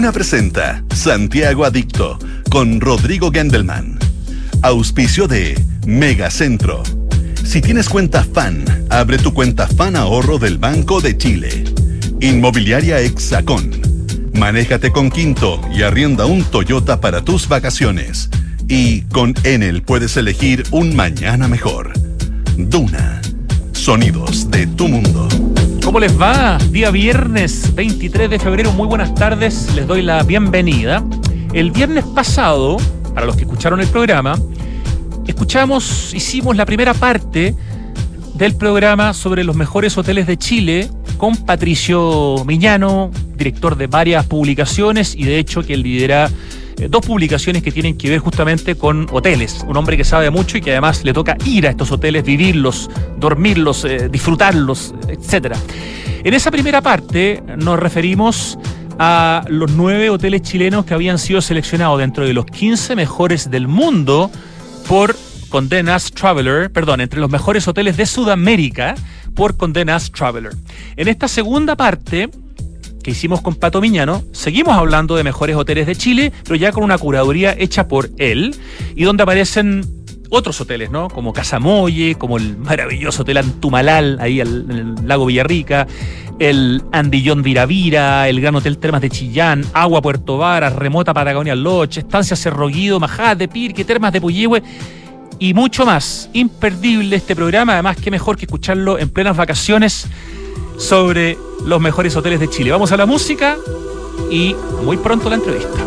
Duna 0.00 0.12
presenta 0.12 0.82
Santiago 0.94 1.66
Adicto 1.66 2.18
con 2.48 2.80
Rodrigo 2.80 3.30
Gendelman. 3.30 3.98
Auspicio 4.62 5.28
de 5.28 5.62
Megacentro. 5.84 6.82
Si 7.44 7.60
tienes 7.60 7.90
cuenta 7.90 8.24
FAN, 8.24 8.64
abre 8.88 9.18
tu 9.18 9.34
cuenta 9.34 9.68
FAN 9.68 9.96
Ahorro 9.96 10.38
del 10.38 10.56
Banco 10.56 11.02
de 11.02 11.18
Chile. 11.18 11.64
Inmobiliaria 12.18 12.98
Hexacón. 12.98 13.82
Manéjate 14.32 14.90
con 14.90 15.10
Quinto 15.10 15.60
y 15.70 15.82
arrienda 15.82 16.24
un 16.24 16.44
Toyota 16.44 16.98
para 17.02 17.22
tus 17.22 17.46
vacaciones. 17.46 18.30
Y 18.68 19.02
con 19.02 19.34
Enel 19.44 19.82
puedes 19.82 20.16
elegir 20.16 20.64
un 20.70 20.96
mañana 20.96 21.46
mejor. 21.46 21.92
Duna. 22.56 23.20
Sonidos 23.72 24.50
de 24.50 24.66
tu 24.66 24.88
mundo. 24.88 25.28
¿Cómo 25.90 25.98
les 25.98 26.20
va? 26.20 26.56
Día 26.70 26.92
viernes 26.92 27.74
23 27.74 28.30
de 28.30 28.38
febrero, 28.38 28.70
muy 28.70 28.86
buenas 28.86 29.12
tardes, 29.12 29.74
les 29.74 29.88
doy 29.88 30.02
la 30.02 30.22
bienvenida. 30.22 31.04
El 31.52 31.72
viernes 31.72 32.04
pasado, 32.04 32.76
para 33.12 33.26
los 33.26 33.34
que 33.34 33.42
escucharon 33.42 33.80
el 33.80 33.88
programa, 33.88 34.38
escuchamos, 35.26 36.14
hicimos 36.14 36.54
la 36.54 36.64
primera 36.64 36.94
parte 36.94 37.56
del 38.34 38.54
programa 38.54 39.12
sobre 39.14 39.42
los 39.42 39.56
mejores 39.56 39.98
hoteles 39.98 40.28
de 40.28 40.36
Chile 40.36 40.88
con 41.16 41.36
Patricio 41.36 42.44
Miñano, 42.46 43.10
director 43.34 43.76
de 43.76 43.88
varias 43.88 44.24
publicaciones 44.26 45.16
y 45.16 45.24
de 45.24 45.40
hecho 45.40 45.62
que 45.62 45.76
lidera 45.76 46.30
eh, 46.80 46.88
dos 46.88 47.04
publicaciones 47.04 47.62
que 47.62 47.70
tienen 47.70 47.96
que 47.98 48.08
ver 48.08 48.20
justamente 48.20 48.74
con 48.74 49.06
hoteles. 49.12 49.64
Un 49.68 49.76
hombre 49.76 49.96
que 49.96 50.04
sabe 50.04 50.30
mucho 50.30 50.56
y 50.56 50.62
que 50.62 50.72
además 50.72 51.04
le 51.04 51.12
toca 51.12 51.36
ir 51.44 51.66
a 51.66 51.70
estos 51.70 51.92
hoteles, 51.92 52.24
vivirlos, 52.24 52.90
dormirlos, 53.18 53.84
eh, 53.84 54.08
disfrutarlos, 54.08 54.94
etc. 55.08 55.56
En 56.24 56.32
esa 56.32 56.50
primera 56.50 56.80
parte 56.80 57.42
nos 57.58 57.78
referimos 57.78 58.58
a 58.98 59.44
los 59.48 59.70
nueve 59.72 60.10
hoteles 60.10 60.42
chilenos 60.42 60.84
que 60.84 60.94
habían 60.94 61.18
sido 61.18 61.40
seleccionados 61.40 61.98
dentro 61.98 62.24
de 62.24 62.32
los 62.32 62.46
15 62.46 62.96
mejores 62.96 63.50
del 63.50 63.68
mundo 63.68 64.30
por 64.88 65.14
Condé 65.50 65.82
Nast 65.82 66.14
Traveler, 66.14 66.70
perdón, 66.70 67.00
entre 67.00 67.20
los 67.20 67.30
mejores 67.30 67.66
hoteles 67.68 67.96
de 67.96 68.06
Sudamérica 68.06 68.94
por 69.34 69.56
Condé 69.56 69.84
Nast 69.84 70.14
Traveler. 70.14 70.52
En 70.96 71.08
esta 71.08 71.28
segunda 71.28 71.76
parte 71.76 72.30
que 73.02 73.10
hicimos 73.12 73.40
con 73.40 73.54
Pato 73.54 73.80
Miñano, 73.80 74.22
seguimos 74.32 74.76
hablando 74.76 75.16
de 75.16 75.24
mejores 75.24 75.56
hoteles 75.56 75.86
de 75.86 75.96
Chile, 75.96 76.32
pero 76.44 76.56
ya 76.56 76.72
con 76.72 76.84
una 76.84 76.98
curaduría 76.98 77.54
hecha 77.58 77.88
por 77.88 78.10
él 78.18 78.54
y 78.94 79.04
donde 79.04 79.22
aparecen 79.22 79.84
otros 80.30 80.60
hoteles, 80.60 80.90
¿no? 80.90 81.08
Como 81.08 81.32
Casamoye, 81.32 82.14
como 82.14 82.36
el 82.36 82.56
maravilloso 82.56 83.22
Hotel 83.22 83.38
Antumalal, 83.38 84.18
ahí 84.20 84.40
en 84.40 84.70
el 84.70 84.94
lago 85.04 85.26
Villarrica, 85.26 85.86
el 86.38 86.82
Andillón 86.92 87.42
de 87.42 87.50
Iravira, 87.50 88.28
el 88.28 88.40
Gran 88.40 88.54
Hotel 88.54 88.78
Termas 88.78 89.00
de 89.02 89.10
Chillán, 89.10 89.64
Agua 89.72 90.00
Puerto 90.00 90.38
Varas, 90.38 90.74
Remota 90.74 91.12
Patagonia 91.12 91.54
Lodge, 91.56 91.98
Estancia 91.98 92.36
Cerro 92.36 92.68
Guido, 92.68 93.00
Majá 93.00 93.34
de 93.34 93.48
Pirque, 93.48 93.84
Termas 93.84 94.12
de 94.12 94.20
Puyehue 94.20 94.62
y 95.38 95.52
mucho 95.52 95.84
más. 95.84 96.30
Imperdible 96.32 97.16
este 97.16 97.34
programa, 97.34 97.74
además 97.74 97.96
que 97.96 98.10
mejor 98.10 98.36
que 98.36 98.44
escucharlo 98.44 98.98
en 98.98 99.10
plenas 99.10 99.36
vacaciones 99.36 100.06
sobre 100.80 101.38
los 101.64 101.80
mejores 101.80 102.16
hoteles 102.16 102.40
de 102.40 102.48
Chile. 102.48 102.70
Vamos 102.70 102.90
a 102.90 102.96
la 102.96 103.06
música 103.06 103.56
y 104.30 104.56
muy 104.82 104.96
pronto 104.96 105.28
la 105.28 105.36
entrevista. 105.36 105.78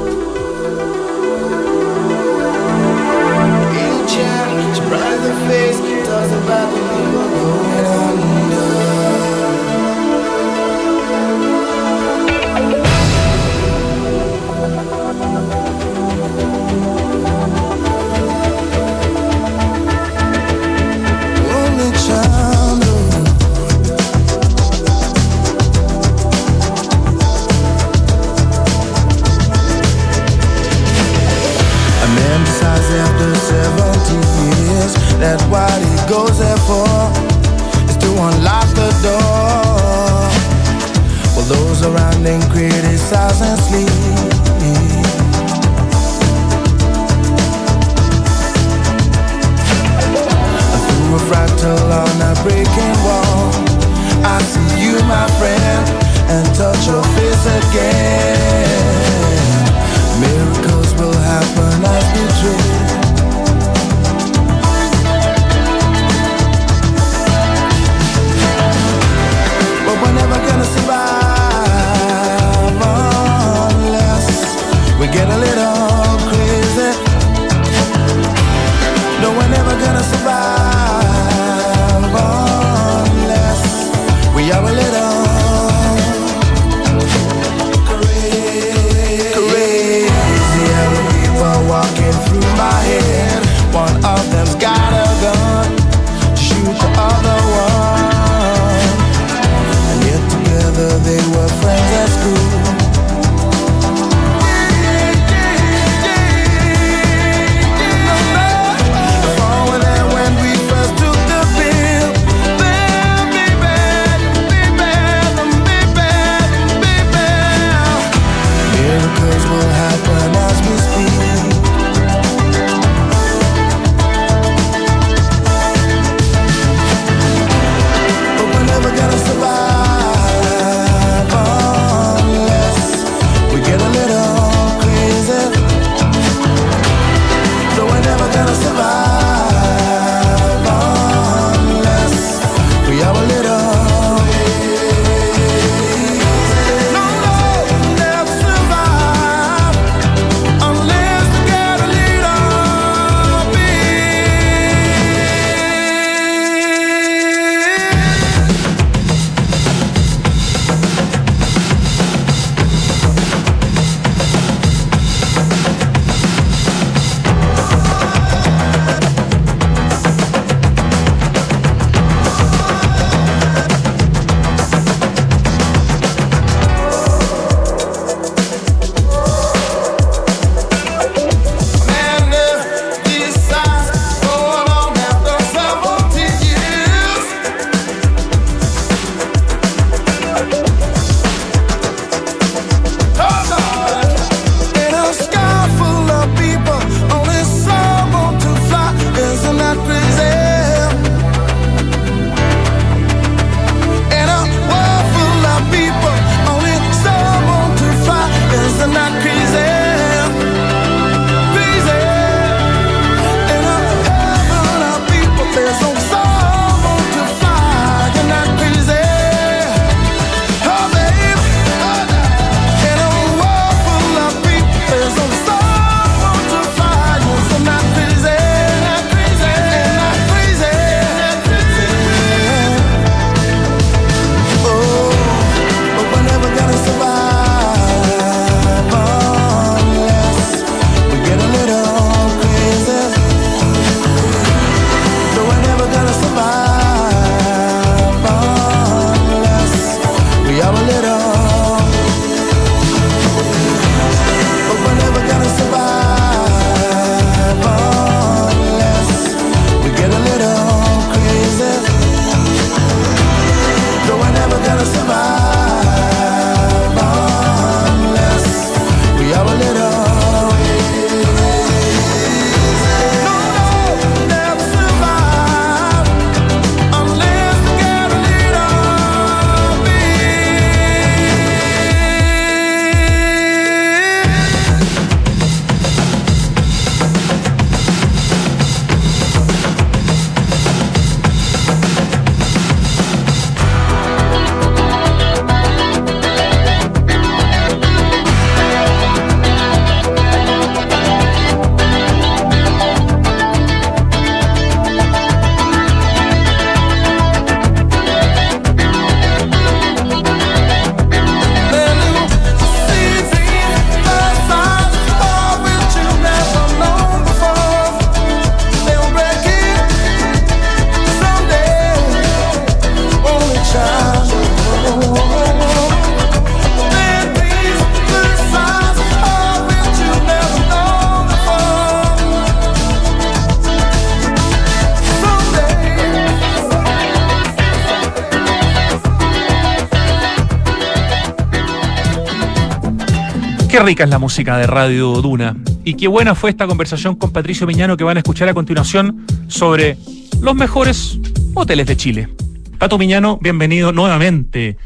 Qué 343.73 343.79
rica 343.79 344.03
es 344.03 344.09
la 344.11 344.19
música 344.19 344.55
de 344.59 344.67
Radio 344.67 345.19
Duna. 345.19 345.55
Y 345.83 345.95
qué 345.95 346.07
buena 346.07 346.35
fue 346.35 346.51
esta 346.51 346.67
conversación 346.67 347.15
con 347.15 347.31
Patricio 347.31 347.65
Miñano 347.65 347.97
que 347.97 348.03
van 348.03 348.17
a 348.17 348.19
escuchar 348.19 348.47
a 348.47 348.53
continuación 348.53 349.25
sobre 349.47 349.97
los 350.41 350.53
mejores 350.53 351.17
hoteles 351.55 351.87
de 351.87 351.97
Chile. 351.97 352.29
Pato 352.77 352.99
Miñano, 352.99 353.39
bienvenido 353.41 353.91
nuevamente 353.91 354.77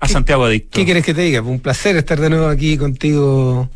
a 0.00 0.06
Santiago 0.06 0.44
Adicto. 0.44 0.76
¿Qué 0.76 0.84
quieres 0.84 1.02
que 1.02 1.14
te 1.14 1.22
diga? 1.22 1.40
Un 1.40 1.60
placer 1.60 1.96
estar 1.96 2.20
de 2.20 2.28
nuevo 2.28 2.48
aquí 2.48 2.76
contigo 2.76 3.70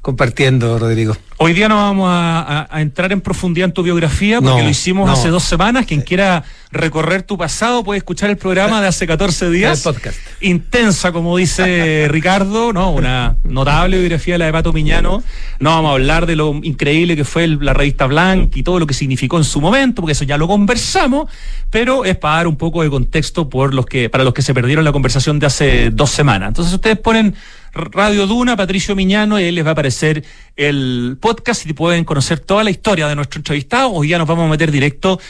compartiendo, 0.00 0.78
Rodrigo. 0.78 1.14
Hoy 1.36 1.52
día 1.52 1.68
no 1.68 1.76
vamos 1.76 2.08
a, 2.10 2.68
entrar 2.76 3.12
en 3.12 3.20
profundidad 3.20 3.66
en 3.66 3.74
tu 3.74 3.82
biografía 3.82 4.40
porque 4.40 4.62
lo 4.62 4.70
hicimos 4.70 5.10
hace 5.10 5.28
dos 5.28 5.44
semanas. 5.44 5.84
Quien 5.84 6.00
quiera 6.00 6.42
recorrer 6.70 7.22
tu 7.22 7.38
pasado 7.38 7.84
puede 7.84 7.98
escuchar 7.98 8.30
el 8.30 8.36
programa 8.36 8.80
de 8.80 8.88
hace 8.88 9.06
14 9.06 9.50
días. 9.50 9.86
El 9.86 9.94
podcast. 9.94 10.18
Intensa, 10.40 11.12
como 11.12 11.36
dice 11.36 12.08
Ricardo, 12.10 12.72
¿no? 12.72 12.92
Una 12.92 13.36
notable 13.44 13.98
biografía 13.98 14.34
de 14.34 14.38
la 14.38 14.46
de 14.46 14.52
Pato 14.52 14.72
Miñano. 14.72 15.22
No 15.60 15.70
vamos 15.70 15.90
a 15.90 15.92
hablar 15.92 16.26
de 16.26 16.36
lo 16.36 16.54
increíble 16.62 17.16
que 17.16 17.24
fue 17.24 17.46
la 17.46 17.72
revista 17.72 18.06
Blanc 18.06 18.56
y 18.56 18.62
todo 18.62 18.78
lo 18.78 18.86
que 18.86 18.94
significó 18.94 19.38
en 19.38 19.44
su 19.44 19.60
momento, 19.60 20.02
porque 20.02 20.12
eso 20.12 20.24
ya 20.24 20.36
lo 20.36 20.46
conversamos, 20.48 21.30
pero 21.70 22.04
es 22.04 22.16
para 22.16 22.36
dar 22.36 22.46
un 22.46 22.56
poco 22.56 22.82
de 22.82 22.90
contexto 22.90 23.48
por 23.48 23.74
los 23.74 23.86
que, 23.86 24.10
para 24.10 24.24
los 24.24 24.34
que 24.34 24.42
se 24.42 24.54
perdieron 24.54 24.84
la 24.84 24.92
conversación 24.92 25.38
de 25.38 25.46
hace 25.46 25.90
dos 25.90 26.10
semanas. 26.10 26.48
Entonces 26.48 26.74
ustedes 26.74 26.98
ponen 26.98 27.34
Radio 27.72 28.26
Duna, 28.26 28.56
Patricio 28.56 28.96
Miñano, 28.96 29.38
y 29.38 29.44
ahí 29.44 29.52
les 29.52 29.64
va 29.64 29.70
a 29.70 29.72
aparecer 29.72 30.24
el 30.56 31.18
podcast 31.20 31.66
y 31.66 31.72
pueden 31.74 32.04
conocer 32.04 32.40
toda 32.40 32.64
la 32.64 32.70
historia 32.70 33.06
de 33.06 33.14
nuestro 33.14 33.38
entrevistado. 33.38 33.92
Hoy 33.92 34.08
ya 34.08 34.18
nos 34.18 34.26
vamos 34.26 34.46
a 34.46 34.48
meter 34.48 34.70
directo 34.70 35.20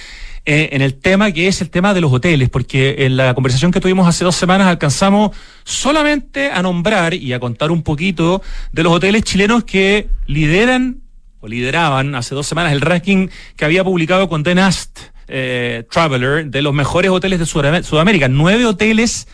eh, 0.46 0.70
en 0.72 0.80
el 0.80 0.94
tema 0.94 1.32
que 1.32 1.48
es 1.48 1.60
el 1.60 1.70
tema 1.70 1.92
de 1.92 2.00
los 2.00 2.12
hoteles, 2.12 2.48
porque 2.48 2.96
en 3.00 3.16
la 3.16 3.34
conversación 3.34 3.72
que 3.72 3.80
tuvimos 3.80 4.08
hace 4.08 4.24
dos 4.24 4.36
semanas 4.36 4.68
alcanzamos 4.68 5.36
solamente 5.64 6.50
a 6.50 6.62
nombrar 6.62 7.14
y 7.14 7.32
a 7.32 7.40
contar 7.40 7.70
un 7.70 7.82
poquito 7.82 8.40
de 8.72 8.82
los 8.82 8.92
hoteles 8.92 9.24
chilenos 9.24 9.64
que 9.64 10.08
lideran 10.26 11.02
o 11.40 11.48
lideraban 11.48 12.14
hace 12.14 12.34
dos 12.34 12.46
semanas 12.46 12.72
el 12.72 12.80
ranking 12.80 13.28
que 13.56 13.64
había 13.64 13.84
publicado 13.84 14.28
con 14.28 14.42
The 14.42 14.54
Nast 14.54 14.98
eh, 15.28 15.84
Traveler 15.90 16.46
de 16.46 16.62
los 16.62 16.72
mejores 16.72 17.10
hoteles 17.10 17.38
de 17.38 17.46
Sudamérica. 17.46 18.28
Nueve 18.28 18.64
hoteles 18.64 19.26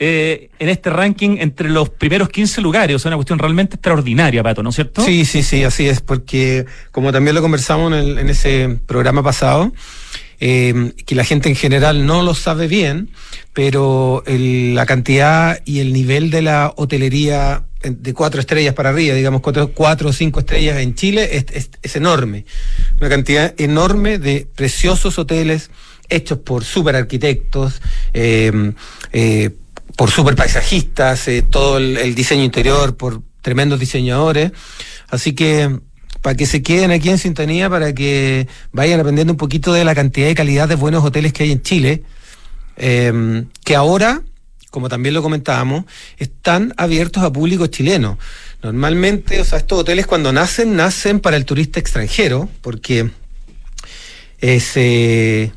eh, 0.00 0.50
en 0.60 0.68
este 0.68 0.90
ranking 0.90 1.38
entre 1.40 1.68
los 1.70 1.88
primeros 1.88 2.28
15 2.28 2.60
lugares. 2.60 3.04
O 3.04 3.08
una 3.08 3.16
cuestión 3.16 3.38
realmente 3.38 3.74
extraordinaria, 3.74 4.42
Pato, 4.44 4.62
¿no 4.62 4.70
es 4.70 4.76
cierto? 4.76 5.02
Sí, 5.02 5.24
sí, 5.24 5.42
sí, 5.42 5.64
así 5.64 5.88
es, 5.88 6.00
porque 6.00 6.66
como 6.92 7.10
también 7.10 7.34
lo 7.34 7.42
conversamos 7.42 7.92
en, 7.92 8.28
ese 8.28 8.78
programa 8.86 9.24
pasado, 9.24 9.72
eh, 10.40 10.92
que 11.06 11.14
la 11.14 11.24
gente 11.24 11.48
en 11.48 11.56
general 11.56 12.06
no 12.06 12.22
lo 12.22 12.34
sabe 12.34 12.68
bien, 12.68 13.10
pero 13.52 14.22
la 14.26 14.86
cantidad 14.86 15.60
y 15.64 15.80
el 15.80 15.92
nivel 15.92 16.30
de 16.30 16.42
la 16.42 16.72
hotelería 16.76 17.64
de 17.82 18.12
cuatro 18.12 18.40
estrellas 18.40 18.74
para 18.74 18.90
arriba, 18.90 19.14
digamos 19.14 19.40
cuatro, 19.40 19.72
cuatro 19.72 20.08
o 20.08 20.12
cinco 20.12 20.40
estrellas 20.40 20.78
en 20.78 20.94
Chile, 20.94 21.28
es, 21.52 21.70
es, 21.80 21.96
enorme. 21.96 22.44
Una 23.00 23.08
cantidad 23.08 23.54
enorme 23.58 24.18
de 24.18 24.48
preciosos 24.54 25.18
hoteles 25.18 25.70
hechos 26.08 26.38
por 26.38 26.64
super 26.64 26.96
arquitectos, 26.96 27.80
eh, 28.12 28.72
eh, 29.12 29.50
por 29.96 30.10
super 30.10 30.34
paisajistas, 30.34 31.28
eh, 31.28 31.42
todo 31.42 31.78
el, 31.78 32.14
diseño 32.14 32.44
interior 32.44 32.96
por 32.96 33.22
tremendos 33.42 33.78
diseñadores. 33.78 34.52
Así 35.08 35.34
que 35.34 35.78
para 36.22 36.36
que 36.36 36.46
se 36.46 36.62
queden 36.62 36.90
aquí 36.90 37.10
en 37.10 37.18
sintonía, 37.18 37.70
para 37.70 37.94
que 37.94 38.48
vayan 38.72 39.00
aprendiendo 39.00 39.32
un 39.32 39.36
poquito 39.36 39.72
de 39.72 39.84
la 39.84 39.94
cantidad 39.94 40.28
y 40.28 40.34
calidad 40.34 40.68
de 40.68 40.74
buenos 40.74 41.04
hoteles 41.04 41.32
que 41.32 41.44
hay 41.44 41.52
en 41.52 41.62
Chile, 41.62 42.02
eh, 42.76 43.44
que 43.64 43.76
ahora, 43.76 44.22
como 44.70 44.88
también 44.88 45.14
lo 45.14 45.22
comentábamos, 45.22 45.84
están 46.18 46.74
abiertos 46.76 47.22
a 47.22 47.32
público 47.32 47.66
chileno. 47.66 48.18
Normalmente, 48.62 49.40
o 49.40 49.44
sea, 49.44 49.58
estos 49.58 49.80
hoteles 49.80 50.06
cuando 50.06 50.32
nacen, 50.32 50.74
nacen 50.76 51.20
para 51.20 51.36
el 51.36 51.44
turista 51.44 51.78
extranjero, 51.78 52.48
porque 52.60 53.10
eh, 54.40 55.52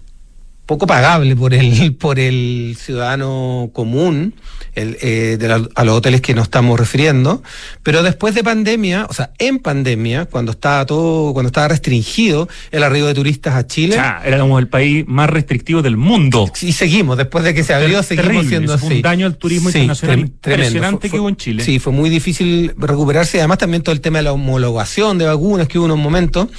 poco 0.66 0.88
pagable 0.88 1.36
por 1.36 1.54
el, 1.54 1.96
por 2.00 2.20
el 2.20 2.78
ciudadano 2.80 3.70
común 3.74 4.34
el, 4.74 4.98
eh, 5.02 5.38
de 5.38 5.70
a 5.76 5.84
los 5.84 5.98
hoteles 5.98 6.22
que 6.22 6.34
nos 6.34 6.44
estamos 6.44 6.80
refiriendo, 6.80 7.44
pero 7.84 8.04
después 8.04 8.36
de 8.36 8.44
pandemia, 8.44 9.06
o 9.10 9.14
sea, 9.14 9.32
en 9.38 9.60
pandemia, 9.60 10.26
cuando 10.26 10.54
estaba 10.54 10.86
todo, 10.86 11.34
cuando 11.34 11.48
estaba 11.48 11.68
restringido 11.68 12.48
el 12.72 12.84
arribo 12.84 13.08
de 13.08 13.14
turistas 13.14 13.56
a 13.56 13.68
Chile. 13.68 13.96
Ya, 13.96 14.22
éramos 14.24 14.60
el 14.60 14.70
país 14.70 15.06
más 15.08 15.30
restrictivo 15.30 15.82
del 15.82 15.98
mundo. 15.98 16.50
Y 16.62 16.72
seguimos, 16.72 17.18
después 17.18 17.44
de 17.44 17.54
que 17.54 17.64
se 17.64 17.74
abrió, 17.74 18.02
seguimos 18.02 18.46
siendo 18.48 18.74
así. 18.74 18.86
un 18.86 19.02
daño 19.02 19.26
al 19.26 19.36
turismo 19.36 19.70
internacional 19.70 20.20
impresionante 20.20 21.10
que 21.10 21.20
hubo 21.20 21.30
en 21.30 21.36
Chile. 21.36 21.64
Sí, 21.64 21.80
fue 21.80 21.92
muy 21.92 22.10
difícil 22.10 22.74
recuperarse, 22.78 23.38
y 23.38 23.40
además 23.40 23.58
también 23.58 23.84
todo 23.84 23.94
el 23.94 24.02
tema 24.02 24.20
de 24.20 24.24
la 24.24 24.32
homologación 24.32 25.18
de 25.18 25.26
vacunas 25.26 25.68
que 25.68 25.80
hubo 25.80 25.86
en 25.88 25.92
un 25.92 26.02
momento. 26.02 26.50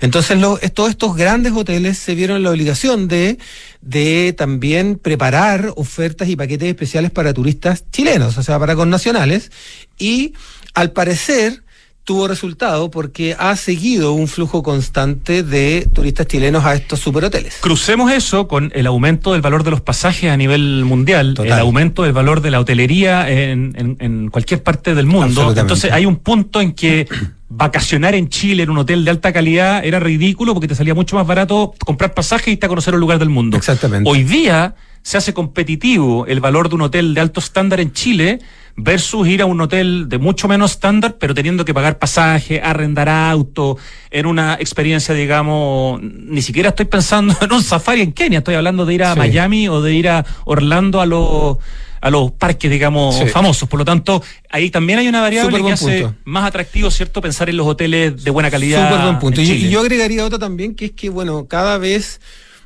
Entonces, 0.00 0.38
todos 0.74 0.90
estos 0.90 1.16
grandes 1.16 1.52
hoteles 1.52 1.96
se 1.98 2.14
vieron 2.14 2.42
la 2.42 2.50
obligación 2.50 3.08
de 3.08 3.38
de 3.80 4.34
también 4.36 4.98
preparar 4.98 5.72
ofertas 5.76 6.28
y 6.28 6.36
paquetes 6.36 6.68
especiales 6.68 7.10
para 7.10 7.34
turistas 7.34 7.84
chilenos, 7.90 8.38
o 8.38 8.42
sea, 8.42 8.58
para 8.58 8.76
connacionales, 8.76 9.50
y 9.98 10.34
al 10.74 10.92
parecer 10.92 11.62
tuvo 12.04 12.26
resultado 12.26 12.90
porque 12.90 13.36
ha 13.38 13.54
seguido 13.56 14.12
un 14.12 14.26
flujo 14.26 14.62
constante 14.62 15.42
de 15.42 15.86
turistas 15.92 16.26
chilenos 16.26 16.64
a 16.64 16.74
estos 16.74 16.98
superhoteles. 16.98 17.58
Crucemos 17.60 18.10
eso 18.10 18.48
con 18.48 18.72
el 18.74 18.86
aumento 18.86 19.32
del 19.32 19.40
valor 19.40 19.62
de 19.62 19.70
los 19.70 19.80
pasajes 19.80 20.30
a 20.30 20.36
nivel 20.36 20.84
mundial, 20.84 21.34
el 21.38 21.52
aumento 21.52 22.02
del 22.02 22.12
valor 22.12 22.40
de 22.40 22.50
la 22.50 22.60
hotelería 22.60 23.30
en, 23.30 23.96
en 24.00 24.30
cualquier 24.30 24.62
parte 24.62 24.94
del 24.94 25.06
mundo. 25.06 25.54
Entonces 25.56 25.92
hay 25.92 26.06
un 26.06 26.16
punto 26.16 26.60
en 26.60 26.72
que 26.72 27.06
vacacionar 27.48 28.14
en 28.14 28.28
Chile 28.28 28.64
en 28.64 28.70
un 28.70 28.78
hotel 28.78 29.04
de 29.04 29.10
alta 29.10 29.32
calidad 29.32 29.84
era 29.84 30.00
ridículo 30.00 30.54
porque 30.54 30.68
te 30.68 30.74
salía 30.74 30.94
mucho 30.94 31.16
más 31.16 31.26
barato 31.26 31.74
comprar 31.84 32.14
pasajes 32.14 32.48
y 32.48 32.50
irte 32.52 32.66
a 32.66 32.68
conocer 32.68 32.94
un 32.94 33.00
lugar 33.00 33.18
del 33.18 33.28
mundo. 33.28 33.56
Exactamente. 33.56 34.10
Hoy 34.10 34.24
día 34.24 34.74
se 35.02 35.18
hace 35.18 35.34
competitivo 35.34 36.26
el 36.26 36.40
valor 36.40 36.68
de 36.68 36.76
un 36.76 36.82
hotel 36.82 37.14
de 37.14 37.20
alto 37.20 37.40
estándar 37.40 37.80
en 37.80 37.92
Chile 37.92 38.40
versus 38.76 39.26
ir 39.28 39.42
a 39.42 39.46
un 39.46 39.60
hotel 39.60 40.08
de 40.08 40.18
mucho 40.18 40.48
menos 40.48 40.72
estándar, 40.72 41.16
pero 41.18 41.34
teniendo 41.34 41.64
que 41.64 41.74
pagar 41.74 41.98
pasaje, 41.98 42.60
arrendar 42.60 43.08
auto, 43.08 43.78
en 44.10 44.26
una 44.26 44.54
experiencia, 44.54 45.14
digamos, 45.14 46.00
ni 46.02 46.42
siquiera 46.42 46.70
estoy 46.70 46.86
pensando 46.86 47.36
en 47.40 47.52
un 47.52 47.62
safari 47.62 48.02
en 48.02 48.12
Kenia, 48.12 48.38
estoy 48.38 48.54
hablando 48.54 48.86
de 48.86 48.94
ir 48.94 49.04
a 49.04 49.14
Miami 49.14 49.68
o 49.68 49.82
de 49.82 49.94
ir 49.94 50.08
a 50.08 50.24
Orlando 50.44 51.00
a 51.00 51.06
los 51.06 51.58
a 52.02 52.10
los 52.10 52.32
parques, 52.32 52.68
digamos, 52.68 53.30
famosos. 53.30 53.68
Por 53.68 53.78
lo 53.78 53.84
tanto, 53.84 54.24
ahí 54.50 54.70
también 54.70 54.98
hay 54.98 55.06
una 55.06 55.20
variable 55.20 55.62
que 55.62 55.70
hace 55.70 56.08
más 56.24 56.44
atractivo, 56.44 56.90
¿cierto?, 56.90 57.22
pensar 57.22 57.48
en 57.48 57.56
los 57.56 57.64
hoteles 57.64 58.24
de 58.24 58.30
buena 58.32 58.50
calidad. 58.50 58.90
Súper 58.90 59.04
buen 59.04 59.18
punto. 59.20 59.40
Y 59.40 59.70
yo 59.70 59.78
agregaría 59.78 60.24
otra 60.24 60.36
también, 60.36 60.74
que 60.74 60.86
es 60.86 60.90
que, 60.90 61.10
bueno, 61.10 61.46
cada 61.46 61.78
vez 61.78 62.20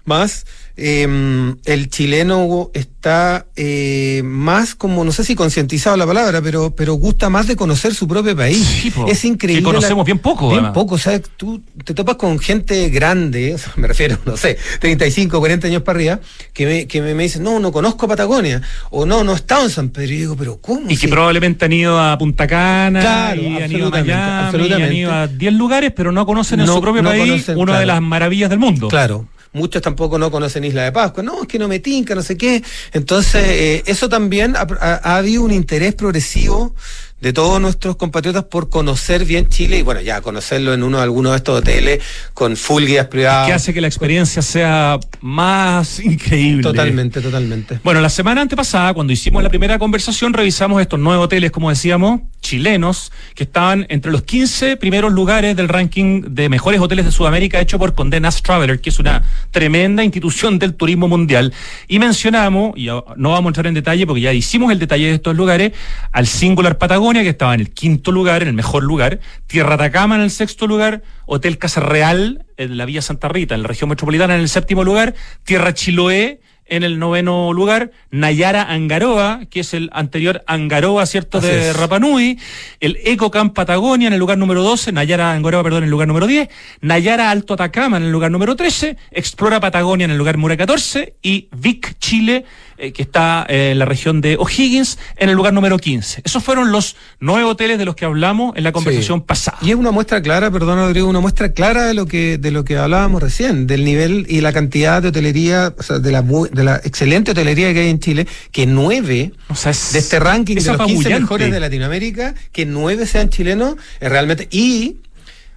más 0.06 0.46
eh, 0.78 1.54
el 1.64 1.90
chileno 1.90 2.70
está 2.74 3.46
eh, 3.56 4.20
más 4.24 4.74
como, 4.74 5.04
no 5.04 5.12
sé 5.12 5.24
si 5.24 5.34
concientizado 5.34 5.96
la 5.96 6.06
palabra, 6.06 6.42
pero, 6.42 6.74
pero 6.74 6.94
gusta 6.94 7.30
más 7.30 7.46
de 7.46 7.56
conocer 7.56 7.94
su 7.94 8.06
propio 8.06 8.36
país. 8.36 8.92
es 9.08 9.24
increíble. 9.24 9.62
Que 9.62 9.64
conocemos 9.64 10.04
bien 10.04 10.18
poco. 10.18 10.50
Bien 10.50 10.72
poco, 10.72 10.98
sea, 10.98 11.18
tú 11.20 11.62
te 11.84 11.94
topas 11.94 12.16
con 12.16 12.38
gente 12.38 12.90
grande, 12.90 13.56
me 13.76 13.88
refiero, 13.88 14.18
no 14.26 14.36
sé, 14.36 14.58
35, 14.80 15.38
40 15.38 15.66
años 15.66 15.82
para 15.82 15.96
arriba, 15.96 16.20
que 16.52 16.66
me, 16.66 16.86
que 16.86 17.00
me, 17.00 17.14
dicen, 17.14 17.42
no, 17.42 17.58
no 17.58 17.72
conozco 17.72 18.06
Patagonia, 18.06 18.60
o 18.90 19.06
no, 19.06 19.24
no 19.24 19.32
he 19.32 19.36
estado 19.36 19.64
en 19.64 19.70
San 19.70 19.88
Pedro. 19.88 20.12
Y 20.12 20.18
digo, 20.18 20.36
pero 20.36 20.58
¿cómo? 20.60 20.90
Y 20.90 20.96
que 20.96 21.08
probablemente 21.08 21.64
han 21.64 21.72
ido 21.72 21.98
a 21.98 22.18
Punta 22.18 22.46
Cana, 22.46 23.34
y 23.34 23.62
han 23.62 23.72
ido 23.72 23.88
a 23.88 23.90
Miami, 23.90 24.72
han 24.72 24.92
ido 24.92 25.12
a 25.12 25.26
10 25.26 25.54
lugares, 25.54 25.92
pero 25.96 26.12
no 26.12 26.26
conocen 26.26 26.60
en 26.60 26.66
su 26.66 26.80
propio 26.80 27.02
país 27.02 27.48
una 27.56 27.80
de 27.80 27.86
las 27.86 28.02
maravillas 28.02 28.50
del 28.50 28.58
mundo. 28.58 28.88
Claro, 28.88 29.26
muchos 29.52 29.82
tampoco 29.82 30.18
no 30.18 30.30
conocen 30.30 30.64
Isla 30.64 30.84
de 30.84 30.92
Pascua, 30.92 31.22
no, 31.22 31.42
es 31.42 31.48
que 31.48 31.58
no 31.58 31.68
me 31.68 31.78
tinca, 31.80 32.14
no 32.14 32.22
sé 32.22 32.36
qué. 32.36 32.62
Entonces, 32.92 33.42
eh, 33.46 33.82
eso 33.86 34.08
también 34.08 34.56
ha, 34.56 34.66
ha, 34.80 35.16
habido 35.16 35.42
un 35.42 35.52
interés 35.52 35.94
progresivo 35.94 36.74
de 37.20 37.32
todos 37.32 37.60
nuestros 37.60 37.96
compatriotas 37.96 38.44
por 38.44 38.68
conocer 38.68 39.24
bien 39.24 39.48
Chile 39.48 39.78
y 39.78 39.82
bueno, 39.82 40.02
ya 40.02 40.20
conocerlo 40.20 40.74
en 40.74 40.82
uno 40.82 40.98
de 40.98 41.02
algunos 41.02 41.32
de 41.32 41.38
estos 41.38 41.60
hoteles 41.60 42.02
con 42.34 42.56
full 42.56 42.84
guías 42.84 43.06
privadas. 43.06 43.46
Que 43.46 43.54
hace 43.54 43.72
que 43.72 43.80
la 43.80 43.86
experiencia 43.86 44.42
sea 44.42 45.00
más 45.22 45.98
increíble. 46.00 46.62
Totalmente, 46.62 47.22
totalmente. 47.22 47.80
Bueno, 47.82 48.00
la 48.00 48.10
semana 48.10 48.42
antepasada, 48.42 48.92
cuando 48.92 49.14
hicimos 49.14 49.42
la 49.42 49.48
primera 49.48 49.78
conversación, 49.78 50.34
revisamos 50.34 50.80
estos 50.82 51.00
nueve 51.00 51.22
hoteles, 51.22 51.50
como 51.50 51.70
decíamos, 51.70 52.20
chilenos, 52.40 53.10
que 53.34 53.44
estaban 53.44 53.86
entre 53.88 54.12
los 54.12 54.22
15 54.22 54.76
primeros 54.76 55.12
lugares 55.12 55.56
del 55.56 55.68
ranking 55.68 56.22
de 56.28 56.48
mejores 56.48 56.80
hoteles 56.80 57.06
de 57.06 57.12
Sudamérica 57.12 57.60
hecho 57.60 57.78
por 57.78 57.94
Condenas 57.94 58.42
Traveler, 58.42 58.80
que 58.80 58.90
es 58.90 58.98
una 58.98 59.24
tremenda 59.50 60.04
institución 60.04 60.58
del 60.58 60.74
turismo 60.74 61.08
mundial. 61.08 61.52
Y 61.88 61.98
mencionamos, 61.98 62.76
y 62.76 62.86
no 62.86 63.30
vamos 63.30 63.46
a 63.46 63.48
entrar 63.48 63.66
en 63.68 63.74
detalle 63.74 64.06
porque 64.06 64.20
ya 64.20 64.32
hicimos 64.34 64.70
el 64.70 64.78
detalle 64.78 65.06
de 65.06 65.14
estos 65.14 65.34
lugares, 65.34 65.72
al 66.12 66.26
Singular 66.26 66.76
Patagonia, 66.76 67.05
que 67.14 67.28
estaba 67.28 67.54
en 67.54 67.60
el 67.60 67.70
quinto 67.70 68.10
lugar, 68.10 68.42
en 68.42 68.48
el 68.48 68.54
mejor 68.54 68.82
lugar, 68.82 69.20
Tierra 69.46 69.74
Atacama 69.74 70.16
en 70.16 70.22
el 70.22 70.30
sexto 70.30 70.66
lugar, 70.66 71.02
Hotel 71.26 71.56
Casa 71.56 71.80
Real 71.80 72.44
en 72.56 72.76
la 72.76 72.84
Villa 72.84 73.00
Santa 73.00 73.28
Rita, 73.28 73.54
en 73.54 73.62
la 73.62 73.68
región 73.68 73.88
metropolitana 73.88 74.34
en 74.34 74.40
el 74.40 74.48
séptimo 74.48 74.82
lugar, 74.82 75.14
Tierra 75.44 75.72
Chiloé 75.72 76.40
en 76.68 76.82
el 76.82 76.98
noveno 76.98 77.52
lugar, 77.52 77.90
Nayara 78.10 78.62
Angaroa, 78.62 79.40
que 79.50 79.60
es 79.60 79.74
el 79.74 79.90
anterior 79.92 80.42
Angaroa, 80.46 81.06
¿cierto?, 81.06 81.38
Así 81.38 81.46
de 81.46 81.70
es. 81.70 81.76
Rapanui, 81.76 82.38
el 82.80 82.98
Ecocamp 83.04 83.54
Patagonia 83.54 84.08
en 84.08 84.12
el 84.14 84.18
lugar 84.18 84.38
número 84.38 84.62
12, 84.62 84.92
Nayara 84.92 85.32
Angaroa, 85.32 85.62
perdón, 85.62 85.78
en 85.78 85.84
el 85.84 85.90
lugar 85.90 86.08
número 86.08 86.26
10, 86.26 86.48
Nayara 86.80 87.30
Alto 87.30 87.54
Atacama 87.54 87.96
en 87.98 88.04
el 88.04 88.12
lugar 88.12 88.30
número 88.30 88.56
13, 88.56 88.96
Explora 89.10 89.60
Patagonia 89.60 90.04
en 90.04 90.10
el 90.10 90.18
lugar 90.18 90.36
número 90.38 90.56
14 90.56 91.14
y 91.22 91.48
Vic 91.56 91.96
Chile, 91.98 92.44
eh, 92.78 92.92
que 92.92 93.02
está 93.02 93.46
eh, 93.48 93.70
en 93.72 93.78
la 93.78 93.84
región 93.86 94.20
de 94.20 94.36
O'Higgins, 94.36 94.98
en 95.16 95.30
el 95.30 95.34
lugar 95.34 95.52
número 95.54 95.78
15. 95.78 96.22
Esos 96.24 96.42
fueron 96.44 96.72
los 96.72 96.96
nueve 97.20 97.44
hoteles 97.44 97.78
de 97.78 97.84
los 97.86 97.96
que 97.96 98.04
hablamos 98.04 98.54
en 98.56 98.64
la 98.64 98.72
conversación 98.72 99.20
Sí. 99.20 99.24
pasada. 99.26 99.58
Y 99.62 99.70
es 99.70 99.76
una 99.76 99.92
muestra 99.92 100.20
clara, 100.20 100.50
perdón 100.50 100.78
Rodrigo, 100.78 101.08
una 101.08 101.20
muestra 101.20 101.52
clara 101.52 101.84
de 101.86 101.94
lo 101.94 102.06
que 102.06 102.36
de 102.38 102.50
lo 102.50 102.64
que 102.64 102.76
hablábamos 102.76 103.22
recién, 103.22 103.66
del 103.66 103.84
nivel 103.84 104.26
y 104.28 104.40
la 104.42 104.52
cantidad 104.52 105.00
de 105.00 105.08
hotelería, 105.08 105.72
o 105.78 105.82
sea, 105.82 106.00
de 106.00 106.12
la 106.12 106.22
de 106.56 106.64
la 106.64 106.76
excelente 106.82 107.30
hotelería 107.30 107.72
que 107.72 107.80
hay 107.80 107.88
en 107.90 108.00
Chile, 108.00 108.26
que 108.50 108.66
nueve 108.66 109.32
O 109.48 109.54
sea, 109.54 109.70
es- 109.70 109.92
de 109.92 109.98
este 110.00 110.18
ranking 110.18 110.56
de 110.56 110.62
los 110.62 110.64
15 110.64 110.74
apabullante. 110.74 111.20
mejores 111.20 111.52
de 111.52 111.60
Latinoamérica, 111.60 112.34
que 112.52 112.66
nueve 112.66 113.06
sean 113.06 113.28
chilenos, 113.30 113.76
es 114.00 114.10
realmente 114.10 114.48
y 114.50 114.96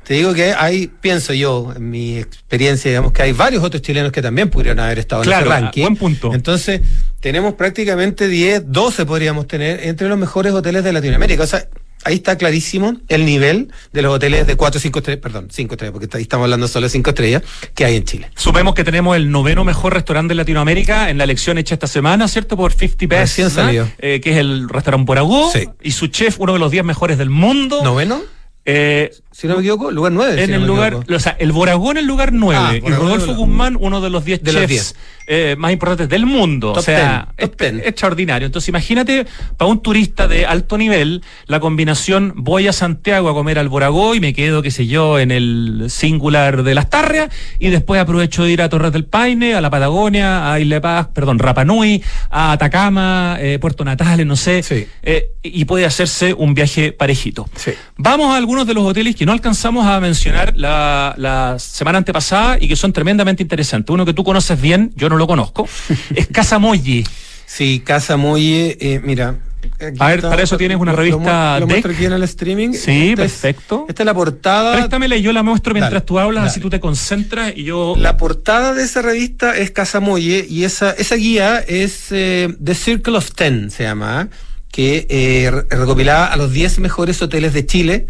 te 0.03 0.15
digo 0.15 0.33
que 0.33 0.53
hay, 0.53 0.87
pienso 0.87 1.33
yo, 1.33 1.71
en 1.75 1.87
mi 1.91 2.17
experiencia, 2.17 2.89
digamos 2.89 3.11
que 3.13 3.21
hay 3.21 3.31
varios 3.31 3.63
otros 3.63 3.83
chilenos 3.83 4.11
que 4.11 4.23
también 4.23 4.49
pudieron 4.49 4.79
haber 4.79 4.97
estado 4.97 5.21
Claro, 5.21 5.45
en 5.45 5.51
ese 5.51 5.61
ranking. 5.61 5.81
buen 5.83 5.95
punto. 5.97 6.33
Entonces, 6.33 6.81
tenemos 7.19 7.53
prácticamente 7.53 8.27
10, 8.27 8.63
12 8.71 9.05
podríamos 9.05 9.47
tener 9.47 9.81
entre 9.83 10.09
los 10.09 10.17
mejores 10.17 10.51
hoteles 10.53 10.83
de 10.83 10.93
Latinoamérica. 10.93 11.43
O 11.43 11.47
sea, 11.47 11.67
ahí 12.03 12.15
está 12.15 12.37
clarísimo 12.37 12.97
el 13.07 13.25
nivel 13.25 13.71
de 13.91 14.01
los 14.01 14.13
hoteles 14.13 14.47
de 14.47 14.55
4 14.55 14.79
5 14.79 14.99
estrellas, 14.99 15.21
perdón, 15.21 15.47
5 15.51 15.73
estrellas, 15.73 15.93
porque 15.93 16.17
ahí 16.17 16.23
estamos 16.23 16.45
hablando 16.45 16.67
solo 16.67 16.85
de 16.85 16.89
5 16.91 17.09
estrellas 17.09 17.43
que 17.75 17.85
hay 17.85 17.95
en 17.95 18.03
Chile. 18.05 18.31
Supemos 18.35 18.73
que 18.73 18.83
tenemos 18.83 19.15
el 19.15 19.31
noveno 19.31 19.63
mejor 19.63 19.93
restaurante 19.93 20.29
de 20.29 20.35
Latinoamérica 20.35 21.09
en 21.09 21.17
la 21.17 21.23
elección 21.23 21.57
hecha 21.57 21.75
esta 21.75 21.87
semana, 21.87 22.27
¿cierto? 22.27 22.57
Por 22.57 22.73
50 22.73 23.07
Best, 23.07 23.21
Recién 23.21 23.47
¿no? 23.47 23.53
salido. 23.53 23.89
Eh, 23.99 24.21
que 24.21 24.31
es 24.31 24.37
el 24.37 24.69
restaurante 24.69 25.05
Boragó. 25.05 25.51
Sí. 25.51 25.67
Y 25.81 25.91
su 25.91 26.07
chef, 26.07 26.39
uno 26.39 26.53
de 26.53 26.59
los 26.59 26.71
10 26.71 26.83
mejores 26.83 27.17
del 27.17 27.29
mundo. 27.29 27.83
¿Noveno? 27.83 28.21
Eh, 28.65 29.11
Si 29.39 29.47
no 29.47 29.53
me 29.55 29.61
equivoco, 29.61 29.89
lugar 29.91 30.11
9. 30.11 30.43
en 30.43 30.53
el 30.53 30.65
lugar, 30.65 30.95
o 30.95 31.19
sea, 31.19 31.35
el 31.39 31.51
Boragó 31.53 31.91
en 31.91 31.97
el 31.97 32.05
lugar 32.05 32.33
9 32.33 32.59
Ah, 32.61 32.75
y 32.75 32.91
Rodolfo 32.91 33.33
Guzmán, 33.35 33.77
uno 33.79 34.01
de 34.01 34.09
los 34.09 34.25
10 34.25 34.43
De 34.43 34.51
los 34.51 34.61
chefs 34.63 34.69
10. 34.69 34.95
eh, 35.27 35.55
más 35.57 35.71
importantes 35.71 36.09
del 36.09 36.25
mundo. 36.25 36.69
Top 36.73 36.79
o 36.79 36.81
sea, 36.81 37.29
10, 37.37 37.49
top 37.51 37.61
es- 37.61 37.71
10. 37.73 37.87
extraordinario. 37.87 38.45
Entonces, 38.47 38.67
imagínate, 38.67 39.25
para 39.55 39.71
un 39.71 39.81
turista 39.81 40.27
de 40.27 40.45
alto 40.45 40.77
nivel, 40.77 41.23
la 41.47 41.59
combinación 41.61 42.33
voy 42.35 42.67
a 42.67 42.73
Santiago 42.73 43.29
a 43.29 43.33
comer 43.33 43.59
al 43.59 43.69
Boragó 43.69 44.13
y 44.15 44.19
me 44.19 44.33
quedo, 44.33 44.61
qué 44.61 44.71
sé 44.71 44.87
yo, 44.87 45.19
en 45.19 45.31
el 45.31 45.85
singular 45.87 46.63
de 46.63 46.75
las 46.75 46.89
Tarrias 46.89 47.29
y 47.59 47.69
después 47.69 48.01
aprovecho 48.01 48.43
de 48.43 48.51
ir 48.51 48.61
a 48.61 48.67
Torres 48.69 48.91
del 48.91 49.05
Paine, 49.05 49.53
a 49.53 49.61
la 49.61 49.69
Patagonia, 49.69 50.51
a 50.51 50.59
Isla 50.59 50.81
Paz, 50.81 51.07
perdón, 51.13 51.39
Rapanui, 51.39 52.03
a 52.29 52.51
Atacama, 52.51 53.37
eh, 53.39 53.57
Puerto 53.59 53.85
Natales, 53.85 54.25
no 54.25 54.35
sé. 54.35 54.63
Sí. 54.63 54.85
eh, 55.03 55.31
y 55.41 55.63
puede 55.63 55.85
hacerse 55.85 56.33
un 56.33 56.53
viaje 56.53 56.91
parejito. 56.91 57.47
Sí. 57.55 57.71
Vamos 57.95 58.33
a 58.33 58.37
algunos 58.37 58.67
de 58.67 58.73
los 58.73 58.83
hoteles 58.83 59.15
que 59.15 59.25
no 59.29 59.33
alcanzamos 59.33 59.85
a 59.85 59.99
mencionar 59.99 60.53
la, 60.57 61.13
la 61.15 61.57
semana 61.59 61.99
antepasada 61.99 62.57
y 62.59 62.67
que 62.67 62.75
son 62.75 62.91
tremendamente 62.93 63.43
interesantes. 63.43 63.93
Uno 63.93 64.03
que 64.03 64.13
tú 64.15 64.23
conoces 64.23 64.59
bien, 64.59 64.91
yo 64.95 65.07
no 65.07 65.17
lo 65.17 65.27
conozco, 65.27 65.67
es 66.15 66.25
Casa 66.27 66.57
Molle. 66.57 67.03
Sí, 67.45 67.81
Casa 67.85 68.17
Molle, 68.17 68.75
eh, 68.81 68.99
mira. 69.03 69.35
aquí 69.79 69.97
A 69.99 70.07
ver, 70.07 70.21
para 70.21 70.41
eso 70.41 70.57
tienes 70.57 70.77
una 70.77 70.93
lo- 70.93 70.97
lo 70.97 71.03
revista 71.03 71.59
Lo, 71.59 71.67
muestro 71.67 71.91
aquí 71.91 72.05
en 72.05 72.13
el 72.13 72.23
streaming. 72.23 72.73
Sí, 72.73 73.09
Esta 73.11 73.23
es- 73.25 73.31
perfecto. 73.33 73.85
esta 73.87 74.01
es 74.01 74.05
la 74.07 74.13
portada. 74.15 74.73
Préstamela 74.73 75.15
y 75.15 75.21
yo 75.21 75.31
la 75.31 75.43
muestro 75.43 75.73
mientras 75.75 75.93
Dale, 75.93 76.05
tú 76.05 76.17
hablas, 76.17 76.41
dale. 76.41 76.49
así 76.49 76.59
tú 76.59 76.71
te 76.71 76.79
concentras 76.79 77.53
y 77.55 77.65
yo... 77.65 77.93
La 77.99 78.17
portada 78.17 78.73
de 78.73 78.81
esa 78.83 79.03
revista 79.03 79.55
es 79.55 79.69
Casa 79.69 79.99
Molle 79.99 80.43
y 80.49 80.63
esa, 80.63 80.89
esa 80.91 81.15
guía 81.17 81.59
es 81.59 82.07
eh, 82.11 82.47
The 82.63 82.73
Circle 82.73 83.15
of 83.17 83.31
Ten, 83.33 83.69
se 83.69 83.83
llama, 83.83 84.23
¿eh? 84.31 84.35
que 84.71 85.05
eh, 85.09 85.51
re- 85.51 85.65
recopilaba 85.77 86.25
a 86.25 86.35
los 86.37 86.51
10 86.51 86.79
mejores 86.79 87.21
hoteles 87.21 87.53
de 87.53 87.65
Chile 87.65 88.07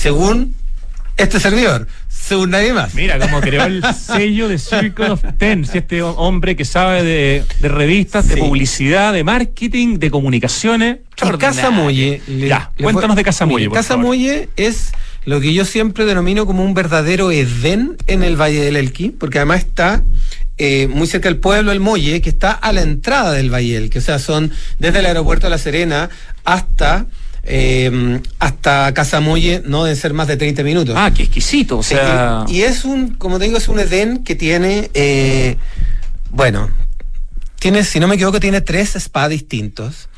según 0.00 0.54
este 1.16 1.40
servidor, 1.40 1.88
según 2.08 2.50
nadie 2.50 2.74
más. 2.74 2.92
Mira 2.94 3.18
cómo 3.18 3.40
creó 3.40 3.64
el 3.64 3.82
sello 3.94 4.48
de 4.48 4.58
Circle 4.58 5.10
of 5.12 5.22
Ten, 5.38 5.66
este 5.72 6.02
ho- 6.02 6.10
hombre 6.10 6.56
que 6.56 6.66
sabe 6.66 7.02
de, 7.02 7.44
de 7.60 7.68
revistas, 7.68 8.28
de 8.28 8.36
publicidad, 8.36 9.14
de 9.14 9.24
marketing, 9.24 9.98
de 9.98 10.10
comunicaciones. 10.10 10.98
Y 11.16 11.38
Casa 11.38 11.70
Molle. 11.70 12.20
le- 12.26 12.48
Ya, 12.48 12.70
le 12.76 12.82
cuéntanos 12.84 13.14
fue- 13.14 13.20
de 13.20 13.24
Casa 13.24 13.46
Molle, 13.46 13.56
Mire, 13.56 13.68
por 13.70 13.78
Casa 13.78 13.88
favor. 13.94 14.04
Molle 14.04 14.50
es 14.56 14.92
lo 15.24 15.40
que 15.40 15.54
yo 15.54 15.64
siempre 15.64 16.04
denomino 16.04 16.44
como 16.44 16.62
un 16.62 16.74
verdadero 16.74 17.32
Edén 17.32 17.96
en 18.06 18.22
el 18.22 18.36
Valle 18.38 18.60
del 18.62 18.76
Elqui, 18.76 19.08
porque 19.08 19.38
además 19.38 19.60
está 19.60 20.02
eh, 20.58 20.86
muy 20.88 21.06
cerca 21.06 21.28
del 21.30 21.38
pueblo 21.38 21.72
El 21.72 21.80
Molle, 21.80 22.20
que 22.20 22.28
está 22.28 22.52
a 22.52 22.72
la 22.72 22.82
entrada 22.82 23.32
del 23.32 23.52
Valle 23.52 23.72
del 23.74 23.84
Elqui. 23.84 23.98
O 23.98 24.02
sea, 24.02 24.18
son 24.18 24.52
desde 24.78 24.98
el 24.98 25.06
aeropuerto 25.06 25.46
de 25.46 25.50
La 25.50 25.58
Serena 25.58 26.10
hasta. 26.44 27.06
Eh, 27.46 28.20
hasta 28.38 28.92
Casa 28.92 29.20
Molle 29.20 29.62
no 29.64 29.84
deben 29.84 29.96
ser 29.96 30.12
más 30.12 30.28
de 30.28 30.36
30 30.36 30.62
minutos. 30.62 30.94
Ah, 30.98 31.12
qué 31.14 31.22
exquisito, 31.22 31.78
o 31.78 31.82
sea... 31.82 32.44
y, 32.48 32.56
y 32.56 32.62
es 32.62 32.84
un, 32.84 33.14
como 33.14 33.38
te 33.38 33.44
digo, 33.44 33.56
es 33.56 33.68
un 33.68 33.78
Edén 33.78 34.24
que 34.24 34.34
tiene, 34.34 34.90
eh, 34.94 35.56
bueno, 36.30 36.68
tiene, 37.58 37.84
si 37.84 38.00
no 38.00 38.08
me 38.08 38.16
equivoco, 38.16 38.40
tiene 38.40 38.60
tres 38.60 38.94
spas 38.98 39.30
distintos. 39.30 40.08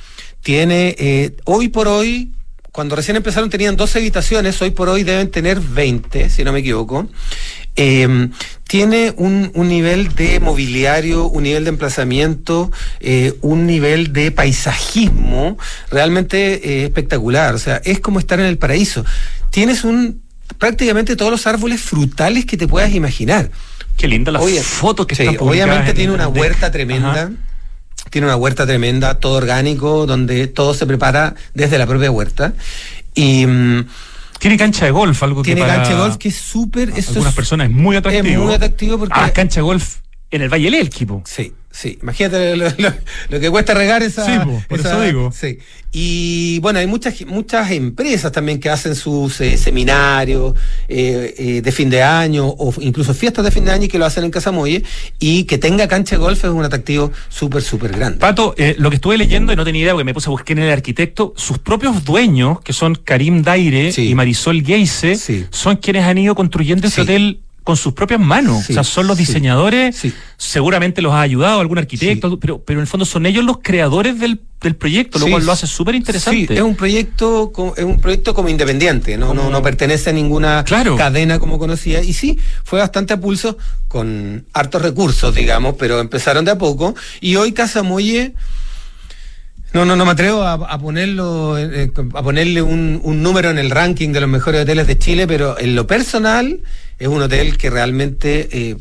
Tiene, 0.42 0.94
eh, 0.98 1.36
hoy 1.44 1.68
por 1.68 1.88
hoy, 1.88 2.32
cuando 2.72 2.96
recién 2.96 3.16
empezaron 3.16 3.50
tenían 3.50 3.76
12 3.76 3.98
habitaciones, 3.98 4.60
hoy 4.62 4.70
por 4.70 4.88
hoy 4.88 5.02
deben 5.02 5.30
tener 5.30 5.60
20, 5.60 6.30
si 6.30 6.44
no 6.44 6.52
me 6.52 6.60
equivoco. 6.60 7.08
Eh, 7.78 8.28
tiene 8.68 9.14
un, 9.16 9.50
un 9.54 9.68
nivel 9.68 10.14
de 10.14 10.40
mobiliario, 10.40 11.26
un 11.26 11.44
nivel 11.44 11.64
de 11.64 11.70
emplazamiento, 11.70 12.70
eh, 13.00 13.34
un 13.40 13.66
nivel 13.66 14.12
de 14.12 14.30
paisajismo 14.30 15.56
realmente 15.90 16.68
eh, 16.68 16.84
espectacular. 16.84 17.54
O 17.54 17.58
sea, 17.58 17.80
es 17.84 17.98
como 18.00 18.18
estar 18.18 18.38
en 18.40 18.46
el 18.46 18.58
paraíso. 18.58 19.04
Tienes 19.50 19.84
un 19.84 20.20
prácticamente 20.58 21.16
todos 21.16 21.30
los 21.30 21.46
árboles 21.46 21.80
frutales 21.80 22.44
que 22.44 22.58
te 22.58 22.68
puedas 22.68 22.92
imaginar. 22.94 23.50
Qué 23.96 24.06
linda 24.06 24.32
las 24.32 24.42
Oye, 24.42 24.62
fotos 24.62 25.06
que 25.06 25.14
sí, 25.14 25.22
están 25.22 25.36
Obviamente 25.40 25.90
en 25.90 25.96
tiene 25.96 26.12
una 26.12 26.28
huerta 26.28 26.70
tremenda. 26.70 27.12
Ajá. 27.12 27.30
Tiene 28.10 28.26
una 28.26 28.36
huerta 28.36 28.66
tremenda, 28.66 29.14
todo 29.18 29.36
orgánico, 29.36 30.04
donde 30.06 30.46
todo 30.46 30.74
se 30.74 30.86
prepara 30.86 31.34
desde 31.54 31.78
la 31.78 31.86
propia 31.86 32.10
huerta. 32.10 32.52
Y 33.14 33.46
mm, 33.46 33.86
Tiene 34.38 34.56
cancha 34.56 34.84
de 34.84 34.90
golf, 34.92 35.22
algo 35.22 35.42
tiene 35.42 35.60
que 35.60 35.66
para 35.66 35.76
cancha 35.78 35.94
de 35.94 36.00
golf 36.00 36.16
que 36.16 36.28
es 36.28 36.36
súper. 36.36 36.88
algunas 36.90 37.16
es- 37.30 37.34
personas 37.34 37.68
es 37.68 37.74
muy 37.74 37.96
atractivo. 37.96 38.28
Es 38.28 38.38
muy 38.38 38.54
atractivo 38.54 38.98
porque. 38.98 39.14
Ah, 39.16 39.30
cancha 39.32 39.56
de 39.56 39.62
golf 39.62 39.96
en 40.30 40.42
el 40.42 40.48
Valle 40.48 40.64
del 40.64 40.74
Elqui, 40.74 41.06
po. 41.06 41.22
Sí, 41.24 41.52
sí. 41.70 41.98
Imagínate 42.02 42.54
lo, 42.56 42.66
lo- 42.78 42.94
lo 43.30 43.40
que 43.40 43.50
cuesta 43.50 43.72
regar 43.74 44.02
esa. 44.02 44.24
Sí, 44.26 44.32
po, 44.44 44.62
por 44.68 44.80
eso 44.80 45.00
digo. 45.00 45.32
Sí. 45.32 45.58
Y 45.90 46.58
bueno, 46.58 46.80
hay 46.80 46.86
muchas, 46.86 47.14
muchas 47.26 47.70
empresas 47.70 48.30
también 48.30 48.60
que 48.60 48.68
hacen 48.68 48.94
sus 48.94 49.40
eh, 49.40 49.56
seminarios 49.56 50.54
eh, 50.86 51.34
eh, 51.38 51.62
de 51.62 51.72
fin 51.72 51.88
de 51.88 52.02
año 52.02 52.46
o 52.46 52.74
incluso 52.80 53.14
fiestas 53.14 53.42
de 53.42 53.50
fin 53.50 53.64
de 53.64 53.70
año 53.72 53.84
y 53.84 53.88
que 53.88 53.98
lo 53.98 54.04
hacen 54.04 54.22
en 54.24 54.30
Casa 54.30 54.52
Molle. 54.52 54.82
Y 55.18 55.44
que 55.44 55.56
tenga 55.56 55.88
cancha 55.88 56.16
de 56.16 56.20
golf 56.20 56.44
es 56.44 56.50
un 56.50 56.62
atractivo 56.62 57.10
súper, 57.30 57.62
súper 57.62 57.92
grande. 57.92 58.18
Pato, 58.18 58.54
lo 58.76 58.90
que 58.90 58.96
estuve 58.96 59.16
leyendo 59.16 59.50
y 59.52 59.56
no 59.56 59.64
tenía 59.64 59.80
idea 59.82 59.92
porque 59.94 60.04
me 60.04 60.12
puse 60.12 60.28
a 60.28 60.30
buscar 60.30 60.58
en 60.58 60.64
el 60.64 60.72
arquitecto, 60.72 61.32
sus 61.36 61.58
propios 61.58 62.04
dueños, 62.04 62.60
que 62.60 62.74
son 62.74 62.94
Karim 62.96 63.42
Daire 63.42 63.90
Sí. 63.92 64.08
y 64.10 64.14
Marisol 64.14 64.62
Geise, 64.62 65.16
Sí. 65.16 65.46
son 65.50 65.76
quienes 65.76 66.04
han 66.04 66.18
ido 66.18 66.34
construyendo 66.34 66.86
ese 66.86 66.96
Sí. 66.96 67.00
hotel 67.00 67.40
con 67.68 67.76
sus 67.76 67.92
propias 67.92 68.18
manos. 68.18 68.64
Sí, 68.64 68.72
O 68.72 68.74
sea, 68.76 68.82
son 68.82 69.06
los 69.06 69.18
diseñadores, 69.18 69.94
sí. 69.94 70.10
seguramente 70.38 71.02
los 71.02 71.12
ha 71.12 71.20
ayudado 71.20 71.60
algún 71.60 71.76
arquitecto, 71.76 72.40
pero, 72.40 72.62
pero 72.64 72.78
en 72.78 72.84
el 72.84 72.86
fondo 72.86 73.04
son 73.04 73.26
ellos 73.26 73.44
los 73.44 73.58
creadores 73.58 74.18
del, 74.18 74.40
del 74.62 74.74
proyecto, 74.74 75.18
lo 75.18 75.26
cual 75.26 75.44
lo 75.44 75.52
hace 75.52 75.66
súper 75.66 75.94
interesante. 75.94 76.46
Sí, 76.46 76.54
es 76.54 76.62
un 76.62 76.74
proyecto, 76.76 77.52
es 77.76 77.84
un 77.84 78.00
proyecto 78.00 78.32
como 78.32 78.48
independiente, 78.48 79.18
no, 79.18 79.34
no, 79.34 79.50
no 79.50 79.60
pertenece 79.60 80.08
a 80.08 80.12
ninguna 80.14 80.64
Claro. 80.64 80.96
cadena 80.96 81.38
como 81.38 81.58
conocía. 81.58 82.02
Y 82.02 82.14
sí, 82.14 82.38
fue 82.64 82.78
bastante 82.78 83.12
a 83.12 83.20
pulso, 83.20 83.58
con 83.86 84.46
hartos 84.54 84.80
recursos, 84.80 85.34
digamos, 85.34 85.74
pero 85.78 86.00
empezaron 86.00 86.46
de 86.46 86.52
a 86.52 86.56
poco. 86.56 86.94
Y 87.20 87.36
hoy 87.36 87.52
Casa 87.52 87.82
Molle, 87.82 88.32
no, 89.74 89.84
no, 89.84 89.94
no 89.94 90.06
me 90.06 90.12
atrevo 90.12 90.40
a, 90.42 90.54
a 90.54 90.78
ponerlo, 90.78 91.58
eh, 91.58 91.92
a 92.14 92.22
ponerle 92.22 92.62
un, 92.62 92.98
un 93.04 93.22
número 93.22 93.50
en 93.50 93.58
el 93.58 93.70
ranking 93.70 94.08
de 94.14 94.20
los 94.22 94.30
mejores 94.30 94.62
hoteles 94.62 94.86
de 94.86 94.96
Chile, 94.96 95.26
pero 95.26 95.58
en 95.58 95.74
lo 95.74 95.86
personal 95.86 96.60
es 96.98 97.08
un 97.08 97.22
hotel 97.22 97.56
que 97.56 97.70
realmente 97.70 98.48
eh, 98.52 98.76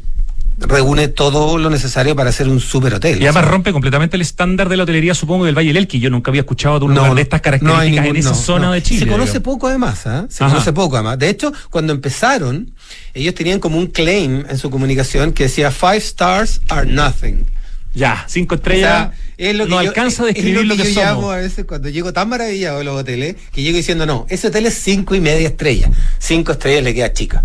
reúne 0.59 1.07
todo 1.07 1.57
lo 1.59 1.69
necesario 1.69 2.15
para 2.15 2.31
ser 2.31 2.47
un 2.49 2.59
super 2.59 2.95
hotel. 2.95 3.21
Y 3.21 3.25
además 3.25 3.45
rompe 3.45 3.71
completamente 3.71 4.15
el 4.15 4.21
estándar 4.23 4.69
de 4.69 4.77
la 4.77 4.83
hotelería, 4.83 5.13
supongo, 5.13 5.45
del 5.45 5.55
Valle 5.55 5.67
del 5.67 5.77
Elqui. 5.77 5.99
Yo 5.99 6.09
nunca 6.09 6.31
había 6.31 6.41
escuchado 6.41 6.79
de 6.79 6.85
un 6.85 6.93
No, 6.95 7.01
lugar 7.01 7.15
de 7.15 7.21
estas 7.21 7.41
características 7.41 7.91
ningún- 7.91 8.07
en 8.07 8.15
esa 8.17 8.29
no, 8.29 8.35
zona 8.35 8.73
de 8.73 8.81
Chile. 8.81 9.01
Se 9.01 9.07
conoce 9.07 9.39
poco 9.41 9.67
además, 9.67 10.07
¿ah? 10.07 10.25
Se 10.29 10.43
Ajá. 10.43 10.53
conoce 10.53 10.73
poco 10.73 10.95
además. 10.95 11.19
De 11.19 11.29
hecho, 11.29 11.53
cuando 11.69 11.93
empezaron, 11.93 12.71
ellos 13.13 13.35
tenían 13.35 13.59
como 13.59 13.77
un 13.77 13.87
claim 13.87 14.45
en 14.49 14.57
su 14.57 14.71
comunicación 14.71 15.31
que 15.31 15.43
decía 15.43 15.69
five 15.69 15.97
stars 15.97 16.61
are 16.69 16.89
nothing. 16.91 17.45
Ya, 17.93 18.25
cinco 18.27 18.53
O 18.53 18.57
estrellas. 18.57 18.89
sea, 18.91 19.13
es 19.37 19.55
lo 19.55 19.63
que 19.65 19.69
no 19.71 19.81
yo- 19.81 19.89
alcanza 19.89 20.23
a 20.23 20.29
es- 20.29 20.35
describir 20.35 20.61
es 20.61 20.65
lo 20.67 20.75
que, 20.77 20.91
yo 20.93 21.01
llamo 21.01 21.21
somos. 21.21 21.33
a 21.33 21.37
veces 21.37 21.65
cuando 21.65 21.89
llego 21.89 22.13
tan 22.13 22.29
maravillado 22.29 22.77
de 22.79 22.83
los 22.83 22.99
hoteles 22.99 23.35
que 23.51 23.63
llego 23.63 23.77
diciendo 23.77 24.05
no, 24.05 24.27
ese 24.29 24.47
hotel 24.49 24.67
es 24.67 24.75
cinco 24.75 25.15
y 25.15 25.19
media 25.21 25.47
estrellas. 25.47 25.89
Cinco 26.19 26.51
estrellas 26.51 26.83
le 26.83 26.93
queda 26.93 27.11
chica. 27.13 27.43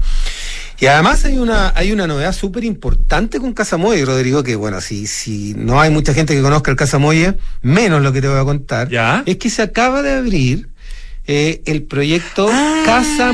Y 0.82 0.86
además 0.88 1.24
hay 1.24 1.38
una, 1.38 1.72
hay 1.76 1.92
una 1.92 2.08
novedad 2.08 2.32
súper 2.34 2.64
importante 2.64 3.38
con 3.38 3.52
Casamoye, 3.52 4.04
Rodrigo, 4.04 4.42
que 4.42 4.56
bueno, 4.56 4.80
si, 4.80 5.06
si 5.06 5.54
no 5.56 5.80
hay 5.80 5.90
mucha 5.90 6.12
gente 6.12 6.34
que 6.34 6.42
conozca 6.42 6.72
el 6.72 6.76
Casamoye, 6.76 7.34
menos 7.62 8.02
lo 8.02 8.12
que 8.12 8.20
te 8.20 8.26
voy 8.26 8.40
a 8.40 8.44
contar, 8.44 8.88
¿Ya? 8.90 9.22
es 9.24 9.36
que 9.36 9.48
se 9.48 9.62
acaba 9.62 10.02
de 10.02 10.12
abrir 10.14 10.70
eh, 11.28 11.62
el 11.66 11.84
proyecto 11.84 12.48
Ah. 12.50 12.82
Casa 12.84 13.32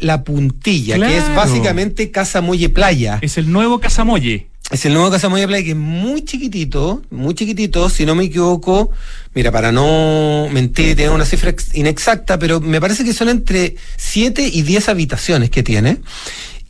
La 0.00 0.22
Puntilla, 0.22 0.96
que 0.96 1.18
es 1.18 1.24
básicamente 1.34 2.12
Casa 2.12 2.40
Muelle 2.40 2.68
Playa. 2.68 3.18
Es 3.20 3.36
el 3.36 3.50
nuevo 3.50 3.80
Casamoye. 3.80 4.46
Es 4.70 4.84
el 4.86 4.94
nuevo 4.94 5.10
Casa 5.10 5.28
Muelle 5.28 5.48
Playa 5.48 5.64
que 5.64 5.70
es 5.70 5.76
muy 5.76 6.22
chiquitito, 6.22 7.02
muy 7.10 7.34
chiquitito, 7.34 7.90
si 7.90 8.06
no 8.06 8.14
me 8.14 8.26
equivoco, 8.26 8.92
mira, 9.34 9.50
para 9.50 9.72
no 9.72 10.46
mentir, 10.52 10.94
tiene 10.94 11.10
una 11.10 11.24
cifra 11.24 11.50
ex- 11.50 11.74
inexacta, 11.74 12.38
pero 12.38 12.60
me 12.60 12.80
parece 12.80 13.02
que 13.04 13.12
son 13.12 13.28
entre 13.28 13.74
7 13.96 14.48
y 14.52 14.62
10 14.62 14.88
habitaciones 14.88 15.50
que 15.50 15.64
tiene. 15.64 15.98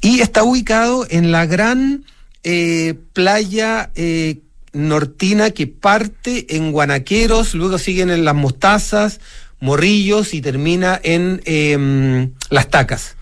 Y 0.06 0.20
está 0.20 0.44
ubicado 0.44 1.04
en 1.10 1.32
la 1.32 1.46
gran 1.46 2.04
eh, 2.44 2.94
playa 3.12 3.90
eh, 3.96 4.38
nortina 4.72 5.50
que 5.50 5.66
parte 5.66 6.56
en 6.56 6.70
Guanaqueros, 6.70 7.54
luego 7.54 7.76
siguen 7.78 8.10
en 8.10 8.24
Las 8.24 8.36
Mostazas, 8.36 9.18
Morrillos 9.58 10.32
y 10.32 10.40
termina 10.42 11.00
en 11.02 11.40
em, 11.44 12.30
Las 12.50 12.68
Tacas. 12.68 13.16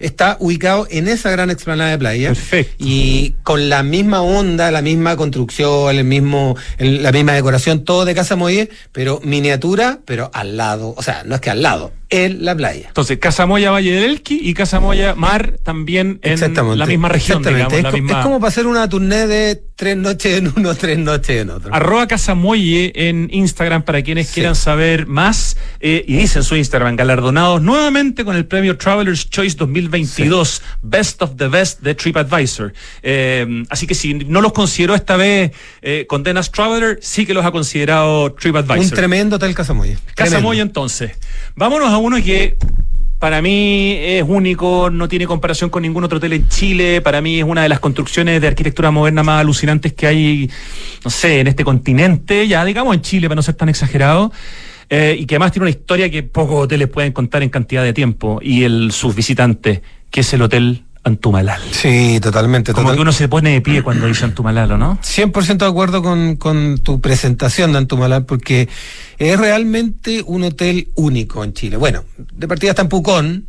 Está 0.00 0.36
ubicado 0.40 0.88
en 0.90 1.06
esa 1.06 1.30
gran 1.30 1.50
explanada 1.50 1.90
de 1.90 1.98
playa. 1.98 2.28
Perfecto. 2.30 2.74
Y 2.78 3.34
con 3.44 3.68
la 3.68 3.84
misma 3.84 4.22
onda, 4.22 4.72
la 4.72 4.82
misma 4.82 5.16
construcción, 5.16 5.96
el 5.96 6.04
mismo, 6.04 6.56
el- 6.78 7.00
la 7.02 7.12
misma 7.12 7.32
decoración, 7.34 7.84
todo 7.84 8.04
de 8.04 8.14
Casa 8.14 8.34
Molle, 8.34 8.70
pero 8.90 9.20
miniatura, 9.22 10.00
pero 10.04 10.32
al 10.34 10.56
lado, 10.56 10.94
o 10.96 11.02
sea, 11.02 11.22
no 11.24 11.36
es 11.36 11.40
que 11.40 11.50
al 11.50 11.62
lado, 11.62 11.92
en 12.10 12.44
la 12.44 12.54
playa. 12.54 12.88
Entonces, 12.88 13.18
Casamoya 13.18 13.70
Valle 13.70 13.92
del 13.92 14.04
Elqui 14.10 14.38
y 14.42 14.54
Casamoya 14.54 15.14
Mar 15.14 15.54
también 15.62 16.20
en 16.22 16.38
la 16.78 16.86
misma 16.86 17.08
región, 17.08 17.38
Exactamente. 17.38 17.48
digamos. 17.48 17.72
es, 17.78 17.82
la 17.82 17.92
misma... 17.92 18.18
es 18.20 18.24
como 18.24 18.40
para 18.40 18.48
hacer 18.48 18.66
una 18.66 18.88
tournée 18.88 19.26
de 19.26 19.62
tres 19.76 19.96
noches 19.96 20.38
en 20.38 20.52
uno, 20.56 20.74
tres 20.76 20.98
noches 20.98 21.42
en 21.42 21.50
otro. 21.50 21.74
Arroba 21.74 22.06
Casamoye 22.06 22.92
en 23.08 23.28
Instagram 23.32 23.82
para 23.82 24.02
quienes 24.02 24.28
Sí. 24.28 24.34
quieran 24.34 24.54
saber 24.54 25.06
más. 25.06 25.56
eh, 25.80 26.04
y 26.06 26.16
dice 26.16 26.38
en 26.38 26.44
su 26.44 26.56
Instagram, 26.56 26.96
galardonados 26.96 27.60
nuevamente 27.62 28.24
con 28.24 28.36
el 28.36 28.46
premio 28.46 28.76
Traveler's 28.76 29.28
Choice 29.28 29.56
2022, 29.56 30.62
Best 30.82 31.20
of 31.22 31.32
the 31.36 31.48
Best 31.48 31.80
de 31.80 31.94
TripAdvisor. 31.94 32.72
Eh, 33.02 33.64
así 33.70 33.86
que 33.86 33.94
si 33.94 34.14
no 34.14 34.40
los 34.40 34.52
consideró 34.52 34.94
esta 34.94 35.16
vez 35.16 35.52
eh, 35.82 36.06
Condenas 36.08 36.50
Traveler, 36.50 36.98
sí 37.02 37.26
que 37.26 37.34
los 37.34 37.44
ha 37.44 37.50
considerado 37.50 38.32
TripAdvisor. 38.32 38.78
Un 38.84 38.90
tremendo 38.90 39.36
hotel 39.36 39.54
Casamoye. 39.54 39.98
Casamoya 40.14 40.62
entonces. 40.62 41.12
Vámonos 41.56 41.93
a 41.94 41.98
uno 41.98 42.16
que 42.22 42.56
para 43.18 43.40
mí 43.40 43.96
es 43.98 44.24
único, 44.26 44.90
no 44.90 45.08
tiene 45.08 45.26
comparación 45.26 45.70
con 45.70 45.82
ningún 45.82 46.04
otro 46.04 46.18
hotel 46.18 46.34
en 46.34 46.48
Chile, 46.48 47.00
para 47.00 47.22
mí 47.22 47.38
es 47.38 47.44
una 47.44 47.62
de 47.62 47.68
las 47.70 47.80
construcciones 47.80 48.40
de 48.40 48.48
arquitectura 48.48 48.90
moderna 48.90 49.22
más 49.22 49.40
alucinantes 49.40 49.94
que 49.94 50.06
hay, 50.06 50.50
no 51.02 51.10
sé, 51.10 51.40
en 51.40 51.46
este 51.46 51.64
continente, 51.64 52.46
ya 52.46 52.64
digamos 52.64 52.94
en 52.94 53.00
Chile 53.00 53.28
para 53.28 53.36
no 53.36 53.42
ser 53.42 53.54
tan 53.54 53.68
exagerado. 53.68 54.30
eh, 54.90 55.16
y 55.18 55.24
que 55.24 55.36
además 55.36 55.52
tiene 55.52 55.64
una 55.64 55.70
historia 55.70 56.10
que 56.10 56.22
pocos 56.22 56.64
hoteles 56.64 56.88
pueden 56.88 57.12
contar 57.12 57.42
en 57.42 57.48
cantidad 57.48 57.82
de 57.82 57.94
tiempo 57.94 58.40
y 58.42 58.64
el 58.64 58.92
sus 58.92 59.14
visitantes, 59.14 59.80
que 60.10 60.20
es 60.20 60.34
el 60.34 60.42
Hotel 60.42 60.83
Antumalal. 61.04 61.60
Sí, 61.70 62.18
totalmente. 62.22 62.72
Como 62.72 62.84
total- 62.86 62.96
que 62.96 63.02
uno 63.02 63.12
se 63.12 63.28
pone 63.28 63.50
de 63.52 63.60
pie 63.60 63.82
cuando 63.82 64.06
dice 64.06 64.24
Antumalal, 64.24 64.72
¿o 64.72 64.78
no? 64.78 64.98
100% 65.02 65.58
de 65.58 65.66
acuerdo 65.66 66.02
con, 66.02 66.36
con 66.36 66.78
tu 66.78 67.00
presentación 67.00 67.72
de 67.72 67.78
Antumalal, 67.78 68.24
porque 68.24 68.68
es 69.18 69.38
realmente 69.38 70.22
un 70.26 70.44
hotel 70.44 70.88
único 70.94 71.44
en 71.44 71.52
Chile. 71.52 71.76
Bueno, 71.76 72.04
de 72.16 72.48
partida 72.48 72.70
está 72.70 72.82
en 72.82 72.88
Pucón, 72.88 73.46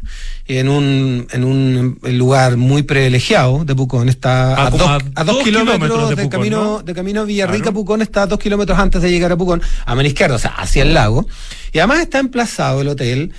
en 0.48 0.68
un, 0.68 1.28
en 1.32 1.44
un 1.46 1.98
lugar 2.18 2.58
muy 2.58 2.84
privilegiado 2.84 3.64
de 3.64 3.74
Pucón. 3.74 4.10
Está 4.10 4.54
Ah, 4.56 4.68
a, 4.68 4.70
dos, 4.72 4.82
a 4.82 4.96
a 5.16 5.24
dos 5.24 5.36
dos 5.36 5.44
kilómetros, 5.46 5.76
kilómetros 5.76 6.10
de 6.10 6.16
de, 6.18 6.24
Pucón, 6.24 6.30
camino, 6.30 6.64
¿no? 6.64 6.84
de 6.84 6.94
camino 6.94 7.22
a 7.22 7.24
Villarrica. 7.24 7.64
Claro. 7.64 7.74
Pucón 7.74 8.02
está 8.02 8.24
a 8.24 8.28
dos 8.28 8.38
kilómetros 8.38 8.78
antes 8.78 9.02
de 9.02 9.10
llegar 9.10 9.32
a 9.32 9.38
Pucón, 9.38 9.62
a 9.86 9.96
mano 9.96 10.06
izquierda, 10.08 10.36
o 10.36 10.40
sea, 10.40 10.52
hacia 10.58 10.84
el 10.84 10.94
lago. 10.94 11.26
Y 11.72 11.80
además 11.80 12.00
está 12.02 12.20
emplazado 12.20 12.82
el 12.82 12.90
hotel. 12.90 13.32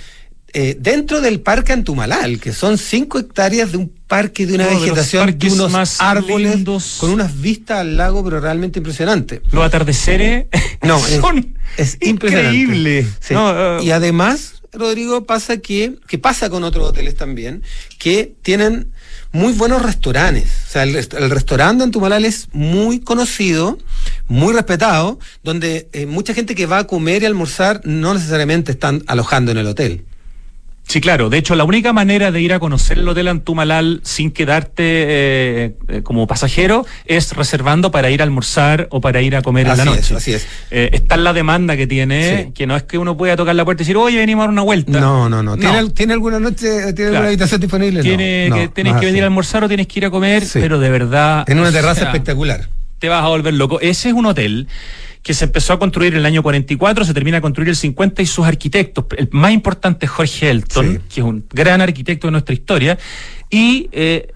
Eh, 0.53 0.77
dentro 0.79 1.19
del 1.21 1.41
parque 1.41 1.73
Antumalal, 1.73 2.39
que 2.39 2.53
son 2.53 2.77
cinco 2.77 3.19
hectáreas 3.19 3.71
de 3.71 3.77
un 3.77 3.89
parque 4.07 4.45
de 4.45 4.55
una 4.55 4.67
Uno 4.67 4.79
vegetación, 4.79 5.37
de 5.37 5.51
unos 5.51 5.71
más 5.71 6.01
árboles, 6.01 6.55
lindos. 6.55 6.97
con 6.99 7.09
unas 7.11 7.39
vistas 7.41 7.79
al 7.79 7.97
lago, 7.97 8.23
pero 8.23 8.39
realmente 8.39 8.79
impresionante. 8.79 9.41
Los 9.51 9.65
atardeceres 9.65 10.45
No, 10.81 10.97
es, 11.07 11.19
son 11.19 11.53
es. 11.77 11.97
Sí. 13.19 13.33
No, 13.33 13.79
eh, 13.79 13.83
y 13.83 13.91
además, 13.91 14.61
Rodrigo, 14.71 15.25
pasa 15.25 15.57
que, 15.57 15.95
que 16.07 16.17
pasa 16.17 16.49
con 16.49 16.63
otros 16.63 16.89
hoteles 16.89 17.15
también, 17.15 17.61
que 17.99 18.33
tienen 18.41 18.91
muy 19.33 19.51
buenos 19.53 19.81
restaurantes. 19.81 20.49
O 20.67 20.71
sea, 20.71 20.83
el, 20.83 20.95
el 20.95 21.29
restaurante 21.29 21.83
en 21.83 21.91
Tumalal 21.91 22.23
es 22.25 22.47
muy 22.53 23.01
conocido, 23.01 23.77
muy 24.27 24.53
respetado, 24.53 25.19
donde 25.43 25.89
eh, 25.91 26.05
mucha 26.05 26.33
gente 26.33 26.55
que 26.55 26.65
va 26.65 26.79
a 26.79 26.87
comer 26.87 27.23
y 27.23 27.25
almorzar 27.25 27.81
no 27.83 28.13
necesariamente 28.13 28.71
están 28.71 29.03
alojando 29.07 29.51
en 29.51 29.57
el 29.57 29.67
hotel. 29.67 30.05
Sí, 30.87 31.01
claro. 31.01 31.29
De 31.29 31.37
hecho, 31.37 31.53
la 31.55 31.65
única 31.65 31.91
manera 31.91 32.31
de 32.31 32.39
ir 32.39 32.53
a 32.53 32.59
conocer 32.59 32.97
el 32.97 33.07
Hotel 33.09 33.27
Antumalal 33.27 33.99
sin 34.03 34.31
quedarte 34.31 34.83
eh, 34.85 35.75
eh, 35.89 36.01
como 36.01 36.27
pasajero 36.27 36.85
es 37.05 37.33
reservando 37.35 37.91
para 37.91 38.09
ir 38.09 38.21
a 38.21 38.23
almorzar 38.23 38.87
o 38.89 39.01
para 39.01 39.21
ir 39.21 39.35
a 39.35 39.41
comer 39.41 39.67
en 39.67 39.77
la 39.77 39.83
noche. 39.85 39.99
es, 39.99 40.11
así 40.13 40.33
es. 40.33 40.47
Eh, 40.71 40.89
está 40.93 41.15
en 41.15 41.25
la 41.25 41.33
demanda 41.33 41.75
que 41.75 41.87
tiene, 41.87 42.45
Sí. 42.45 42.51
que 42.53 42.67
no 42.67 42.77
es 42.77 42.83
que 42.83 42.97
uno 42.97 43.17
pueda 43.17 43.35
tocar 43.35 43.53
la 43.55 43.65
puerta 43.65 43.83
y 43.83 43.85
decir, 43.85 43.97
oye, 43.97 44.17
venimos 44.17 44.43
a 44.43 44.45
dar 44.45 44.51
una 44.53 44.61
vuelta. 44.61 44.97
No, 44.99 45.27
no, 45.27 45.43
no. 45.43 45.57
¿Tiene, 45.57 45.73
No. 45.73 45.79
al- 45.79 45.93
¿tiene 45.93 46.13
alguna 46.13 46.39
noche, 46.39 46.67
tiene 46.67 46.93
Claro. 46.93 47.07
alguna 47.09 47.27
habitación 47.27 47.59
disponible? 47.61 48.01
Tiene 48.01 48.47
no, 48.49 48.55
que, 48.55 48.63
no 48.67 48.71
tienes 48.71 48.93
es 48.93 48.99
que 49.01 49.05
venir 49.07 49.23
a 49.23 49.25
almorzar 49.25 49.63
o 49.65 49.67
tienes 49.67 49.87
que 49.87 49.99
ir 49.99 50.05
a 50.05 50.09
comer, 50.09 50.45
Sí. 50.45 50.59
pero 50.61 50.79
de 50.79 50.89
verdad. 50.89 51.43
En 51.49 51.59
una 51.59 51.67
o 51.67 51.71
terraza 51.73 51.95
sea, 51.99 52.05
espectacular. 52.11 52.69
te 52.99 53.09
vas 53.09 53.23
a 53.23 53.27
volver 53.27 53.53
loco. 53.55 53.81
Ese 53.81 54.07
es 54.07 54.13
un 54.15 54.25
hotel 54.25 54.67
que 55.27 55.33
se 55.33 55.43
empezó 55.43 55.73
a 55.73 55.79
construir 55.79 56.13
en 56.13 56.19
el 56.19 56.25
año 56.25 56.41
44, 56.41 57.03
se 57.03 57.13
termina 57.13 57.39
a 57.39 57.41
construir 57.41 57.67
el 57.67 57.75
50 57.75 58.21
y 58.21 58.25
sus 58.25 58.45
arquitectos, 58.47 59.03
el 59.17 59.27
más 59.33 59.51
importante 59.51 60.05
es 60.05 60.11
Jorge 60.13 60.49
Elton, 60.49 60.93
Sí. 60.93 60.99
que 61.13 61.19
es 61.19 61.27
un 61.27 61.43
gran 61.51 61.81
arquitecto 61.81 62.27
de 62.27 62.31
nuestra 62.31 62.53
historia, 62.53 62.97
y 63.49 63.89
eh, 63.91 64.27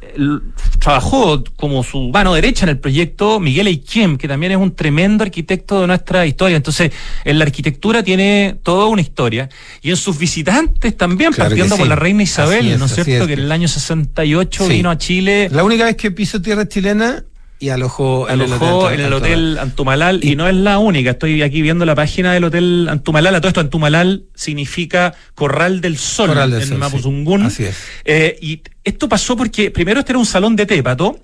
trabajó 0.80 1.44
como 1.56 1.84
su 1.84 2.10
mano 2.10 2.34
derecha 2.34 2.66
en 2.66 2.70
el 2.70 2.80
proyecto 2.80 3.40
Miguel 3.40 3.68
Eiquem, 3.68 4.18
que 4.18 4.28
también 4.28 4.52
es 4.52 4.58
un 4.58 4.76
tremendo 4.76 5.24
arquitecto 5.24 5.80
de 5.82 5.88
nuestra 5.88 6.26
historia. 6.26 6.58
Entonces, 6.58 6.92
en 7.24 7.40
la 7.40 7.46
arquitectura 7.46 8.04
tiene 8.04 8.58
toda 8.62 8.88
una 8.88 9.00
historia, 9.02 9.48
y 9.82 9.92
en 9.92 9.96
sus 9.98 10.18
visitantes 10.18 10.98
también, 10.98 11.32
Claro 11.32 11.50
partiendo 11.52 11.78
por 11.78 11.86
sí. 11.86 11.90
la 11.90 11.96
reina 11.96 12.24
Isabel, 12.24 12.68
es, 12.68 12.80
¿no 12.80 12.86
es 12.86 12.96
cierto? 12.96 13.12
es. 13.12 13.28
Que 13.28 13.34
en 13.34 13.40
el 13.40 13.52
año 13.54 13.68
68 13.70 14.66
Sí. 14.68 14.74
vino 14.74 14.90
a 14.90 14.98
Chile. 14.98 15.48
La 15.52 15.64
única 15.64 15.86
vez 15.86 15.96
que 15.96 16.12
piso 16.12 16.42
tierra 16.42 16.68
chilena 16.68 17.24
y 17.62 17.70
alojó, 17.70 18.28
alojó 18.28 18.90
en 18.90 19.00
el 19.00 19.14
hotel 19.14 19.60
Antumalal 19.60 20.26
y 20.26 20.36
no 20.36 20.50
es 20.50 20.56
la 20.56 20.80
única. 20.80 21.12
Estoy 21.12 21.44
aquí 21.44 21.62
viendo 21.62 21.86
la 21.86 21.94
página 21.94 22.34
del 22.34 22.44
hotel 22.44 22.88
Antumalal. 22.90 23.36
A 23.36 23.40
todo 23.40 23.50
esto, 23.50 23.60
Antumalal 23.60 24.24
significa 24.34 25.14
Corral 25.36 25.80
del 25.80 26.00
Sol 26.00 26.30
Corral 26.30 26.50
del 26.50 26.64
en 26.64 26.80
Mapuzungún. 26.80 27.42
sí. 27.42 27.46
Así 27.46 27.64
es. 27.66 27.78
Eh, 28.04 28.40
y 28.42 28.62
esto 28.84 29.08
pasó 29.08 29.38
porque 29.38 29.70
primero 29.70 30.00
este 30.00 30.12
era 30.12 30.20
un 30.20 30.26
salón 30.26 30.56
de 30.56 30.66
té, 30.66 30.82
Pato. 30.82 31.20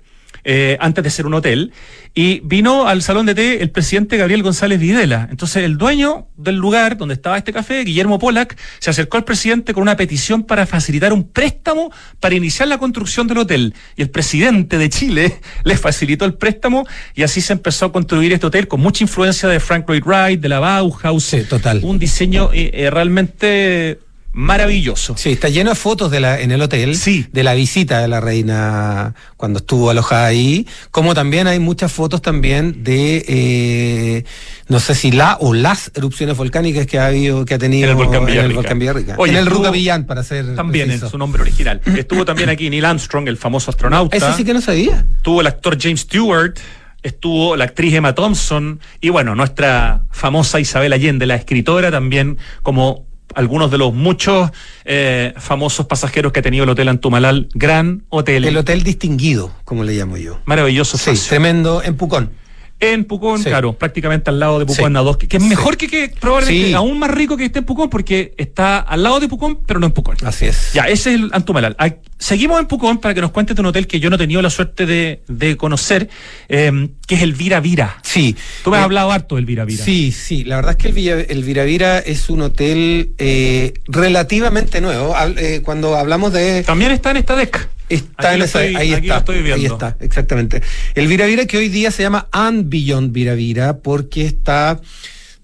Eh, 0.50 0.78
antes 0.80 1.04
de 1.04 1.10
ser 1.10 1.26
un 1.26 1.34
hotel, 1.34 1.72
y 2.14 2.40
vino 2.40 2.88
al 2.88 3.02
salón 3.02 3.26
de 3.26 3.34
té 3.34 3.62
el 3.62 3.70
presidente 3.70 4.16
Gabriel 4.16 4.42
González 4.42 4.80
Videla. 4.80 5.28
Entonces, 5.30 5.62
el 5.62 5.76
dueño 5.76 6.28
del 6.38 6.56
lugar 6.56 6.96
donde 6.96 7.12
estaba 7.12 7.36
este 7.36 7.52
café, 7.52 7.84
Guillermo 7.84 8.18
Polak, 8.18 8.56
se 8.78 8.88
acercó 8.88 9.18
al 9.18 9.24
presidente 9.24 9.74
con 9.74 9.82
una 9.82 9.94
petición 9.98 10.44
para 10.44 10.64
facilitar 10.64 11.12
un 11.12 11.24
préstamo 11.28 11.92
para 12.18 12.34
iniciar 12.34 12.66
la 12.68 12.78
construcción 12.78 13.26
del 13.26 13.36
hotel. 13.36 13.74
Y 13.94 14.00
el 14.00 14.08
presidente 14.08 14.78
de 14.78 14.88
Chile 14.88 15.38
le 15.64 15.76
facilitó 15.76 16.24
el 16.24 16.32
préstamo 16.32 16.86
y 17.14 17.24
así 17.24 17.42
se 17.42 17.52
empezó 17.52 17.84
a 17.84 17.92
construir 17.92 18.32
este 18.32 18.46
hotel 18.46 18.68
con 18.68 18.80
mucha 18.80 19.04
influencia 19.04 19.50
de 19.50 19.60
Frank 19.60 19.86
Lloyd 19.86 20.02
Wright, 20.02 20.40
de 20.40 20.48
la 20.48 20.60
Bauhaus. 20.60 21.24
Sí, 21.24 21.42
total. 21.42 21.80
Un 21.82 21.98
diseño 21.98 22.50
eh, 22.54 22.70
eh, 22.72 22.88
realmente 22.88 23.98
maravilloso. 24.38 25.16
Sí, 25.16 25.32
está 25.32 25.48
lleno 25.48 25.70
de 25.70 25.76
fotos 25.76 26.12
de 26.12 26.20
la, 26.20 26.40
en 26.40 26.52
el 26.52 26.62
hotel 26.62 26.94
Sí. 26.94 27.26
de 27.32 27.42
la 27.42 27.54
visita 27.54 28.00
de 28.00 28.06
la 28.06 28.20
reina 28.20 29.14
cuando 29.36 29.58
estuvo 29.58 29.90
alojada 29.90 30.26
ahí, 30.26 30.64
como 30.92 31.12
también 31.12 31.48
hay 31.48 31.58
muchas 31.58 31.90
fotos 31.92 32.22
también 32.22 32.84
de, 32.84 33.24
eh, 33.26 34.24
no 34.68 34.78
sé 34.78 34.94
si 34.94 35.10
la 35.10 35.38
o 35.40 35.54
las 35.54 35.90
erupciones 35.96 36.36
volcánicas 36.36 36.86
que 36.86 37.00
ha 37.00 37.06
habido, 37.06 37.44
que 37.44 37.54
ha 37.54 37.58
tenido 37.58 37.84
En 37.84 37.90
el 37.90 37.96
volcán 37.96 38.20
en 38.20 38.26
Villarrica. 38.26 38.46
el 38.48 38.54
volcán 38.54 38.78
Villarrica. 38.78 39.14
Oye, 39.18 39.32
en 39.32 39.38
el 39.38 39.44
estuvo- 39.44 39.58
Rucavillán, 39.58 40.06
para 40.06 40.22
ser 40.22 40.54
También 40.54 40.86
preciso. 40.86 41.06
en 41.06 41.10
su 41.10 41.18
nombre 41.18 41.42
original. 41.42 41.80
Estuvo 41.96 42.24
también 42.24 42.48
aquí 42.48 42.70
Neil 42.70 42.84
Armstrong, 42.84 43.26
el 43.26 43.38
famoso 43.38 43.72
astronauta. 43.72 44.16
Eso 44.16 44.32
sí 44.36 44.44
que 44.44 44.54
no 44.54 44.60
sabía. 44.60 45.04
Estuvo 45.16 45.40
el 45.40 45.48
actor 45.48 45.76
James 45.80 46.02
Stewart, 46.02 46.56
estuvo 47.02 47.56
la 47.56 47.64
actriz 47.64 47.92
Emma 47.94 48.14
Thompson 48.14 48.78
y 49.00 49.08
bueno, 49.08 49.34
nuestra 49.34 50.04
famosa 50.12 50.60
Isabel 50.60 50.92
Allende, 50.92 51.26
la 51.26 51.34
escritora 51.34 51.90
también, 51.90 52.38
como 52.62 53.07
algunos 53.38 53.70
de 53.70 53.78
los 53.78 53.94
muchos 53.94 54.50
eh, 54.84 55.32
famosos 55.36 55.86
pasajeros 55.86 56.32
que 56.32 56.40
ha 56.40 56.42
tenido 56.42 56.64
el 56.64 56.70
Hotel 56.70 56.88
Antumalal, 56.88 57.48
gran 57.54 58.02
hotel, 58.08 58.44
El 58.44 58.56
hotel 58.56 58.82
distinguido, 58.82 59.52
como 59.64 59.84
le 59.84 59.94
llamo 59.94 60.16
yo. 60.16 60.40
maravilloso 60.44 60.98
Sí, 60.98 61.10
espacio. 61.10 61.28
tremendo 61.28 61.80
en 61.84 61.96
Pucón. 61.96 62.30
En 62.80 63.04
Pucón, 63.04 63.38
Sí. 63.38 63.46
claro, 63.48 63.72
prácticamente 63.72 64.30
al 64.30 64.38
lado 64.38 64.60
de 64.60 64.66
Pucón 64.66 64.92
Sí. 64.92 64.98
a 64.98 65.00
dos, 65.00 65.16
que, 65.16 65.26
que 65.26 65.38
es 65.38 65.42
Sí. 65.42 65.48
mejor 65.48 65.76
que, 65.76 65.88
que 65.88 66.12
probablemente 66.20 66.74
aún 66.76 66.96
más 66.98 67.10
rico 67.10 67.36
que 67.36 67.44
esté 67.46 67.58
en 67.58 67.64
Pucón 67.64 67.90
porque 67.90 68.34
está 68.38 68.78
al 68.78 69.02
lado 69.02 69.18
de 69.18 69.26
Pucón, 69.26 69.58
pero 69.66 69.80
no 69.80 69.86
en 69.86 69.92
Pucón. 69.92 70.16
Así 70.24 70.46
es. 70.46 70.72
Ya, 70.74 70.82
ese 70.84 71.10
es 71.14 71.20
el 71.20 71.30
Antumalal. 71.32 71.76
Seguimos 72.18 72.60
en 72.60 72.66
Pucón 72.66 72.98
para 72.98 73.14
que 73.14 73.20
nos 73.20 73.30
cuentes 73.32 73.56
de 73.56 73.60
un 73.62 73.66
hotel 73.66 73.86
que 73.88 73.98
yo 74.00 74.10
no 74.10 74.16
he 74.16 74.18
tenido 74.18 74.42
la 74.42 74.50
suerte 74.50 74.86
de, 74.86 75.22
de 75.28 75.56
conocer, 75.56 76.08
eh, 76.48 76.88
que 77.06 77.14
es 77.16 77.22
el 77.22 77.32
Vira 77.32 77.58
Vira. 77.60 77.98
Sí. 78.02 78.36
Tú 78.62 78.70
me 78.70 78.76
has 78.76 78.82
Eh, 78.82 78.84
hablado 78.84 79.10
harto 79.12 79.36
del 79.36 79.44
Vira 79.46 79.64
Vira. 79.64 79.84
Sí, 79.84 80.12
sí, 80.12 80.44
la 80.44 80.56
verdad 80.56 80.72
es 80.72 80.76
que 80.78 80.88
el, 80.88 80.94
Villa- 80.94 81.20
el 81.20 81.42
Viravira 81.44 81.98
es 81.98 82.28
un 82.30 82.42
hotel 82.42 83.12
eh, 83.18 83.74
relativamente 83.86 84.80
nuevo. 84.80 85.14
Eh, 85.36 85.62
cuando 85.64 85.96
hablamos 85.96 86.32
de... 86.32 86.62
También 86.64 86.92
está 86.92 87.10
en 87.10 87.18
esta 87.18 87.34
deck. 87.36 87.68
Está 87.88 88.34
en 88.34 88.42
esa- 88.42 88.64
estoy- 88.64 88.76
ahí 88.76 88.92
está, 88.92 89.18
estoy 89.18 89.42
viendo. 89.42 89.54
ahí 89.54 89.66
está, 89.66 89.96
exactamente. 90.00 90.62
El 90.94 91.06
Viravira 91.06 91.46
que 91.46 91.56
hoy 91.58 91.68
día 91.68 91.90
se 91.90 92.02
llama 92.02 92.28
And 92.32 92.68
Beyond 92.68 93.12
Viravira 93.12 93.78
porque 93.78 94.26
está, 94.26 94.80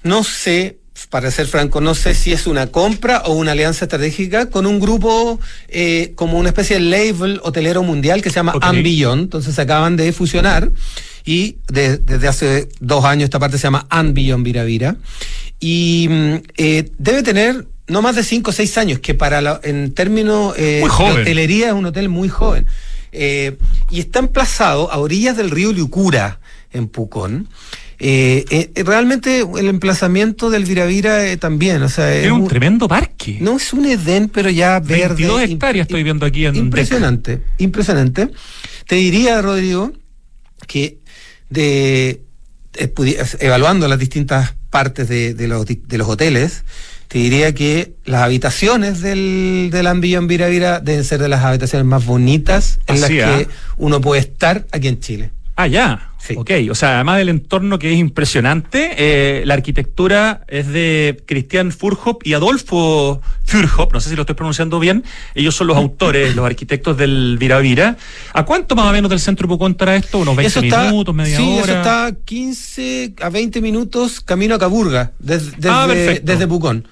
no 0.02 0.24
sé, 0.24 0.78
para 1.10 1.30
ser 1.30 1.46
franco, 1.46 1.80
no 1.80 1.94
sé 1.94 2.14
si 2.14 2.32
es 2.32 2.46
una 2.46 2.68
compra 2.68 3.22
o 3.26 3.32
una 3.34 3.52
alianza 3.52 3.84
estratégica 3.84 4.48
con 4.50 4.64
un 4.66 4.78
grupo 4.80 5.40
eh, 5.68 6.12
como 6.16 6.38
una 6.38 6.48
especie 6.50 6.76
de 6.76 6.82
label 6.82 7.40
hotelero 7.42 7.82
mundial 7.82 8.22
que 8.22 8.30
se 8.30 8.36
llama 8.36 8.52
Ok. 8.54 8.64
And 8.64 8.82
Beyond. 8.82 9.22
Entonces 9.22 9.54
se 9.54 9.62
acaban 9.62 9.96
de 9.96 10.12
fusionar 10.12 10.70
y 11.24 11.56
de- 11.68 11.98
desde 11.98 12.28
hace 12.28 12.68
dos 12.80 13.04
años 13.04 13.24
esta 13.24 13.38
parte 13.38 13.58
se 13.58 13.64
llama 13.64 13.86
And 13.90 14.14
Beyond 14.14 14.44
Viravira. 14.44 14.96
Y 15.60 16.06
mm, 16.10 16.34
eh, 16.56 16.90
debe 16.98 17.22
tener 17.22 17.66
no 17.86 18.00
más 18.02 18.16
de 18.16 18.22
cinco 18.24 18.50
o 18.50 18.52
seis 18.52 18.76
años, 18.78 18.98
que 19.00 19.14
para 19.14 19.40
la- 19.40 19.60
en 19.62 19.92
términos 19.92 20.54
eh, 20.56 20.82
de 20.82 21.20
hotelería 21.20 21.68
es 21.68 21.72
un 21.74 21.86
hotel 21.86 22.08
muy 22.08 22.28
joven. 22.28 22.66
Eh, 23.12 23.56
y 23.90 24.00
está 24.00 24.18
emplazado 24.18 24.90
a 24.90 24.98
orillas 24.98 25.36
del 25.36 25.50
río 25.50 25.72
Liucura, 25.72 26.40
en 26.72 26.88
Pucón. 26.88 27.48
Eh, 28.00 28.44
eh, 28.50 28.82
realmente 28.82 29.44
el 29.56 29.68
emplazamiento 29.68 30.50
del 30.50 30.64
Viravira 30.64 31.36
también, 31.36 31.80
o 31.82 31.88
sea, 31.88 32.12
Es 32.12 32.30
un 32.32 32.48
tremendo 32.48 32.88
parque. 32.88 33.38
no 33.40 33.56
es 33.56 33.72
un 33.72 33.84
Edén, 33.86 34.28
pero 34.28 34.50
ya 34.50 34.80
verde. 34.80 35.14
22 35.14 35.42
im- 35.42 35.52
hectáreas 35.52 35.86
estoy 35.86 36.02
viendo 36.02 36.26
aquí 36.26 36.44
en 36.46 36.56
Impresionante, 36.56 37.40
impresionante. 37.58 38.30
Te 38.88 38.96
diría, 38.96 39.40
Rodrigo, 39.40 39.92
que 40.66 40.98
de 41.50 42.20
evaluando 43.40 43.86
las 43.86 43.98
distintas 44.00 44.54
partes 44.70 45.08
de, 45.08 45.34
de 45.34 45.46
los, 45.46 45.64
de 45.64 45.98
los 45.98 46.08
hoteles, 46.08 46.64
te 47.08 47.18
diría 47.18 47.54
que 47.54 47.92
las 48.04 48.22
habitaciones 48.22 49.00
del, 49.00 49.68
del 49.70 49.86
Ambillón 49.86 50.26
Viravira 50.26 50.80
deben 50.80 51.04
ser 51.04 51.20
de 51.20 51.28
las 51.28 51.44
habitaciones 51.44 51.86
más 51.86 52.04
bonitas 52.04 52.80
en 52.86 53.00
las 53.00 53.10
que 53.10 53.22
¿ah? 53.22 53.42
uno 53.76 54.00
puede 54.00 54.20
estar 54.20 54.66
aquí 54.72 54.88
en 54.88 55.00
Chile. 55.00 55.30
Ah, 55.56 55.66
ya. 55.68 56.10
Sí. 56.18 56.34
Ok, 56.38 56.50
o 56.70 56.74
sea, 56.74 56.94
además 56.94 57.18
del 57.18 57.28
entorno 57.28 57.78
que 57.78 57.92
es 57.92 57.98
impresionante, 57.98 58.92
eh, 58.96 59.42
la 59.44 59.54
arquitectura 59.54 60.40
es 60.48 60.68
de 60.68 61.22
Christian 61.26 61.70
Furhop 61.70 62.26
y 62.26 62.32
Adolfo 62.32 63.20
Furhop, 63.44 63.92
no 63.92 64.00
sé 64.00 64.08
si 64.08 64.16
lo 64.16 64.22
estoy 64.22 64.34
pronunciando 64.34 64.80
bien, 64.80 65.04
ellos 65.34 65.54
son 65.54 65.66
los 65.66 65.76
autores, 65.76 66.34
los 66.34 66.46
arquitectos 66.46 66.96
del 66.96 67.36
Viravira. 67.38 67.98
¿A 68.32 68.44
cuánto 68.46 68.74
más 68.74 68.86
o 68.86 68.92
menos 68.92 69.10
del 69.10 69.20
centro 69.20 69.46
Pucón 69.46 69.72
estará 69.72 69.96
esto? 69.96 70.18
¿Unos 70.18 70.34
20 70.34 70.48
Eso 70.48 70.60
está, 70.60 70.84
minutos, 70.90 71.14
media 71.14 71.36
sí, 71.36 71.42
hora? 71.60 71.62
eso 71.62 71.72
está 71.76 72.12
15 72.24 73.14
a 73.20 73.28
20 73.28 73.60
minutos 73.60 74.20
camino 74.22 74.54
a 74.54 74.58
Caburga, 74.58 75.12
des- 75.18 75.52
desde, 75.58 75.68
Ah, 75.70 75.86
desde 75.86 76.46
Pucón. 76.48 76.88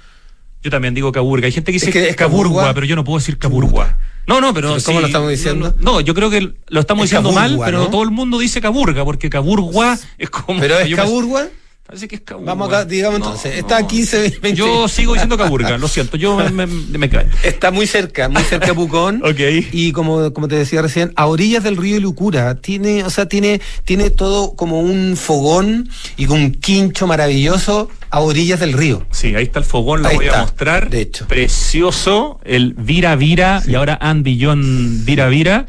Yo 0.63 0.71
también 0.71 0.95
digo 0.95 1.11
Caburga. 1.13 1.47
Hay 1.47 1.53
gente 1.53 1.73
que 1.73 1.77
dice 1.77 1.87
Es 1.87 1.93
que 1.93 2.09
es 2.09 2.17
Caburgua, 2.17 2.43
Caburgua. 2.63 2.75
pero 2.75 2.87
yo 2.87 2.97
no 2.97 3.05
puedo 3.05 3.19
decir 3.19 3.39
Caburgua. 3.39 3.99
No, 4.27 4.41
no, 4.41 4.55
pero 4.55 4.69
¿Pero 4.75 4.85
cómo 4.85 4.99
sí, 4.99 5.01
lo 5.01 5.07
estamos 5.09 5.31
diciendo? 5.31 5.75
No, 5.81 5.95
no, 5.95 6.01
yo 6.01 6.15
creo 6.15 6.31
que 6.31 6.53
lo 6.69 6.81
estamos 6.81 7.05
Es 7.05 7.11
diciendo 7.11 7.33
mal, 7.33 7.59
pero 7.65 7.79
¿no? 7.79 7.91
todo 7.91 8.05
el 8.05 8.13
mundo 8.13 8.39
dice 8.39 8.61
Caburga, 8.61 9.05
porque 9.05 9.29
Caburgua 9.29 9.99
es 10.19 10.31
como... 10.31 10.61
Pero 10.61 10.79
es 10.79 10.89
me- 10.89 10.95
Caburgua. 10.97 11.49
Parece 11.85 12.07
que 12.09 12.15
es 12.15 12.21
Caburgua. 12.23 12.55
Vamos 12.55 12.69
acá, 12.69 12.85
digamos 12.85 13.19
No, 13.21 13.27
entonces. 13.27 13.53
no. 13.55 13.59
Está 13.59 13.77
a 13.79 13.87
15, 13.87 14.21
20. 14.41 14.55
Yo 14.55 14.87
sigo 14.89 15.13
diciendo 15.15 15.37
Caburga, 15.37 15.77
lo 15.79 15.89
siento, 15.89 16.17
yo 16.17 16.37
me, 16.37 16.49
me, 16.51 16.67
me 16.67 17.11
cae. 17.11 17.27
Está 17.43 17.71
muy 17.71 17.87
cerca, 17.87 18.29
muy 18.29 18.43
cerca 18.45 18.69
de 18.69 18.75
Pucón. 18.75 19.21
Ok. 19.25 19.41
Y 19.73 19.93
como, 19.93 20.33
como 20.33 20.47
te 20.49 20.55
decía 20.55 20.81
recién, 20.81 21.13
a 21.17 21.27
orillas 21.27 21.65
del 21.65 21.77
río 21.77 21.99
Lucura. 22.01 22.55
Tiene, 22.55 23.03
o 23.05 23.11
sea, 23.11 23.27
tiene, 23.27 23.61
tiene 23.85 24.11
todo 24.11 24.55
como 24.55 24.81
un 24.81 25.17
fogón 25.17 25.89
y 26.17 26.27
con 26.27 26.41
un 26.41 26.53
quincho 26.53 27.07
maravilloso 27.07 27.91
a 28.11 28.21
orillas 28.21 28.61
del 28.61 28.73
río. 28.75 29.05
Sí, 29.11 29.35
ahí 29.35 29.45
está 29.45 29.59
el 29.59 29.65
fogón, 29.65 30.03
lo 30.03 30.09
Ahí 30.09 30.17
voy 30.17 30.29
a 30.29 30.43
mostrar. 30.43 30.89
de 30.89 31.01
hecho. 31.01 31.27
Precioso, 31.27 32.41
el 32.45 32.75
Vira 32.75 33.17
Vira 33.17 33.61
y 33.67 33.75
ahora 33.75 33.99
And 34.01 34.23
Billón 34.23 35.05
Vira 35.05 35.29
Vira. 35.29 35.67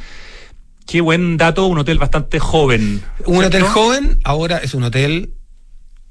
Qué 0.86 1.02
buen 1.02 1.38
dato, 1.38 1.66
un 1.66 1.80
hotel 1.80 1.98
bastante 1.98 2.40
joven. 2.40 3.02
Un 3.26 3.40
¿cierto? 3.40 3.48
hotel 3.48 3.64
joven, 3.64 4.20
ahora 4.24 4.58
es 4.60 4.74
un 4.74 4.84
hotel 4.84 5.32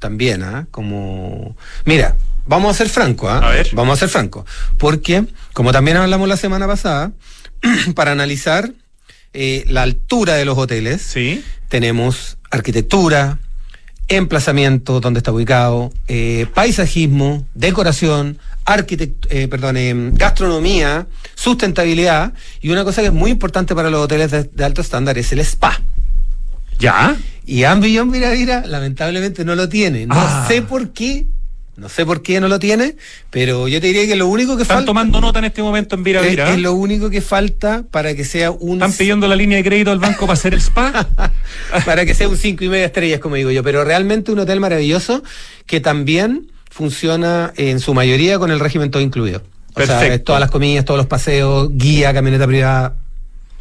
también, 0.03 0.43
¿ah? 0.43 0.67
Como. 0.71 1.57
Mira, 1.87 2.17
vamos 2.45 2.73
a 2.73 2.75
ser 2.77 2.91
franco, 2.91 3.31
¿ah? 3.31 3.38
A 3.38 3.51
ver. 3.53 3.69
Vamos 3.73 3.97
a 3.97 4.01
ser 4.01 4.09
franco. 4.11 4.45
Porque, 4.77 5.25
como 5.55 5.73
también 5.73 5.97
hablamos 5.97 6.29
la 6.29 6.37
semana 6.37 6.67
pasada, 6.67 7.12
para 7.95 8.11
analizar 8.12 8.71
eh, 9.33 9.65
la 9.69 9.83
altura 9.83 10.35
de 10.35 10.45
los 10.45 10.59
hoteles, 10.59 11.01
Sí. 11.01 11.43
tenemos 11.69 12.37
arquitectura, 12.51 13.38
emplazamiento, 14.09 15.01
donde 15.01 15.19
está 15.19 15.33
ubicado, 15.33 15.93
eh, 16.09 16.47
paisajismo, 16.53 17.47
decoración, 17.55 18.38
arquitect 18.65 19.27
eh, 19.31 19.49
perdón, 19.49 19.77
eh, 19.79 19.95
gastronomía, 20.15 21.07
sustentabilidad 21.35 22.35
y 22.61 22.71
una 22.71 22.85
cosa 22.85 23.01
que 23.01 23.07
es 23.09 23.12
muy 23.15 23.31
importante 23.31 23.75
para 23.75 23.88
los 23.88 24.01
hoteles 24.05 24.31
de, 24.33 24.45
de 24.45 24.65
alto 24.65 24.81
estándar 24.83 25.17
es 25.17 25.33
el 25.33 25.38
spa. 25.41 25.81
¿Ya? 26.83 27.16
Y 27.47 27.64
Ambillón 27.64 28.11
Viravira 28.11 28.64
lamentablemente 28.66 29.45
no 29.45 29.55
lo 29.55 29.68
tiene. 29.68 30.07
No 30.07 30.14
Ah. 30.16 30.45
sé 30.49 30.62
por 30.62 30.90
qué, 30.92 31.27
no 31.77 31.88
sé 31.88 32.05
por 32.05 32.23
qué 32.23 32.40
no 32.40 32.49
lo 32.49 32.59
tiene, 32.59 32.97
pero 33.31 33.66
yo 33.68 33.81
te 33.81 33.87
diría 33.87 34.07
que 34.07 34.16
lo 34.16 34.27
único 34.27 34.57
que 34.57 34.62
Están 34.62 34.79
falta 34.79 34.87
tomando 34.87 35.21
nota 35.21 35.38
en 35.38 35.47
este 35.47 35.62
momento 35.62 35.95
en 35.97 36.03
Vira 36.05 36.21
es, 36.27 36.59
lo 36.59 36.73
único 36.75 37.09
que 37.09 37.21
falta 37.21 37.85
para 37.90 38.14
que 38.14 38.25
sea 38.25 38.51
un 38.51 38.75
Están 38.75 38.92
pidiendo 38.92 39.27
la 39.29 39.37
línea 39.37 39.59
de 39.59 39.64
crédito 39.64 39.90
al 39.90 39.99
banco 40.01 40.21
para 40.27 40.35
hacer 40.35 40.55
el 40.55 40.61
spa. 40.61 41.09
para 41.85 42.05
que 42.05 42.14
sea 42.14 42.29
un 42.29 42.37
cinco 42.37 42.64
y 42.64 42.68
media 42.68 42.87
estrellas, 42.87 43.21
como 43.21 43.37
digo 43.37 43.51
yo, 43.51 43.62
pero 43.62 43.85
realmente 43.85 44.33
un 44.33 44.38
hotel 44.40 44.61
maravilloso 44.61 45.23
que 45.66 45.81
también 45.81 46.51
funciona 46.71 47.53
en 47.57 47.81
su 47.81 47.95
mayoría 47.95 48.38
con 48.38 48.51
el 48.51 48.59
régimen 48.61 48.90
todo 48.90 49.03
incluido. 49.03 49.42
O 49.75 49.81
sea, 49.85 49.99
Perfecto. 50.01 50.25
todas 50.25 50.40
las 50.40 50.51
comidas, 50.51 50.85
todos 50.85 50.99
los 50.99 51.07
paseos, 51.07 51.71
guía, 51.73 52.12
camioneta 52.12 52.47
privada. 52.47 52.97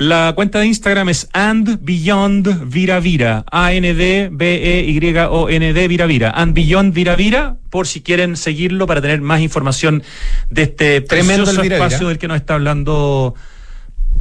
La 0.02 0.34
cuenta 0.34 0.58
de 0.58 0.66
Instagram 0.66 1.10
es 1.10 1.30
And 1.32 1.78
Beyond 1.80 2.72
Vira 2.72 3.00
Vira. 3.00 3.46
A-N-D-B-E-Y-O-N-D 3.52 4.28
Vira 5.88 6.08
Vira. 6.08 6.32
And 6.32 6.56
Beyond 6.56 6.92
Vira 6.96 7.16
Vira, 7.16 7.58
por 7.70 7.86
si 7.86 8.02
quieren 8.02 8.36
seguirlo 8.36 8.88
para 8.88 9.00
tener 9.00 9.22
más 9.22 9.42
información 9.42 10.02
de 10.50 10.64
este 10.64 11.02
Tremendo 11.02 11.52
Vira 11.52 11.76
espacio 11.76 12.00
Vira. 12.00 12.10
del 12.10 12.18
que 12.18 12.28
nos 12.28 12.38
está 12.38 12.56
hablando 12.56 13.36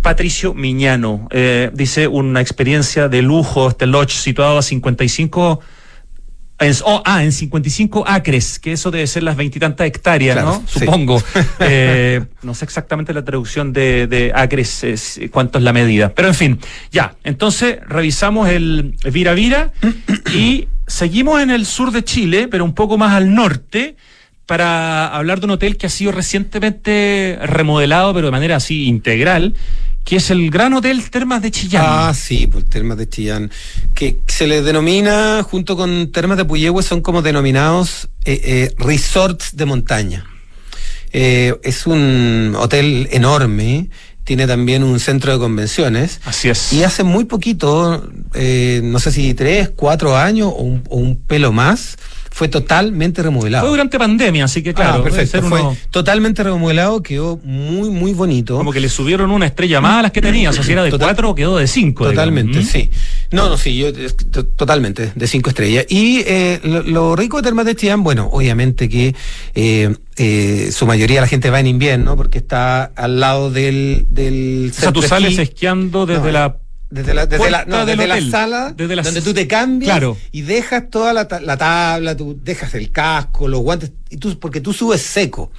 Patricio 0.02 0.52
Miñano. 0.52 1.28
Eh, 1.30 1.70
dice 1.72 2.08
una 2.08 2.42
experiencia 2.42 3.08
de 3.08 3.22
lujo, 3.22 3.70
este 3.70 3.86
lodge 3.86 4.12
situado 4.12 4.58
a 4.58 4.62
55. 4.62 5.60
En, 6.60 6.74
oh, 6.84 7.02
ah, 7.06 7.24
en 7.24 7.32
55 7.32 8.04
acres, 8.06 8.58
que 8.58 8.72
eso 8.72 8.90
debe 8.90 9.06
ser 9.06 9.22
las 9.22 9.34
veintitantas 9.34 9.86
hectáreas, 9.86 10.36
Claro, 10.36 10.52
¿no? 10.52 10.64
sí. 10.66 10.80
Supongo. 10.80 11.22
Eh, 11.62 12.22
no 12.42 12.54
sé 12.54 12.64
exactamente 12.64 13.12
la 13.12 13.24
traducción 13.24 13.72
de, 13.72 14.06
de 14.06 14.32
acres, 14.34 14.84
es, 14.84 15.20
cuánto 15.30 15.58
es 15.58 15.64
la 15.64 15.72
medida. 15.72 16.12
Pero 16.14 16.28
en 16.28 16.34
fin, 16.34 16.58
ya. 16.90 17.14
Entonces, 17.24 17.78
revisamos 17.86 18.48
el 18.48 18.94
Vira 19.10 19.34
Vira 19.34 19.72
y 20.34 20.68
seguimos 20.86 21.40
en 21.42 21.50
el 21.50 21.66
sur 21.66 21.92
de 21.92 22.04
Chile, 22.04 22.48
pero 22.48 22.64
un 22.64 22.74
poco 22.74 22.98
más 22.98 23.12
al 23.12 23.34
norte, 23.34 23.96
para 24.46 25.06
hablar 25.06 25.38
de 25.38 25.46
un 25.46 25.52
hotel 25.52 25.76
que 25.76 25.86
ha 25.86 25.90
sido 25.90 26.10
recientemente 26.12 27.38
remodelado, 27.42 28.12
pero 28.12 28.26
de 28.26 28.32
manera 28.32 28.56
así 28.56 28.86
integral, 28.86 29.54
que 30.04 30.16
es 30.16 30.30
el 30.30 30.50
Gran 30.50 30.72
Hotel 30.74 31.08
Termas 31.10 31.42
de 31.42 31.50
Chillán. 31.50 31.84
Ah, 31.86 32.12
sí, 32.14 32.46
pues 32.46 32.64
Termas 32.66 32.98
de 32.98 33.08
Chillán, 33.08 33.50
que 33.94 34.18
se 34.26 34.46
les 34.46 34.64
denomina, 34.64 35.42
junto 35.42 35.76
con 35.76 36.10
Termas 36.10 36.36
de 36.36 36.44
Puyehue, 36.44 36.82
son 36.82 37.00
como 37.00 37.22
denominados 37.22 38.08
eh, 38.24 38.40
eh, 38.44 38.74
resorts 38.78 39.56
de 39.56 39.64
montaña. 39.66 40.26
Eh, 41.12 41.54
es 41.62 41.86
un 41.86 42.54
hotel 42.56 43.08
enorme, 43.12 43.90
tiene 44.24 44.46
también 44.46 44.84
un 44.84 45.00
centro 45.00 45.32
de 45.32 45.38
convenciones. 45.38 46.20
Así 46.24 46.48
es. 46.48 46.72
Y 46.72 46.84
hace 46.84 47.02
muy 47.02 47.24
poquito, 47.24 48.08
no 48.82 48.98
sé 48.98 49.12
si 49.12 49.34
tres, 49.34 49.70
cuatro 49.74 50.16
años 50.16 50.52
o 50.54 50.62
un, 50.62 50.84
o 50.88 50.96
un 50.96 51.16
pelo 51.16 51.52
más, 51.52 51.96
fue 52.32 52.48
totalmente 52.48 53.22
remodelado. 53.22 53.64
Fue 53.64 53.70
durante 53.70 53.98
pandemia, 53.98 54.44
así 54.44 54.62
que 54.62 54.72
claro, 54.72 55.00
Ah, 55.00 55.02
perfecto. 55.02 55.42
Fue 55.42 55.60
uno- 55.60 55.76
totalmente 55.90 56.42
remodelado, 56.42 57.02
quedó 57.02 57.38
muy, 57.42 57.90
muy 57.90 58.12
bonito. 58.12 58.56
como 58.56 58.72
que 58.72 58.80
le 58.80 58.88
subieron 58.88 59.30
una 59.30 59.46
estrella 59.46 59.80
más 59.80 59.98
a 59.98 60.02
las 60.02 60.12
que 60.12 60.22
tenía, 60.22 60.50
o 60.50 60.52
sea, 60.52 60.62
si 60.62 60.72
era 60.72 60.82
de 60.84 60.90
Total- 60.90 61.08
cuatro 61.08 61.34
quedó 61.34 61.58
de 61.58 61.66
cinco. 61.66 62.04
Totalmente, 62.04 62.58
digamos. 62.60 62.68
¿Mm? 62.70 62.78
sí. 62.78 62.90
No, 63.32 63.48
no, 63.48 63.56
sí, 63.56 63.76
yo 63.76 63.92
totalmente, 64.56 65.12
de 65.14 65.26
cinco 65.26 65.50
estrellas. 65.50 65.86
Y 65.88 66.22
eh, 66.26 66.60
lo, 66.64 66.82
lo 66.82 67.16
rico 67.16 67.36
de 67.38 67.42
Termas 67.42 67.66
de 67.66 67.74
Chillán, 67.76 68.02
bueno, 68.02 68.28
obviamente 68.32 68.88
que 68.88 69.14
eh, 69.54 69.94
eh, 70.16 70.70
su 70.72 70.86
mayoría 70.86 71.20
la 71.20 71.26
gente 71.26 71.50
va 71.50 71.60
en 71.60 71.66
invierno 71.66 72.16
porque 72.16 72.38
está 72.38 72.84
al 72.84 73.20
lado 73.20 73.50
del, 73.50 74.06
del 74.10 74.70
O 74.76 74.80
sea, 74.80 74.92
tú 74.92 75.02
sales 75.02 75.38
esquiando 75.38 76.06
desde 76.06 76.22
No, 76.26 76.30
la 76.32 76.56
Desde 76.90 77.14
la, 77.14 77.26
desde 77.26 77.50
la, 77.50 77.64
no, 77.66 77.86
desde 77.86 78.06
la 78.08 78.20
sala 78.30 78.74
Desde 78.76 78.96
la 78.96 79.02
donde 79.02 79.22
tú 79.22 79.32
te 79.32 79.46
cambias 79.46 79.92
Claro. 79.92 80.16
y 80.32 80.42
dejas 80.42 80.90
toda 80.90 81.12
la, 81.12 81.28
la 81.40 81.56
tabla, 81.56 82.16
tú 82.16 82.38
dejas 82.42 82.74
el 82.74 82.90
casco, 82.90 83.46
los 83.46 83.60
guantes, 83.60 83.92
y 84.10 84.16
tú, 84.16 84.38
porque 84.40 84.60
tú 84.60 84.72
subes 84.72 85.00
seco. 85.00 85.52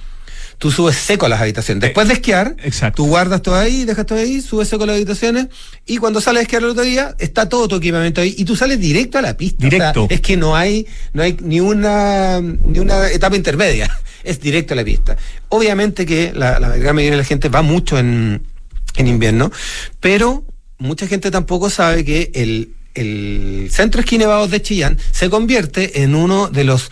Tú 0.58 0.70
subes 0.70 0.94
seco 0.94 1.26
a 1.26 1.28
las 1.28 1.40
habitaciones. 1.40 1.80
Después 1.80 2.06
de 2.06 2.14
esquiar, 2.14 2.54
exacto. 2.62 3.02
tú 3.02 3.08
guardas 3.08 3.42
todo 3.42 3.56
ahí, 3.56 3.84
dejas 3.84 4.06
todo 4.06 4.18
ahí, 4.18 4.40
subes 4.40 4.68
seco 4.68 4.84
a 4.84 4.86
las 4.86 4.94
habitaciones 4.96 5.48
y 5.86 5.96
cuando 5.96 6.20
sales 6.20 6.40
a 6.40 6.42
esquiar 6.42 6.62
el 6.62 6.68
otro 6.68 6.84
día, 6.84 7.16
está 7.18 7.48
todo 7.48 7.66
tu 7.66 7.76
equipamiento 7.76 8.20
ahí 8.20 8.34
y 8.38 8.44
tú 8.44 8.54
sales 8.54 8.78
directo 8.78 9.18
a 9.18 9.22
la 9.22 9.36
pista. 9.36 9.64
Directo. 9.64 10.04
O 10.04 10.06
sea, 10.08 10.14
es 10.14 10.20
que 10.20 10.36
no 10.36 10.54
hay, 10.54 10.86
no 11.14 11.22
hay 11.24 11.36
ni 11.40 11.58
una, 11.60 12.40
ni 12.40 12.78
una 12.78 13.08
etapa 13.08 13.34
intermedia. 13.36 13.90
Es 14.22 14.38
directo 14.38 14.74
a 14.74 14.76
la 14.76 14.84
pista. 14.84 15.16
Obviamente 15.48 16.06
que 16.06 16.32
la, 16.32 16.60
la 16.60 16.68
gran 16.76 16.94
mayoría 16.94 17.16
de 17.16 17.22
la 17.22 17.24
gente 17.24 17.48
va 17.48 17.62
mucho 17.62 17.98
en, 17.98 18.46
en 18.94 19.06
invierno, 19.08 19.50
pero 19.98 20.44
mucha 20.82 21.06
gente 21.06 21.30
tampoco 21.30 21.70
sabe 21.70 22.04
que 22.04 22.30
el, 22.34 22.74
el 22.94 23.68
Centro 23.70 24.00
Esquí 24.00 24.18
Nevados 24.18 24.50
de 24.50 24.60
Chillán 24.60 24.98
se 25.12 25.30
convierte 25.30 26.02
en 26.02 26.14
uno 26.14 26.48
de 26.48 26.64
los 26.64 26.90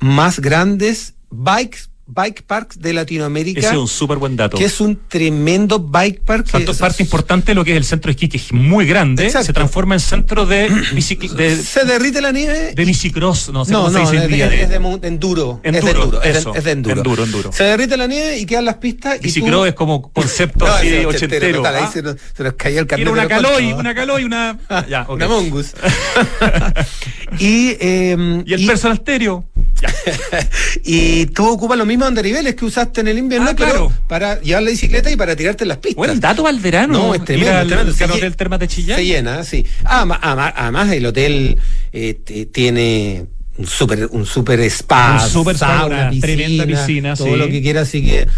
más 0.00 0.40
grandes 0.40 1.14
bikes, 1.30 1.87
bike 2.10 2.42
parks 2.42 2.80
de 2.80 2.92
Latinoamérica. 2.94 3.60
Ese 3.60 3.68
es 3.70 3.76
un 3.76 3.86
súper 3.88 4.16
buen 4.18 4.34
dato. 4.36 4.56
que 4.56 4.64
es 4.64 4.80
un 4.80 4.98
tremendo 5.08 5.78
bike 5.78 6.22
park. 6.22 6.48
Tanto 6.50 6.72
es- 6.72 6.78
parte 6.78 7.02
importante 7.02 7.52
de 7.52 7.54
lo 7.54 7.64
que 7.64 7.72
es 7.72 7.76
el 7.76 7.84
centro 7.84 8.08
de 8.08 8.12
esquí, 8.12 8.28
que 8.28 8.38
es 8.38 8.52
muy 8.52 8.86
grande, 8.86 9.26
Exacto. 9.26 9.46
se 9.46 9.52
transforma 9.52 9.94
en 9.94 10.00
centro 10.00 10.46
de, 10.46 10.68
de, 10.70 11.56
se 11.56 11.84
derrite 11.84 12.20
la 12.20 12.32
nieve 12.32 12.72
de 12.74 12.84
bicicross, 12.84 13.50
no 13.50 13.64
sé 13.64 13.72
no, 13.72 13.84
cómo 13.84 13.90
se 13.90 13.98
no, 13.98 14.00
dice 14.10 14.16
es, 14.16 14.22
hoy 14.22 14.32
día, 14.34 14.44
es- 14.46 14.50
de- 14.50 14.62
es 14.62 15.00
de 15.02 15.08
enduro. 15.08 15.60
es 15.62 15.72
de 15.72 15.78
Enduro, 15.78 16.22
es 16.22 16.32
de- 16.32 16.38
eso, 16.40 16.54
es 16.54 16.64
de 16.64 16.70
enduro. 16.72 16.96
enduro, 16.96 17.24
enduro. 17.24 17.52
Se 17.52 17.64
derrite 17.64 17.96
la 17.96 18.06
nieve 18.06 18.38
y 18.38 18.46
quedan 18.46 18.64
las 18.64 18.76
pistas. 18.76 19.16
y 19.20 19.24
Bicicross 19.24 19.52
tú- 19.52 19.64
es 19.66 19.74
como 19.74 20.10
concepto 20.12 20.64
No, 20.66 20.72
así 20.72 20.88
de 20.88 21.06
ochentero. 21.06 21.56
total, 21.58 21.76
ahí 21.76 21.82
¿ah? 21.84 21.90
se, 21.92 22.02
nos, 22.02 22.16
se 22.36 22.42
nos 22.42 22.52
cayó 22.54 22.80
el 22.80 22.86
Quiero 22.86 23.12
una 23.12 23.28
cortos. 23.28 23.60
una 23.78 23.94
caloy, 23.94 24.24
una. 24.24 24.58
Ya, 24.88 25.02
ok. 25.02 25.10
Una 25.16 25.28
mongus. 25.28 25.74
y, 27.38 27.76
eh, 27.80 28.42
Y 28.46 28.54
el 28.54 28.66
personal 28.66 28.98
stereo. 28.98 29.44
Y 30.84 31.26
tú 31.26 31.46
ocupas 31.48 31.78
lo 31.78 31.86
mismo 31.86 32.04
andariveles 32.04 32.54
que 32.54 32.64
usaste 32.64 33.00
en 33.00 33.08
el 33.08 33.18
invierno, 33.18 33.50
Ah, 33.50 33.54
pero 33.56 33.92
para 34.06 34.40
llevar 34.40 34.62
la 34.62 34.70
bicicleta 34.70 35.10
y 35.10 35.16
para 35.16 35.36
tirarte 35.36 35.64
las 35.64 35.78
pistas. 35.78 35.96
Bueno, 35.96 36.12
el 36.12 36.20
dato 36.20 36.48
el 36.48 36.60
verano. 36.60 36.94
No, 36.94 37.14
es 37.14 37.24
tremendo, 37.24 37.52
al 37.52 37.62
es 37.62 37.68
tremendo. 37.68 37.92
Se 37.92 38.04
Hotel 38.04 38.36
Termas 38.36 38.60
de 38.60 38.68
Chillán. 38.68 38.98
Se 38.98 39.04
llena, 39.04 39.44
sí. 39.44 39.64
Además, 39.84 40.90
el 40.92 41.06
hotel 41.06 41.58
eh, 41.92 42.48
tiene 42.52 43.26
un 43.56 43.66
super, 43.66 44.08
un 44.12 44.24
super 44.24 44.60
spa, 44.60 45.20
Un 45.22 45.30
super 45.30 45.58
sauna, 45.58 46.10
una 46.10 46.20
tremenda 46.20 46.64
piscina, 46.66 47.16
todo 47.16 47.28
sí. 47.28 47.36
lo 47.36 47.48
que 47.48 47.60
quieras, 47.60 47.88
así 47.88 48.04
que 48.04 48.28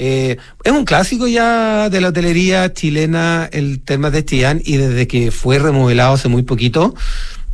eh, 0.00 0.36
es 0.62 0.72
un 0.72 0.84
clásico 0.84 1.26
ya 1.26 1.90
de 1.90 2.00
la 2.00 2.08
hotelería 2.08 2.72
chilena, 2.72 3.48
el 3.50 3.80
Termas 3.80 4.12
de 4.12 4.24
Chillán, 4.24 4.62
y 4.64 4.76
desde 4.76 5.08
que 5.08 5.32
fue 5.32 5.58
remodelado 5.58 6.14
hace 6.14 6.28
muy 6.28 6.44
poquito, 6.44 6.94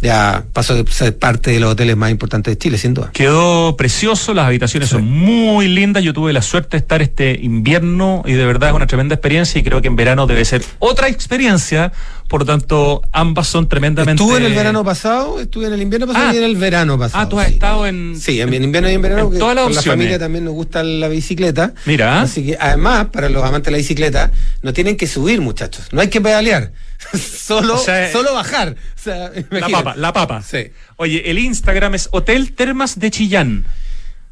ya 0.00 0.44
pasó 0.52 0.74
a 0.74 0.90
ser 0.92 1.16
parte 1.18 1.50
de 1.52 1.60
los 1.60 1.72
hoteles 1.72 1.96
más 1.96 2.10
importantes 2.10 2.52
de 2.52 2.58
Chile, 2.58 2.76
sin 2.78 2.92
duda. 2.94 3.10
Quedó 3.12 3.76
precioso, 3.76 4.34
las 4.34 4.46
habitaciones 4.46 4.88
Sí. 4.90 4.96
son 4.96 5.04
muy 5.10 5.68
lindas. 5.68 6.02
Yo 6.02 6.12
tuve 6.12 6.32
la 6.32 6.42
suerte 6.42 6.70
de 6.76 6.78
estar 6.78 7.00
este 7.00 7.38
invierno 7.40 8.22
y 8.26 8.32
de 8.32 8.44
verdad 8.44 8.70
es 8.70 8.74
una 8.74 8.86
tremenda 8.86 9.14
experiencia 9.14 9.58
y 9.58 9.64
creo 9.64 9.80
que 9.80 9.88
en 9.88 9.96
verano 9.96 10.26
debe 10.26 10.44
ser 10.44 10.62
otra 10.78 11.08
experiencia. 11.08 11.92
Por 12.28 12.40
lo 12.40 12.46
tanto, 12.46 13.02
ambas 13.12 13.46
son 13.48 13.68
tremendamente. 13.68 14.22
Estuve 14.22 14.38
en 14.38 14.44
el 14.46 14.54
verano 14.54 14.82
pasado, 14.82 15.40
estuve 15.40 15.66
en 15.66 15.74
el 15.74 15.82
invierno 15.82 16.06
pasado 16.06 16.30
Ah. 16.30 16.34
y 16.34 16.38
en 16.38 16.44
el 16.44 16.56
verano 16.56 16.98
pasado. 16.98 17.22
Ah, 17.22 17.28
tú 17.28 17.38
has 17.38 17.48
sí. 17.48 17.52
estado 17.54 17.86
en. 17.86 18.18
Sí, 18.18 18.40
en 18.40 18.52
invierno 18.54 18.90
y 18.90 18.94
en 18.94 19.02
verano, 19.02 19.30
En 19.32 19.38
todas 19.38 19.54
las 19.54 19.64
con 19.66 19.74
la 19.74 19.82
familia 19.82 20.18
también 20.18 20.44
nos 20.44 20.54
gusta 20.54 20.82
la 20.82 21.08
bicicleta. 21.08 21.72
Mira. 21.84 22.22
Así 22.22 22.44
que 22.44 22.56
además, 22.58 23.06
para 23.12 23.28
los 23.28 23.42
amantes 23.44 23.66
de 23.66 23.70
la 23.72 23.76
bicicleta, 23.78 24.30
no 24.62 24.72
tienen 24.72 24.96
que 24.96 25.06
subir, 25.06 25.40
muchachos. 25.42 25.86
No 25.92 26.00
hay 26.00 26.08
que 26.08 26.20
pedalear. 26.20 26.72
solo, 27.18 27.74
O 27.74 27.78
sea, 27.78 28.10
solo 28.12 28.32
bajar. 28.34 28.74
O 28.96 29.02
sea, 29.02 29.30
La 29.50 29.68
papa, 29.68 29.94
la 29.96 30.12
papa. 30.12 30.42
Sí. 30.42 30.68
Oye, 30.96 31.30
el 31.30 31.38
Instagram 31.38 31.94
es 31.94 32.08
Hotel 32.12 32.52
Termas 32.52 32.98
de 32.98 33.10
Chillán. 33.10 33.66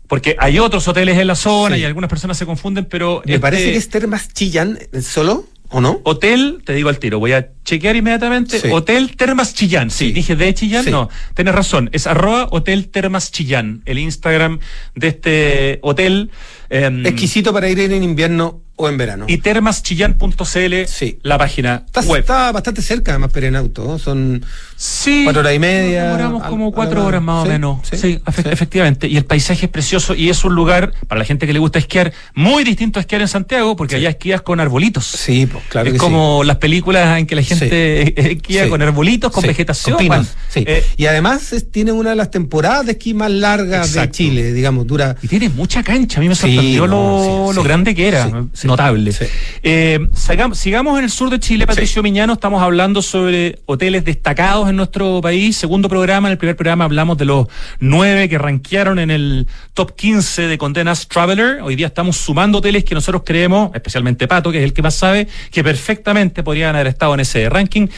Porque 0.08 0.36
hay 0.38 0.58
otros 0.58 0.86
hoteles 0.88 1.16
en 1.18 1.26
la 1.26 1.34
zona 1.36 1.76
Sí. 1.76 1.82
y 1.82 1.84
algunas 1.84 2.10
personas 2.10 2.36
se 2.36 2.44
confunden, 2.46 2.84
pero. 2.84 3.22
Me 3.24 3.32
este 3.34 3.40
parece 3.40 3.72
que 3.72 3.76
es 3.78 3.88
Termas 3.88 4.28
Chillán 4.34 4.78
solo, 5.00 5.48
¿o 5.70 5.80
no? 5.80 6.00
Hotel, 6.04 6.60
te 6.66 6.74
digo 6.74 6.90
al 6.90 6.98
tiro, 6.98 7.18
voy 7.18 7.32
a 7.32 7.48
chequear 7.64 7.96
inmediatamente. 7.96 8.60
Sí. 8.60 8.68
Hotel 8.70 9.16
Termas 9.16 9.54
Chillán. 9.54 9.90
Sí, 9.90 10.08
Sí. 10.08 10.12
dije 10.12 10.36
de 10.36 10.52
Chillán. 10.52 10.84
Sí. 10.84 10.90
No, 10.90 11.08
tienes 11.34 11.54
razón. 11.54 11.88
Es 11.94 12.06
arroba 12.06 12.46
Hotel 12.50 12.88
Termas 12.90 13.30
Chillán, 13.32 13.80
el 13.86 13.98
Instagram 13.98 14.58
de 14.94 15.08
este 15.08 15.78
hotel. 15.82 16.30
em, 16.68 17.06
Exquisito 17.06 17.52
para 17.54 17.70
ir 17.70 17.80
en 17.80 18.02
invierno 18.02 18.60
o 18.82 18.88
en 18.88 18.96
verano. 18.96 19.24
y 19.28 19.38
termaschillán.cl, 19.38 20.86
Sí. 20.86 21.18
la 21.22 21.38
página 21.38 21.82
está, 21.86 22.00
web. 22.02 22.20
está 22.20 22.52
bastante 22.52 22.82
cerca, 22.82 23.12
además, 23.12 23.30
pero 23.32 23.46
en 23.46 23.56
auto. 23.56 23.84
¿no? 23.84 23.98
Son 23.98 24.44
Sí. 24.76 25.20
Cuatro 25.24 25.40
horas 25.40 25.54
y 25.54 25.58
media, 25.60 26.04
demoramos 26.04 26.42
como 26.44 26.72
cuatro 26.72 27.06
horas 27.06 27.22
más. 27.22 27.42
o 27.42 27.46
Sí, 27.46 27.48
menos. 27.52 27.78
sí, 27.88 27.96
Sí, 27.96 28.20
efe- 28.26 28.42
sí. 28.42 28.48
efectivamente. 28.50 29.06
Y 29.06 29.16
el 29.16 29.24
paisaje 29.24 29.66
es 29.66 29.70
precioso 29.72 30.14
y 30.14 30.28
es 30.28 30.44
un 30.44 30.54
lugar, 30.56 30.92
para 31.06 31.20
la 31.20 31.24
gente 31.24 31.46
que 31.46 31.52
le 31.52 31.58
gusta 31.60 31.78
esquiar, 31.78 32.12
muy 32.34 32.64
distinto 32.64 32.98
a 32.98 33.02
esquiar 33.02 33.20
en 33.22 33.28
Santiago, 33.28 33.76
porque 33.76 33.96
allá 33.96 34.10
esquías 34.10 34.42
con 34.42 34.58
arbolitos. 34.58 35.04
Sí, 35.06 35.46
pues 35.46 35.62
claro 35.68 35.86
es 35.86 35.92
que 35.94 35.98
como 35.98 36.42
las 36.44 36.56
películas 36.56 37.16
en 37.18 37.26
que 37.26 37.36
la 37.36 37.42
gente 37.42 38.14
esquía 38.32 38.68
con 38.68 38.82
arbolitos, 38.82 39.30
con 39.30 39.42
vegetación. 39.44 39.96
con 39.96 40.04
pinos. 40.04 40.28
Eh, 40.56 40.84
y 40.96 41.06
además 41.06 41.52
es- 41.52 41.70
tiene 41.70 41.92
una 41.92 42.10
de 42.10 42.16
las 42.16 42.30
temporadas 42.30 42.84
de 42.86 42.92
esquí 42.92 43.14
más 43.14 43.30
largas 43.30 43.92
de. 43.92 44.10
Chile, 44.10 44.52
digamos, 44.52 44.86
dura. 44.86 45.16
y 45.22 45.28
tiene 45.28 45.48
mucha 45.48 45.82
cancha. 45.84 46.18
A 46.18 46.22
mí 46.22 46.28
me 46.28 46.34
sorprendió 46.34 46.86
no, 46.88 47.44
lo, 47.46 47.52
lo 47.52 47.62
grande 47.62 47.94
que 47.94 48.08
era. 48.08 48.28
Sí. 48.52 48.66
Notable. 48.72 49.12
Sí. 49.12 49.26
Eh, 49.62 50.08
sigamos, 50.14 50.56
sigamos 50.56 50.98
en 50.98 51.04
el 51.04 51.10
sur 51.10 51.28
de 51.28 51.38
Chile, 51.38 51.66
Patricio 51.66 52.02
Miñano. 52.02 52.32
Estamos 52.32 52.62
hablando 52.62 53.02
sobre 53.02 53.58
hoteles 53.66 54.02
destacados 54.02 54.70
en 54.70 54.76
nuestro 54.76 55.20
país. 55.20 55.58
Segundo 55.58 55.90
programa. 55.90 56.28
En 56.28 56.32
el 56.32 56.38
primer 56.38 56.56
programa 56.56 56.86
hablamos 56.86 57.18
de 57.18 57.26
los 57.26 57.48
nueve 57.80 58.30
que 58.30 58.38
rankearon 58.38 58.98
en 58.98 59.10
el 59.10 59.46
top 59.74 59.94
15 59.94 60.46
de 60.48 60.56
Condenas 60.56 61.06
Traveler. 61.06 61.60
Hoy 61.60 61.76
día 61.76 61.88
estamos 61.88 62.16
sumando 62.16 62.58
hoteles 62.58 62.84
que 62.84 62.94
nosotros 62.94 63.24
creemos, 63.26 63.70
especialmente 63.74 64.26
Pato, 64.26 64.50
que 64.50 64.58
es 64.58 64.64
el 64.64 64.72
que 64.72 64.80
más 64.80 64.94
sabe, 64.94 65.28
que 65.50 65.62
perfectamente 65.62 66.42
podrían 66.42 66.74
haber 66.74 66.86
estado 66.86 67.12
en 67.12 67.20
ese 67.20 67.50
ranking. 67.50 67.88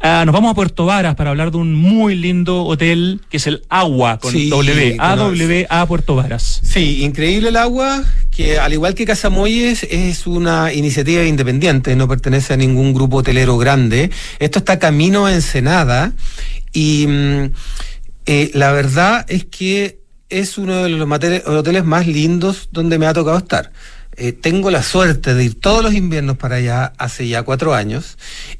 Ah, 0.00 0.24
nos 0.26 0.32
vamos 0.32 0.50
a 0.50 0.54
Puerto 0.54 0.84
Varas 0.84 1.14
para 1.14 1.30
hablar 1.30 1.52
de 1.52 1.58
un 1.58 1.74
muy 1.74 2.16
lindo 2.16 2.64
hotel 2.64 3.20
que 3.30 3.36
es 3.36 3.46
el 3.46 3.62
Agua 3.68 4.18
con 4.18 4.32
Sí, 4.32 4.50
W. 4.50 4.96
AWA 4.98 5.86
Puerto 5.86 6.16
Varas. 6.16 6.60
Sí, 6.64 7.04
increíble 7.04 7.50
el 7.50 7.56
agua, 7.56 8.02
que 8.32 8.58
al 8.58 8.72
igual 8.72 8.94
que 8.94 9.04
Casamoyes 9.04 9.84
es 9.84 10.23
una 10.26 10.72
iniciativa 10.72 11.24
independiente, 11.24 11.96
no 11.96 12.08
pertenece 12.08 12.54
a 12.54 12.56
ningún 12.56 12.92
grupo 12.94 13.18
hotelero 13.18 13.56
grande. 13.58 14.10
Esto 14.38 14.60
está 14.60 14.78
camino 14.78 15.26
a 15.26 15.34
Ensenada 15.34 16.12
y 16.72 17.06
mm, 17.06 17.50
eh, 18.26 18.50
la 18.54 18.72
verdad 18.72 19.24
es 19.28 19.44
que 19.44 20.00
es 20.28 20.58
uno 20.58 20.84
de 20.84 20.88
los 20.88 21.08
hoteles 21.46 21.84
más 21.84 22.06
lindos 22.06 22.68
donde 22.72 22.98
me 22.98 23.06
ha 23.06 23.12
tocado 23.12 23.38
estar. 23.38 23.72
Eh, 24.16 24.32
tengo 24.32 24.70
la 24.70 24.82
suerte 24.82 25.34
de 25.34 25.44
ir 25.44 25.60
todos 25.60 25.82
los 25.82 25.92
inviernos 25.92 26.36
para 26.36 26.56
allá 26.56 26.92
hace 26.98 27.26
ya 27.26 27.42
cuatro 27.42 27.74
años 27.74 28.16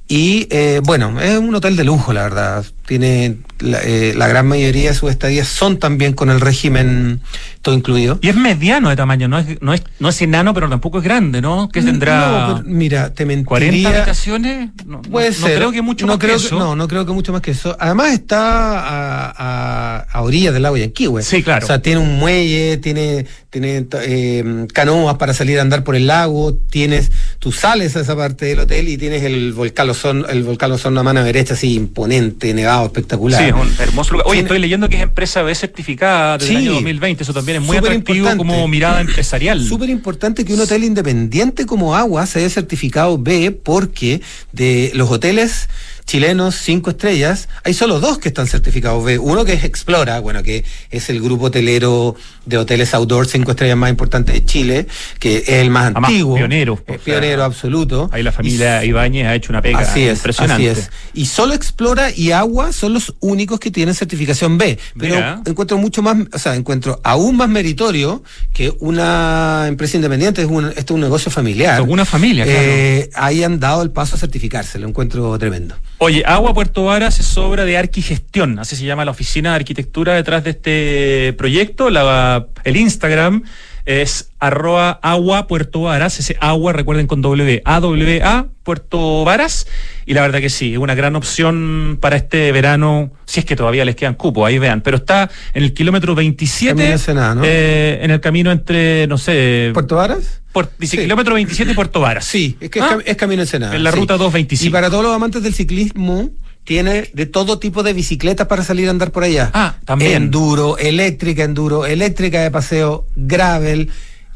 y 0.08 0.46
eh, 0.50 0.80
bueno, 0.84 1.20
es 1.20 1.38
un 1.38 1.54
hotel 1.54 1.76
de 1.76 1.84
lujo, 1.84 2.12
la 2.12 2.22
verdad. 2.24 2.64
Tiene 2.86 3.38
la, 3.60 3.78
eh, 3.82 4.12
la 4.14 4.28
gran 4.28 4.46
mayoría 4.46 4.90
de 4.90 4.94
sus 4.94 5.10
estadías 5.10 5.48
son 5.48 5.78
también 5.78 6.12
con 6.12 6.28
el 6.28 6.38
régimen 6.38 7.22
todo 7.62 7.74
incluido. 7.74 8.18
Y 8.20 8.28
es 8.28 8.36
mediano 8.36 8.90
de 8.90 8.96
tamaño, 8.96 9.26
no 9.26 9.38
es, 9.38 9.62
no 9.62 9.72
es, 9.72 9.82
no 9.98 10.10
es 10.10 10.20
enano, 10.20 10.52
pero 10.52 10.68
tampoco 10.68 10.98
es 10.98 11.04
grande, 11.04 11.40
¿no? 11.40 11.70
Que 11.70 11.80
tendrá 11.80 12.48
No, 12.48 12.56
pero 12.62 12.68
mira, 12.68 13.14
te 13.14 13.24
mentiría. 13.24 13.48
40 13.48 13.88
habitaciones. 13.88 14.68
No, 14.84 14.96
no- 14.98 15.02
Puede 15.02 15.30
no 15.30 15.34
ser. 15.46 15.56
creo 15.56 15.72
que 15.72 15.80
mucho 15.80 16.04
no 16.06 16.12
más 16.12 16.20
creo 16.20 16.36
que 16.38 16.44
eso. 16.46 16.58
no, 16.58 16.76
no 16.76 16.86
creo 16.88 17.06
que 17.06 17.12
mucho 17.12 17.32
más 17.32 17.40
que 17.40 17.52
eso. 17.52 17.74
Además 17.80 18.12
está 18.12 18.80
a, 18.80 19.30
a, 19.34 19.98
a 20.00 20.20
orillas 20.22 20.52
del 20.52 20.64
lago 20.64 20.76
Yanquihue. 20.76 21.22
Sí, 21.22 21.42
claro. 21.42 21.64
O 21.64 21.66
sea, 21.66 21.80
tiene 21.80 22.00
un 22.00 22.18
muelle, 22.18 22.76
tiene, 22.76 23.24
tiene 23.48 23.86
eh, 24.02 24.66
canoas 24.74 25.16
para 25.16 25.32
salir 25.32 25.58
a 25.58 25.62
andar 25.62 25.84
por 25.84 25.96
el 25.96 26.06
lago, 26.06 26.52
tienes, 26.54 27.10
tú 27.38 27.50
sales 27.50 27.96
a 27.96 28.00
esa 28.00 28.14
parte 28.14 28.44
del 28.44 28.58
hotel 28.60 28.88
y 28.88 28.98
tienes 28.98 29.22
el 29.22 29.54
volcán 29.54 29.86
Lozón, 29.94 30.26
el 30.28 30.42
volcán 30.42 30.70
Lozón 30.70 30.98
a 30.98 31.02
mano 31.02 31.22
derecha, 31.22 31.54
así 31.54 31.74
imponente, 31.74 32.52
nevado, 32.52 32.86
espectacular. 32.86 33.40
Sí, 33.40 33.48
es 33.48 33.54
un 33.54 33.72
hermoso 33.78 34.12
lugar. 34.12 34.26
Oye, 34.28 34.40
estoy 34.40 34.58
leyendo 34.58 34.88
que 34.88 34.96
es 34.96 35.02
empresa 35.02 35.42
B 35.42 35.54
certificada 35.54 36.36
desde 36.38 36.48
Sí. 36.48 36.56
el 36.56 36.62
año 36.62 36.72
2020. 36.74 37.22
Eso 37.22 37.32
también 37.32 37.60
es 37.62 37.66
muy 37.66 37.76
atractivo 37.76 38.16
importante. 38.28 38.38
como 38.38 38.68
mirada 38.68 39.00
empresarial. 39.00 39.64
Súper 39.64 39.88
importante 39.90 40.44
que 40.44 40.52
un 40.54 40.60
hotel 40.60 40.84
independiente 40.84 41.64
como 41.66 41.96
Agua 41.96 42.26
se 42.26 42.40
dé 42.40 42.50
certificado 42.50 43.18
B 43.18 43.50
porque 43.52 44.20
de 44.52 44.90
los 44.94 45.10
hoteles 45.10 45.68
chilenos 46.06 46.54
cinco 46.56 46.90
estrellas 46.90 47.48
hay 47.64 47.72
solo 47.74 47.98
dos 48.00 48.18
que 48.18 48.28
están 48.28 48.46
certificados 48.46 49.04
B. 49.04 49.18
Uno 49.18 49.44
que 49.44 49.54
es 49.54 49.64
Explora, 49.64 50.20
bueno, 50.20 50.42
que 50.42 50.64
es 50.90 51.08
el 51.10 51.20
grupo 51.20 51.46
hotelero 51.46 52.14
de 52.44 52.58
hoteles 52.58 52.92
outdoor 52.94 53.26
cinco 53.26 53.52
estrellas 53.52 53.76
más 53.76 53.88
importantes 53.90 54.34
de 54.34 54.44
Chile, 54.44 54.86
que 55.18 55.38
es 55.38 55.48
el 55.48 55.70
más 55.70 55.86
Además, 55.86 56.10
antiguo. 56.10 56.36
pionero, 56.36 56.74
Es 56.86 56.96
sea, 56.96 56.98
pionero 57.04 57.44
absoluto. 57.44 58.10
Ahí 58.12 58.22
la 58.22 58.30
Y 58.30 58.32
familia 58.34 58.84
Ibáñez 58.84 59.26
ha 59.26 59.34
hecho 59.34 59.50
una 59.52 59.62
pega 59.62 59.78
Así 59.78 60.02
es, 60.06 60.18
impresionante. 60.18 60.70
así 60.70 60.80
es. 60.80 60.90
Y 61.14 61.26
solo 61.26 61.54
Explora 61.54 62.10
y 62.10 62.32
Agua 62.32 62.72
son 62.72 62.92
los 62.92 63.14
únicos 63.20 63.58
que 63.58 63.70
tienen 63.70 63.94
certificación 63.94 64.58
B. 64.58 64.78
Pero 64.98 65.14
Mira. 65.14 65.42
encuentro 65.46 65.78
mucho 65.78 66.02
más, 66.02 66.16
o 66.32 66.38
sea, 66.38 66.54
encuentro 66.54 67.00
aún 67.02 67.36
más 67.36 67.48
meritorio 67.48 68.22
que 68.52 68.74
una 68.80 69.64
empresa 69.68 69.96
independiente, 69.96 70.42
es 70.42 70.48
un, 70.48 70.66
esto 70.66 70.80
es 70.80 70.90
un 70.90 71.00
negocio 71.00 71.30
familiar. 71.30 71.80
Una 71.82 72.04
familia, 72.04 72.44
claro. 72.44 72.58
eh, 72.62 73.10
hayan 73.14 73.58
dado 73.58 73.82
el 73.82 73.90
paso 73.90 74.16
a 74.16 74.18
certificarse, 74.18 74.78
lo 74.78 74.86
encuentro 74.88 75.36
tremendo. 75.38 75.76
Oye, 75.98 76.24
Agua 76.26 76.52
Puerto 76.52 76.84
Varas 76.84 77.20
es 77.20 77.38
obra 77.38 77.64
de 77.64 77.78
Arquigestión, 77.78 78.58
así 78.58 78.76
se 78.76 78.84
llama 78.84 79.04
la 79.04 79.12
oficina 79.12 79.50
de 79.50 79.56
arquitectura 79.56 80.14
detrás 80.14 80.44
de 80.44 80.50
este 80.50 81.34
proyecto. 81.38 81.88
La, 81.88 82.46
el 82.64 82.76
Instagram 82.76 83.44
es 83.86 84.30
arroba 84.38 84.98
agua 85.02 85.46
Puerto 85.46 85.82
Varas, 85.82 86.18
ese 86.18 86.36
agua, 86.40 86.72
recuerden 86.72 87.06
con 87.06 87.20
W, 87.22 87.62
A-W-A, 87.64 88.46
Puerto 88.62 89.24
Varas. 89.24 89.66
Y 90.06 90.14
la 90.14 90.22
verdad 90.22 90.40
que 90.40 90.48
sí, 90.50 90.72
es 90.72 90.78
una 90.78 90.94
gran 90.94 91.16
opción 91.16 91.98
para 92.00 92.16
este 92.16 92.50
verano, 92.52 93.12
si 93.26 93.40
es 93.40 93.46
que 93.46 93.56
todavía 93.56 93.84
les 93.84 93.94
quedan 93.96 94.14
cupos, 94.14 94.46
ahí 94.46 94.58
vean. 94.58 94.80
Pero 94.80 94.96
está 94.98 95.30
en 95.52 95.62
el 95.64 95.74
kilómetro 95.74 96.14
27, 96.14 96.74
Camino 96.76 96.92
Ensenada, 96.92 97.34
¿no? 97.34 97.42
eh, 97.44 97.98
en 98.02 98.10
el 98.10 98.20
camino 98.20 98.50
entre, 98.52 99.06
no 99.06 99.18
sé, 99.18 99.70
¿Puerto 99.74 99.96
Varas? 99.96 100.40
Puer- 100.54 100.68
dice 100.78 100.96
Sí. 100.96 101.02
kilómetro 101.02 101.34
27 101.34 101.72
y 101.72 101.74
Puerto 101.74 102.00
Varas. 102.00 102.24
Sí, 102.24 102.56
es 102.60 102.70
que 102.70 102.78
es, 102.78 102.84
Ah, 102.84 102.96
cam- 102.96 103.02
es 103.04 103.16
Camino 103.16 103.42
Ensenada. 103.42 103.74
en 103.74 103.82
la 103.82 103.90
sí. 103.92 103.98
ruta 103.98 104.14
225. 104.16 104.68
Y 104.68 104.70
para 104.72 104.88
todos 104.88 105.02
los 105.04 105.14
amantes 105.14 105.42
del 105.42 105.52
ciclismo, 105.52 106.30
tiene 106.64 107.10
de 107.12 107.26
todo 107.26 107.58
tipo 107.58 107.82
de 107.82 107.92
bicicletas 107.92 108.46
para 108.46 108.62
salir 108.64 108.88
a 108.88 108.90
andar 108.90 109.10
por 109.12 109.22
allá. 109.24 109.50
Ah, 109.54 109.76
también. 109.84 110.14
Enduro, 110.24 110.78
eléctrica 110.78 111.44
enduro, 111.44 111.86
eléctrica 111.86 112.40
de 112.42 112.50
paseo, 112.50 113.06
gravel, 113.16 113.90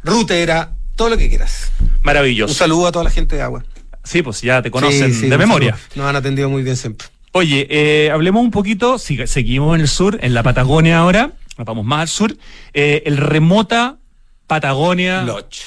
rutera, 0.05 0.73
todo 0.97 1.11
lo 1.11 1.17
que 1.17 1.29
quieras. 1.29 1.73
Un 1.81 1.91
Maravilloso. 2.03 2.55
saludo 2.55 2.87
a 2.89 2.93
toda 2.93 3.05
la 3.05 3.11
gente 3.11 3.37
de 3.37 3.43
agua. 3.43 3.65
Sí, 4.05 4.23
pues 4.23 4.41
ya 4.43 4.63
te 4.63 4.71
conocen 4.71 5.13
Sí, 5.13 5.21
sí, 5.21 5.27
de 5.29 5.35
un 5.37 5.41
memoria. 5.41 5.71
saludo. 5.73 5.89
Nos 5.97 6.07
han 6.07 6.17
atendido 6.17 6.49
muy 6.49 6.63
bien 6.63 6.77
siempre. 6.77 7.09
Oye, 7.33 7.67
eh, 7.71 8.11
hablemos 8.11 8.43
un 8.43 8.51
poquito, 8.51 8.99
si- 8.99 9.27
seguimos 9.27 9.75
en 9.75 9.83
el 9.83 9.89
sur, 9.89 10.19
en 10.23 10.33
la 10.35 10.43
Patagonia 10.43 10.99
ahora, 10.99 11.33
nos 11.59 11.67
vamos 11.67 11.85
más 11.85 12.01
al 12.01 12.09
sur, 12.09 12.37
eh, 12.73 13.03
el 13.07 13.17
Remota 13.19 13.99
Patagonia, 14.47 15.23
Lodge. 15.23 15.61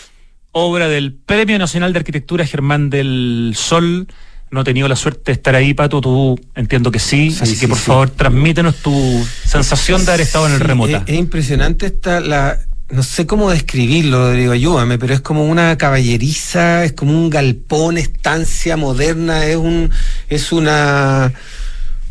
obra 0.54 0.88
del 0.88 1.14
Premio 1.14 1.60
Nacional 1.60 1.94
de 1.94 2.00
Arquitectura 2.00 2.46
Germán 2.46 2.90
del 2.90 3.54
Sol. 3.56 4.08
No 4.52 4.62
he 4.62 4.64
tenido 4.66 4.88
la 4.88 4.96
suerte 4.98 5.24
de 5.28 5.32
estar 5.34 5.56
ahí, 5.56 5.74
Pato, 5.74 6.02
tú 6.02 6.40
entiendo 6.56 6.92
que 6.92 7.00
sí, 7.00 7.32
Sí, 7.32 7.40
así 7.42 7.56
sí, 7.56 7.62
que 7.62 7.68
por 7.70 7.78
sí. 7.78 7.86
favor 7.86 8.10
transmítenos 8.10 8.76
tu 8.78 9.26
sensación 9.46 10.04
de 10.04 10.12
haber 10.12 10.22
estado 10.22 10.48
en 10.48 10.54
el 10.54 10.60
Remota. 10.60 10.98
Es, 10.98 11.14
es 11.14 11.16
impresionante 11.16 11.86
esta 11.86 12.20
la 12.20 12.60
no 12.90 13.04
sé 13.04 13.26
cómo 13.26 13.50
describirlo, 13.50 14.20
Rodrigo, 14.28 14.52
ayúdame, 14.52 15.00
pero 15.00 15.14
es 15.14 15.22
como 15.22 15.46
una 15.46 15.78
caballeriza, 15.78 16.84
es 16.84 16.92
como 16.92 17.14
un 17.14 17.30
galpón, 17.30 17.98
estancia 17.98 18.76
moderna, 18.76 19.46
es 19.46 19.56
un 19.56 19.90
es 20.28 20.52
una 20.52 21.32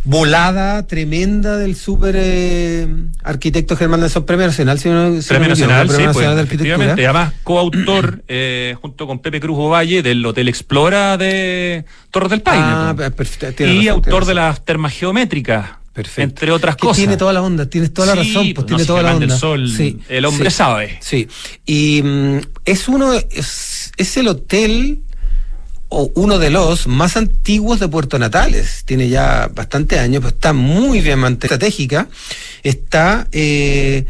volada 0.04 0.86
tremenda 0.86 1.56
del 1.58 1.76
super 1.76 2.14
eh, 2.18 2.88
arquitecto 3.22 3.76
Germán 3.76 4.00
Nelson 4.00 4.24
Premio 4.24 4.46
Nacional, 4.46 4.78
si 4.78 4.88
no, 4.88 5.20
si 5.20 5.28
Premio 5.28 5.48
no 5.48 5.54
Nacional, 5.54 5.86
Premio 5.86 6.00
sí, 6.00 6.06
Nacional 6.06 6.12
pues, 6.12 6.24
de 6.26 6.40
Arquitectura. 6.40 6.74
efectivamente. 6.74 7.06
Además, 7.06 7.32
coautor 7.44 8.22
eh, 8.28 8.76
junto 8.80 9.06
con 9.06 9.18
Pepe 9.20 9.40
Cruz 9.40 9.56
Ovalle 9.58 10.02
del 10.02 10.24
Hotel 10.24 10.48
Explora 10.48 11.16
de 11.16 11.84
Torres 12.10 12.30
del 12.30 12.42
Paine. 12.42 12.64
Ah, 12.64 12.92
pues. 12.96 13.10
perfecto, 13.12 13.64
y 13.64 13.86
razón, 13.86 14.04
autor 14.04 14.24
de 14.24 14.34
las 14.34 14.64
termas 14.64 14.92
geométricas, 14.94 15.70
Perfecto. 15.92 16.22
entre 16.22 16.52
otras 16.52 16.76
Que 16.76 16.80
cosas. 16.80 16.96
Tiene 16.96 17.16
toda 17.16 17.32
la 17.32 17.42
onda, 17.42 17.66
tienes 17.66 17.92
toda 17.92 18.14
la 18.14 18.22
Sí, 18.22 18.28
razón, 18.28 18.42
pues 18.42 18.54
pues, 18.54 18.66
tiene 18.66 18.84
toda 18.84 19.02
la 19.02 19.14
onda. 19.16 19.36
Sol, 19.36 19.68
el 20.08 20.24
hombre 20.24 20.50
sí, 20.50 20.56
sabe. 20.56 20.98
Sí. 21.00 21.28
Y 21.66 22.02
mm, 22.02 22.38
es 22.64 22.88
uno, 22.88 23.12
es, 23.12 23.92
es 23.96 24.16
el 24.16 24.28
hotel 24.28 25.02
o 25.92 26.10
uno 26.14 26.38
de 26.38 26.50
los 26.50 26.86
más 26.86 27.16
antiguos 27.16 27.80
de 27.80 27.88
Puerto 27.88 28.18
Natales. 28.18 28.84
Tiene 28.86 29.08
ya 29.08 29.50
bastante 29.54 29.98
años, 29.98 30.20
pero 30.22 30.34
está 30.34 30.52
muy 30.52 31.00
bien. 31.00 31.24
Estratégica. 31.24 32.08
Está, 32.62 33.26
eh, 33.32 34.06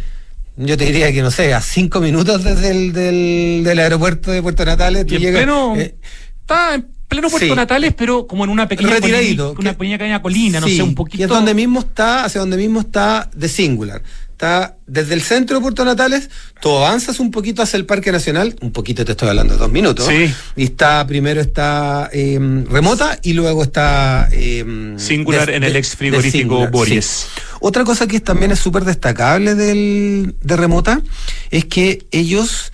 yo 0.57 0.77
te 0.77 0.85
diría 0.85 1.11
que 1.13 1.23
no 1.23 1.31
sé, 1.31 1.55
a 1.55 1.61
cinco 1.61 2.01
minutos 2.01 2.45
desde 2.45 2.71
el 2.71 2.93
del, 2.93 3.63
del 3.65 3.79
aeropuerto 3.79 4.31
de 4.31 4.43
Puerto 4.43 4.65
Natales. 4.65 5.07
tú 5.07 5.15
Y 5.15 5.17
en 5.17 5.23
llegas, 5.23 5.43
pleno, 5.43 5.75
eh, 5.77 5.95
está 6.41 6.75
en 6.75 6.87
pleno 7.09 7.29
Puerto 7.31 7.49
sí. 7.49 7.55
Natales, 7.55 7.95
pero 7.97 8.27
como 8.27 8.45
en 8.45 8.51
una 8.51 8.69
pequeña 8.69 8.91
retiradito. 8.91 9.55
colina, 9.55 9.61
una 9.61 9.71
que- 9.73 9.79
pequeña, 9.79 9.99
pequeña 9.99 10.23
colina, 10.23 10.61
no 10.61 10.67
sí, 10.69 10.77
sé, 10.77 10.83
un 10.83 10.95
poquito. 10.95 11.25
es 11.25 11.31
donde 11.31 11.55
mismo 11.55 11.81
está, 11.81 12.25
hacia 12.25 12.41
donde 12.41 12.57
mismo 12.57 12.81
está 12.81 13.31
de 13.35 13.49
Singular. 13.49 14.03
Está 14.41 14.79
desde 14.87 15.13
el 15.13 15.21
centro 15.21 15.57
de 15.59 15.61
Puerto 15.63 15.85
Natales, 15.85 16.31
tú 16.63 16.71
avanzas 16.75 17.21
un 17.21 17.31
poquito 17.31 17.61
hacia 17.61 17.77
el 17.77 17.85
Parque 17.85 18.11
Nacional, 18.11 18.57
un 18.63 18.73
poquito 18.73 19.05
te 19.05 19.13
estoy 19.13 19.29
hablando 19.29 19.53
de 19.53 19.59
dos 19.61 19.71
minutos. 19.71 20.07
Sí. 20.07 20.33
Y 20.57 20.65
está, 20.65 21.07
primero 21.07 21.43
está 21.43 22.09
eh, 22.11 22.39
remota 22.71 23.19
y 23.23 23.35
luego 23.35 23.63
está 23.63 24.31
eh, 24.33 24.95
Singular 24.97 25.45
de- 25.47 25.57
en 25.57 25.65
el 25.65 25.77
ex 25.77 25.95
frigorífico 25.95 26.67
Borges. 26.69 27.05
sí. 27.35 27.41
Otra 27.61 27.85
cosa 27.85 28.07
que 28.07 28.19
también 28.21 28.51
es 28.51 28.59
súper 28.61 28.87
destacable 28.87 29.55
del, 29.55 30.35
de 30.41 30.57
remota 30.57 31.03
es 31.51 31.67
que 31.67 32.07
ellos 32.11 32.73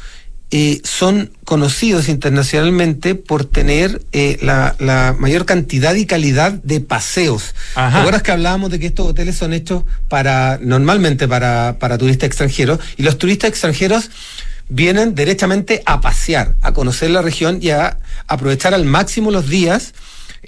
eh, 0.53 0.81
son 0.85 1.33
conocidos 1.45 2.09
internacionalmente 2.09 3.17
por 3.17 3.45
tener 3.45 4.03
eh, 4.13 4.39
la, 4.43 4.77
la 4.79 5.15
mayor 5.19 5.45
cantidad 5.45 5.95
y 5.95 6.07
calidad 6.07 6.53
de 6.53 6.81
paseos. 6.81 7.55
Ajá. 7.75 7.91
¿Te 7.91 7.99
acuerdas 7.99 8.23
que 8.23 8.31
hablábamos 8.31 8.71
de 8.71 8.79
que 8.79 8.87
estos 8.87 9.09
hoteles 9.09 9.37
son 9.37 9.53
hechos 9.53 9.83
para 10.09 10.59
normalmente 10.63 11.27
para, 11.27 11.77
para 11.81 11.99
turistas 11.99 12.29
extranjeros 12.29 12.79
y 12.97 13.03
los 13.03 13.19
turistas 13.19 13.51
extranjeros 13.51 14.11
vienen 14.69 15.15
derechamente 15.15 15.83
a 15.85 16.01
pasear, 16.01 16.55
a 16.61 16.73
conocer 16.73 17.11
la 17.11 17.23
región 17.23 17.59
y 17.61 17.71
a 17.71 17.99
aprovechar 18.27 18.75
al 18.75 18.85
máximo 18.85 19.31
los 19.31 19.49
días 19.49 19.95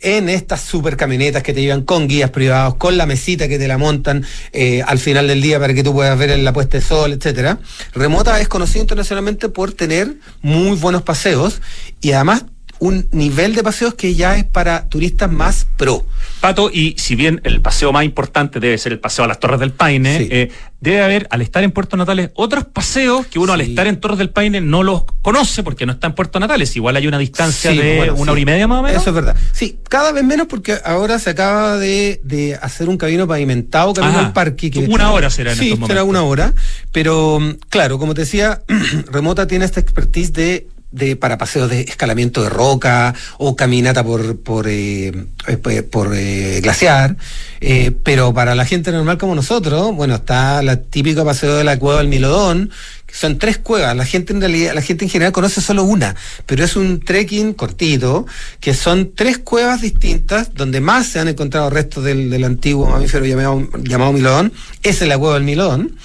en 0.03 0.29
estas 0.29 0.61
super 0.61 0.97
camionetas 0.97 1.43
que 1.43 1.53
te 1.53 1.61
llevan 1.61 1.83
con 1.83 2.09
guías 2.09 2.31
privados, 2.31 2.75
con 2.77 2.97
la 2.97 3.07
mesita 3.07 3.49
que 3.49 3.59
te 3.59 3.69
la 3.69 3.79
montan 3.79 4.25
eh, 4.53 4.83
al 4.87 4.99
final 4.99 5.27
del 5.29 5.41
día 5.41 5.59
para 5.59 5.75
que 5.75 5.83
tú 5.83 5.93
puedas 5.93 6.19
ver 6.19 6.31
en 6.31 6.45
la 6.45 6.53
puesta 6.53 6.79
de 6.79 6.85
sol, 6.85 7.13
etcétera. 7.13 7.59
Remota 7.95 8.41
es 8.41 8.49
conocido 8.49 8.83
internacionalmente 8.83 9.49
por 9.49 9.73
tener 9.73 10.15
muy 10.43 10.77
buenos 10.77 11.03
paseos 11.03 11.61
y 12.01 12.13
además 12.13 12.45
un 12.81 13.09
nivel 13.13 13.55
de 13.55 13.63
paseos 13.63 13.95
que 13.95 14.15
ya 14.15 14.37
es 14.37 14.45
para 14.45 14.89
turistas 14.89 15.31
más 15.31 15.67
pro. 15.77 16.05
Pato, 16.41 16.71
y 16.73 16.95
si 16.99 17.17
bien 17.17 17.41
el 17.45 17.61
paseo 17.61 17.93
más 17.93 18.05
importante 18.05 18.61
debe 18.61 18.79
ser 18.79 18.93
el 18.93 19.01
paseo 19.01 19.25
a 19.25 19.29
las 19.29 19.41
Torres 19.41 19.59
del 19.59 19.73
Paine, 19.73 20.19
Sí. 20.19 20.29
eh, 20.31 20.51
debe 20.81 21.03
haber, 21.03 21.27
al 21.31 21.43
estar 21.43 21.65
en 21.65 21.73
Puerto 21.73 21.97
Natales, 21.97 22.31
otros 22.35 22.65
paseos 22.65 23.27
que 23.27 23.41
uno 23.41 23.53
al 23.53 23.61
estar 23.63 23.89
en 23.89 23.99
Torres 23.99 24.19
del 24.19 24.31
Paine 24.31 24.61
no 24.61 24.85
los 24.85 25.03
conoce 25.23 25.65
porque 25.65 25.87
no 25.87 25.93
está 25.93 26.07
en 26.07 26.15
Puerto 26.15 26.39
Natales. 26.39 26.77
Igual 26.77 26.95
hay 26.95 27.09
una 27.09 27.19
distancia 27.19 27.73
Sí, 27.73 27.79
de 27.79 27.97
bueno, 27.97 28.15
una 28.15 28.31
hora 28.33 28.41
y 28.41 28.45
media 28.45 28.69
más 28.69 28.79
o 28.79 28.83
menos. 28.85 29.01
Eso 29.03 29.11
es 29.11 29.15
verdad. 29.17 29.37
Sí, 29.53 29.81
cada 29.89 30.13
vez 30.13 30.23
menos 30.23 30.47
porque 30.47 30.77
ahora 30.85 31.19
se 31.19 31.31
acaba 31.31 31.77
de, 31.79 32.21
de 32.23 32.55
hacer 32.55 32.89
un 32.89 32.97
camino 32.97 33.27
pavimentado, 33.27 33.93
camino 33.93 34.19
Ajá. 34.19 34.27
al 34.29 34.33
parque. 34.33 34.71
Que, 34.71 34.79
Una 34.87 35.11
hora 35.11 35.31
será 35.31 35.51
en 35.53 35.59
Sí, 35.59 35.73
estos 35.73 35.89
será 35.89 36.05
momentos. 36.05 36.11
una 36.11 36.23
hora. 36.31 36.55
Pero 36.93 37.41
mm, 37.41 37.51
claro, 37.69 37.99
como 37.99 38.15
te 38.15 38.21
decía, 38.21 38.63
Remota 39.11 39.49
tiene 39.49 39.65
esta 39.65 39.81
expertise 39.81 40.33
de 40.33 40.69
de 40.91 41.17
para 41.17 41.37
paseos 41.37 41.69
de 41.69 41.83
escalamiento 41.83 42.43
de 42.43 42.49
roca 42.49 43.15
o 43.37 43.55
caminata 43.57 44.03
por 44.03 44.39
por 44.41 44.67
eh, 44.69 45.13
eh, 45.47 45.83
por 45.83 46.15
eh, 46.15 46.61
glaciar. 46.63 47.17
Pero 48.05 48.33
para 48.33 48.55
la 48.55 48.65
gente 48.65 48.93
normal 48.93 49.19
como 49.19 49.35
nosotros 49.35 49.95
bueno 49.95 50.17
está 50.17 50.63
la 50.63 50.81
típica 50.81 51.25
paseo 51.25 51.57
de 51.57 51.65
la 51.65 51.79
cueva 51.79 51.99
del 51.99 52.09
Milodón 52.09 52.71
que 53.07 53.15
son 53.15 53.39
tres 53.39 53.59
cuevas. 53.59 53.97
La 53.97 54.05
gente 54.05 54.33
en 54.33 54.41
realidad 54.41 54.75
la 54.75 54.83
gente 54.83 55.05
en 55.05 55.11
general 55.11 55.33
conoce 55.33 55.61
solo 55.61 55.83
una 55.83 56.15
pero 56.47 56.65
es 56.65 56.77
un 56.77 57.01
trekking 57.01 57.53
cortito 57.55 58.27
que 58.61 58.75
son 58.75 59.13
tres 59.15 59.39
cuevas 59.39 59.83
distintas 59.83 60.55
donde 60.55 60.81
más 60.81 61.09
se 61.09 61.19
han 61.19 61.29
encontrado 61.29 61.69
restos 61.69 62.05
del, 62.05 62.31
del 62.31 62.45
antiguo 62.45 62.89
mamífero 62.89 63.27
llamado, 63.27 63.69
llamado 63.83 64.13
Milodón. 64.13 64.53
Esa 64.83 65.05
es 65.05 65.09
la 65.09 65.19
cueva 65.19 65.35
del 65.35 65.45
Milodón 65.45 65.97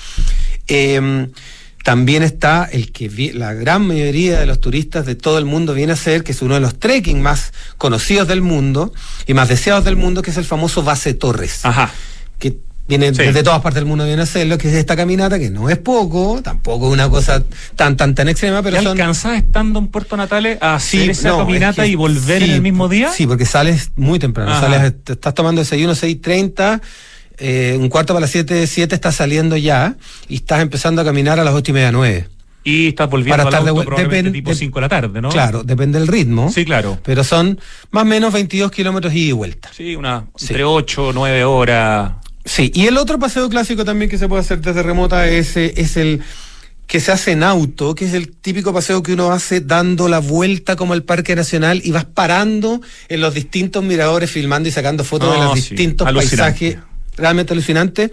también 1.84 2.24
está 2.24 2.64
el 2.72 2.92
que 2.92 3.32
la 3.34 3.54
gran 3.54 3.86
mayoría 3.86 4.40
de 4.40 4.46
los 4.46 4.60
turistas 4.62 5.06
de 5.06 5.16
todo 5.16 5.38
el 5.38 5.46
mundo 5.46 5.74
viene 5.74 5.92
a 5.92 5.96
hacer, 5.96 6.24
que 6.24 6.32
es 6.32 6.42
uno 6.42 6.56
de 6.56 6.62
los 6.62 6.80
trekking 6.80 7.22
más 7.22 7.52
conocidos 7.78 8.28
del 8.28 8.42
mundo 8.42 8.94
y 9.28 9.34
más 9.34 9.50
deseados 9.50 9.84
del 9.84 9.98
mundo, 9.98 10.22
que 10.22 10.32
es 10.32 10.38
el 10.38 10.46
famoso 10.46 10.82
Base 10.82 11.14
Torres. 11.14 11.66
Ajá. 11.66 11.92
Que 12.40 12.58
viene 12.88 13.14
Sí. 13.14 13.22
desde 13.22 13.44
todas 13.44 13.62
partes 13.62 13.76
del 13.82 13.86
mundo 13.86 14.06
viene 14.06 14.22
a 14.22 14.24
hacerlo, 14.24 14.58
que 14.58 14.70
es 14.70 14.74
esta 14.76 14.96
caminata, 14.96 15.38
que 15.40 15.50
no 15.50 15.70
es 15.70 15.78
poco, 15.78 16.42
tampoco 16.42 16.88
es 16.88 16.94
una 16.94 17.10
cosa 17.10 17.44
tan 17.76 17.98
tan 17.98 18.16
tan 18.16 18.30
extrema, 18.30 18.62
pero 18.64 18.78
¿Te 18.78 18.84
son 18.84 18.92
alcanzás 18.94 19.38
estando 19.38 19.80
en 19.80 19.88
Puerto 19.88 20.16
Natales 20.18 20.58
a 20.62 20.76
hacer 20.76 21.10
esa 21.10 21.30
no, 21.30 21.40
caminata 21.40 21.84
es 21.84 21.88
que 21.88 21.92
y 21.92 21.96
volver 21.96 22.40
sí, 22.44 22.50
en 22.50 22.56
el 22.56 22.62
mismo 22.62 22.88
día? 22.88 23.10
Sí, 23.12 23.28
porque 23.28 23.46
sales 23.46 23.92
muy 23.98 24.20
temprano. 24.20 24.52
Ajá. 24.52 24.62
Sales, 24.70 24.94
estás 25.06 25.34
tomando 25.34 25.60
desayuno 25.62 25.94
6.30, 25.96 26.82
eh, 27.38 27.78
un 27.80 27.90
cuarto 27.90 28.14
para 28.14 28.22
las 28.22 28.32
7, 28.32 28.68
7 28.68 28.96
estás 28.96 29.16
saliendo 29.16 29.58
ya 29.58 29.96
y 30.30 30.36
estás 30.36 30.62
empezando 30.62 31.02
a 31.02 31.06
caminar 31.06 31.40
a 31.40 31.44
las 31.44 31.54
8 31.54 31.72
y 31.72 31.74
media, 31.74 31.92
9. 31.92 32.28
Y 32.66 32.88
estás 32.90 33.10
volviendo 33.10 33.32
Para 33.34 33.44
al 33.44 33.48
estar 33.50 33.62
auto 33.68 33.82
vuel- 33.82 33.86
probablemente 33.86 34.30
depen- 34.30 34.34
tipo 34.34 34.50
de- 34.52 34.56
5 34.56 34.80
de 34.80 34.82
la 34.82 34.90
tarde, 34.90 35.22
¿no? 35.22 35.30
Claro, 35.30 35.64
depende 35.64 36.00
del 36.00 36.08
ritmo. 36.08 36.50
Sí, 36.52 36.64
claro. 36.64 36.98
Pero 37.04 37.24
son 37.26 37.60
más 37.92 38.04
o 38.04 38.06
menos 38.06 38.32
22 38.32 38.72
kilómetros 38.72 39.14
ida 39.14 39.30
y 39.30 39.32
vuelta. 39.34 39.70
Sí, 39.76 39.96
una, 39.96 40.28
Sí. 40.38 40.46
entre 40.50 40.64
8 40.64 41.08
o 41.08 41.14
9 41.14 41.44
horas. 41.44 42.14
Sí, 42.46 42.72
y 42.74 42.88
el 42.88 42.98
otro 42.98 43.20
paseo 43.20 43.50
clásico 43.50 43.84
también 43.84 44.10
que 44.10 44.18
se 44.18 44.28
puede 44.30 44.42
hacer 44.42 44.62
desde 44.62 44.82
remota 44.84 45.28
es, 45.28 45.56
es 45.58 45.98
el 45.98 46.22
que 46.88 47.00
se 47.00 47.12
hace 47.14 47.32
en 47.32 47.44
auto, 47.44 47.96
que 47.96 48.06
es 48.06 48.14
el 48.14 48.32
típico 48.32 48.74
paseo 48.74 49.02
que 49.02 49.14
uno 49.14 49.32
hace 49.32 49.62
dando 49.62 50.08
la 50.10 50.20
vuelta 50.20 50.76
como 50.76 50.94
el 50.94 51.04
Parque 51.04 51.36
Nacional 51.36 51.82
y 51.84 51.92
vas 51.92 52.06
parando 52.06 52.82
en 53.10 53.22
los 53.22 53.34
distintos 53.34 53.84
miradores, 53.84 54.30
filmando 54.30 54.68
y 54.70 54.72
sacando 54.72 55.04
fotos 55.04 55.34
de 55.34 55.40
los 55.44 55.56
distintos 55.56 56.06
paisajes 56.12 56.78
realmente 57.18 57.54
alucinante. 57.54 58.12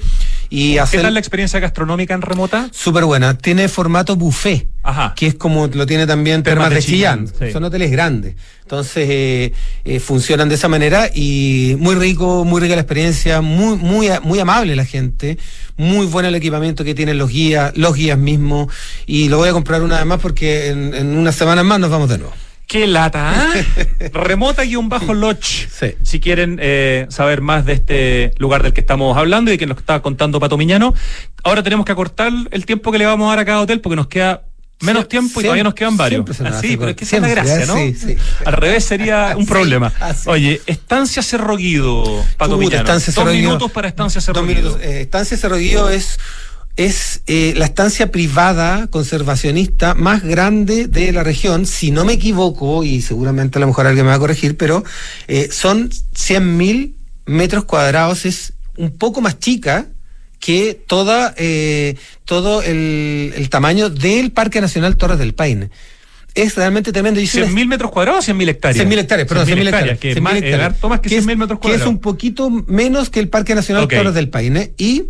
Y 0.53 0.77
¿Qué 0.91 0.99
tal 0.99 1.15
la 1.15 1.21
experiencia 1.21 1.61
gastronómica 1.61 2.13
en 2.13 2.23
remota? 2.23 2.69
Súper 2.73 3.05
buena. 3.05 3.39
Tiene 3.39 3.69
formato 3.69 4.17
buffet, 4.17 4.67
Ajá. 4.83 5.15
que 5.17 5.29
es 5.29 5.35
como 5.37 5.69
lo 5.69 5.87
tiene 5.87 6.09
también 6.09 6.43
Termas 6.43 6.71
de 6.71 6.83
Chillán. 6.83 7.31
Son 7.53 7.63
hoteles 7.63 7.91
grandes. 7.93 8.35
Entonces 8.63 9.07
eh, 9.09 9.53
eh, 9.85 10.01
funcionan 10.01 10.49
de 10.49 10.57
esa 10.57 10.69
manera 10.69 11.09
y 11.15 11.77
muy 11.79 11.95
rico, 11.95 12.45
muy 12.45 12.61
rica 12.61 12.75
la 12.75 12.83
experiencia, 12.83 13.41
muy, 13.41 13.77
muy, 13.77 14.09
muy 14.23 14.39
amable 14.41 14.75
la 14.77 14.85
gente, 14.85 15.39
muy 15.77 16.07
bueno 16.07 16.29
el 16.29 16.35
equipamiento 16.35 16.85
que 16.85 16.95
tienen 16.95 17.19
los 17.19 17.31
guías, 17.31 17.77
los 17.77 17.95
guías 17.95 18.19
mismos. 18.19 18.73
Y 19.07 19.29
lo 19.29 19.39
voy 19.39 19.49
a 19.49 19.53
comprar 19.53 19.83
una 19.83 19.99
vez 19.99 20.07
más 20.07 20.21
porque 20.21 20.69
en, 20.69 20.95
en 20.95 21.17
unas 21.17 21.37
semanas 21.37 21.65
más 21.65 21.79
nos 21.79 21.91
vamos 21.91 22.09
de 22.09 22.19
nuevo. 22.19 22.35
Qué 22.71 22.87
lata, 22.87 23.53
¿eh? 23.57 24.11
Remota-Lodge. 24.13 25.69
Sí. 25.69 25.97
Si 26.05 26.21
quieren 26.21 26.61
eh, 26.63 27.05
saber 27.09 27.41
más 27.41 27.67
de 27.67 27.73
este 27.73 28.33
lugar 28.39 28.63
del 28.63 28.73
que 28.73 28.81
estamos 28.81 29.17
hablando 29.19 29.51
y 29.51 29.55
de 29.55 29.59
que 29.59 29.67
nos 29.67 29.77
está 29.77 30.01
contando 30.01 30.39
Pato 30.39 30.57
Miñano. 30.57 30.95
Ahora 31.43 31.65
tenemos 31.65 31.85
que 31.85 31.91
acortar 31.91 32.31
el 32.53 32.67
tiempo 32.67 32.93
que 32.93 32.99
le 32.99 33.07
vamos 33.07 33.27
a 33.27 33.31
dar 33.31 33.39
a 33.41 33.45
cada 33.45 33.61
hotel 33.63 33.81
porque 33.81 33.97
nos 33.97 34.07
queda 34.07 34.45
menos 34.83 35.09
tiempo 35.09 35.41
y 35.41 35.43
todavía 35.43 35.65
nos 35.65 35.75
quedan 35.75 35.97
varios. 35.97 36.25
Ah, 36.43 36.61
sí, 36.61 36.77
pero 36.77 36.91
es 36.91 36.97
que 36.97 37.03
esa 37.03 37.17
es 37.17 37.23
la 37.23 37.29
gracia, 37.29 37.67
¿no? 37.67 37.75
Sí, 37.75 37.95
sí. 37.95 38.17
Al 38.45 38.53
revés 38.53 38.85
sería 38.85 39.35
un 39.37 39.47
problema. 39.47 39.93
Oye, 40.27 40.61
Estancia 40.67 41.25
Cerro 41.25 41.57
Guido, 41.57 42.25
Pato 42.37 42.57
Miñano. 42.57 42.85
dos 42.89 43.33
minutos 43.33 43.73
para 43.73 43.89
Estancia 43.89 44.21
Cerro 44.21 44.47
Guido. 44.47 44.79
Eh, 44.81 45.01
estancia 45.01 45.37
Cerro 45.37 45.57
Guido 45.57 45.91
es 45.91 46.21
es 46.77 47.23
eh, 47.27 47.53
la 47.57 47.67
estancia 47.67 48.11
privada 48.11 48.87
conservacionista 48.89 49.95
más 49.95 50.23
grande 50.23 50.87
de 50.87 51.13
la 51.13 51.23
región, 51.23 51.67
si 51.67 51.91
no 51.91 52.05
me 52.05 52.15
equivoco, 52.15 52.85
y 52.85 53.03
seguramente 53.03 53.59
a 53.59 53.61
lo 53.61 53.67
mejor 53.67 53.87
alguien 53.87 54.07
me 54.07 54.11
va 54.11 54.17
a 54.17 54.21
corregir, 54.21 54.57
pero 54.57 54.85
eh, 55.29 55.49
son 55.51 55.91
100.000 55.91 56.95
metros 57.27 57.65
cuadrados, 57.65 58.25
es 58.25 58.55
un 58.77 58.97
poco 58.97 59.21
más 59.21 59.39
chica 59.39 59.87
que 60.39 60.83
toda, 60.87 61.35
eh, 61.37 61.97
todo 62.25 62.63
el, 62.63 63.35
el, 63.37 63.51
tamaño 63.51 63.91
del 63.91 64.33
Parque 64.33 64.63
Nacional 64.63 64.97
Torres 64.97 65.19
del 65.19 65.35
Paine 65.35 65.71
es 66.35 66.55
realmente 66.57 66.93
tremendo. 66.93 67.21
¿100.000 67.21 67.67
metros 67.67 67.91
cuadrados 67.91 68.29
o 68.29 68.33
100.000 68.33 68.49
hectáreas? 68.49 68.87
100.000 68.87 68.99
hectáreas, 68.99 69.29
perdón, 69.29 69.47
100.000 69.47 69.67
hectáreas. 69.67 69.99
Que, 69.99 70.11
es 70.13 70.21
más, 70.21 70.35
que, 70.35 70.41
que 70.41 71.21
100.000 71.21 71.37
metros 71.37 71.59
cuadrados. 71.59 71.63
Que 71.63 71.75
es 71.75 71.87
un 71.87 71.99
poquito 71.99 72.51
menos 72.51 73.11
que 73.11 73.21
el 73.21 73.29
Parque 73.29 73.55
Nacional 73.55 73.89
Torres 73.89 74.15
del 74.15 74.29
Paine. 74.29 74.73
Y 74.79 75.05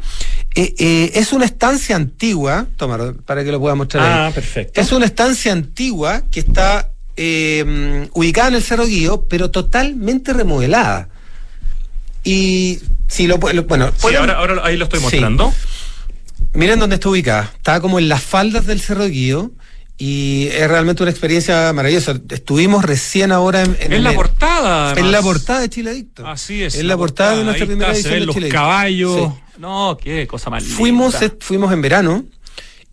eh, 0.55 0.75
eh, 0.79 1.13
es 1.15 1.33
una 1.33 1.45
estancia 1.45 1.95
antigua, 1.95 2.67
toma, 2.77 3.15
para 3.25 3.45
que 3.45 3.53
lo 3.53 3.61
pueda 3.61 3.75
mostrar 3.75 4.05
ah, 4.05 4.27
ahí. 4.27 4.33
perfecto. 4.33 4.81
Es 4.81 4.91
una 4.91 5.07
estancia 5.07 5.53
antigua 5.53 6.23
que 6.31 6.41
está 6.41 6.91
eh, 7.17 8.09
ubicada 8.13 8.49
en 8.49 8.55
el 8.57 8.63
Cerro 8.63 8.87
Guío, 8.87 9.27
pero 9.29 9.51
totalmente 9.51 10.33
remodelada. 10.33 11.09
Y 12.25 12.81
si 13.07 13.27
lo 13.27 13.39
bueno, 13.39 13.93
sí, 13.97 14.15
ahora, 14.15 14.35
ahora, 14.35 14.63
ahí 14.65 14.77
lo 14.77 14.85
estoy 14.85 15.01
mostrando. 15.01 15.55
Miren 16.53 16.81
dónde 16.81 16.97
está 16.97 17.09
ubicada. 17.09 17.53
Está 17.57 17.81
como 17.81 17.99
en 17.99 18.09
las 18.09 18.23
faldas 18.23 18.67
del 18.67 18.81
Cerro 18.81 19.07
Guío 19.07 19.53
y 20.01 20.49
es 20.51 20.67
realmente 20.67 21.03
una 21.03 21.11
experiencia 21.11 21.71
maravillosa. 21.75 22.19
Estuvimos 22.31 22.87
recién 22.87 23.33
ahora 23.33 23.63
en, 23.63 23.77
en, 23.79 24.03
la 24.03 24.15
portada. 24.15 24.95
En 24.99 25.13
la 25.13 25.21
portada 25.21 25.61
de 25.61 25.69
Chile 25.69 25.91
Adicto. 25.91 26.27
Así 26.27 26.63
es. 26.63 26.77
En 26.77 26.89
la, 26.89 26.97
portada, 26.97 27.37
de 27.37 27.45
nuestra 27.45 27.67
primera 27.67 27.93
edición 27.93 28.15
de 28.15 28.25
los 28.25 28.37
caballos. 28.51 29.35
No, 29.59 29.99
qué 30.03 30.27
cosa 30.27 30.49
más 30.49 30.65
Fuimos, 30.65 31.17
fuimos 31.41 31.71
en 31.71 31.83
verano 31.83 32.25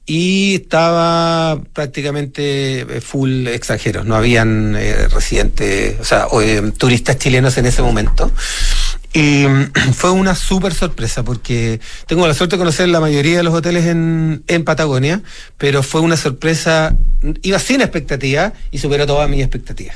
y 0.05 0.55
estaba 0.55 1.61
prácticamente 1.71 2.81
eh, 2.81 3.01
full 3.01 3.47
extranjeros. 3.47 4.05
No 4.05 4.15
habían 4.15 4.75
eh, 4.75 5.07
residentes, 5.07 5.97
o 6.01 6.03
sea, 6.03 6.27
eh, 6.41 6.73
turistas 6.77 7.17
chilenos 7.17 7.57
en 7.57 7.67
ese 7.67 7.81
momento. 7.81 8.29
Y 9.13 9.45
fue 9.93 10.11
una 10.11 10.35
súper 10.35 10.73
sorpresa 10.73 11.23
porque 11.23 11.79
tengo 12.05 12.27
la 12.27 12.33
suerte 12.33 12.55
de 12.55 12.59
conocer 12.59 12.89
la 12.89 12.99
mayoría 12.99 13.37
de 13.37 13.43
los 13.43 13.53
hoteles 13.53 13.85
en, 13.85 14.43
en, 14.47 14.63
Patagonia, 14.63 15.21
pero 15.57 15.83
fue 15.83 16.01
una 16.01 16.17
sorpresa, 16.17 16.95
iba 17.41 17.59
sin 17.59 17.81
expectativa 17.81 18.53
y 18.71 18.79
superó 18.79 19.05
todas 19.05 19.29
mis 19.29 19.41
expectativas. 19.41 19.95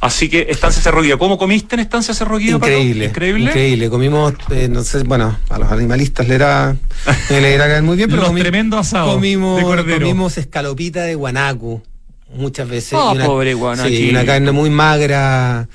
Así 0.00 0.28
que 0.28 0.46
Estancia 0.50 0.82
Cerro 0.82 1.02
Guido. 1.02 1.18
¿Cómo 1.18 1.38
comiste 1.38 1.74
en 1.74 1.80
Estancia 1.80 2.12
Cerro 2.12 2.36
Guido? 2.36 2.58
Increíble. 2.58 3.06
Increíble. 3.06 3.44
Increíble. 3.46 3.90
Comimos, 3.90 4.34
eh, 4.50 4.68
no 4.68 4.84
sé, 4.84 5.02
bueno, 5.02 5.38
a 5.48 5.58
los 5.58 5.72
animalistas 5.72 6.28
le 6.28 6.34
era, 6.34 6.76
le 7.30 7.54
era 7.54 7.66
caer 7.66 7.82
muy 7.82 7.96
bien, 7.96 8.10
pero 8.10 8.22
comimos, 8.22 8.42
tremendo 8.42 8.78
asado 8.78 9.14
comimos, 9.14 9.62
comimos 9.62 10.38
escalopita 10.38 11.02
de 11.02 11.14
guanaco 11.14 11.82
muchas 12.34 12.68
veces. 12.68 12.92
Oh, 12.92 13.14
pobre 13.24 13.54
guanaco. 13.54 13.88
Sí, 13.88 14.10
una 14.10 14.24
carne 14.24 14.52
muy 14.52 14.68
magra 14.68 15.68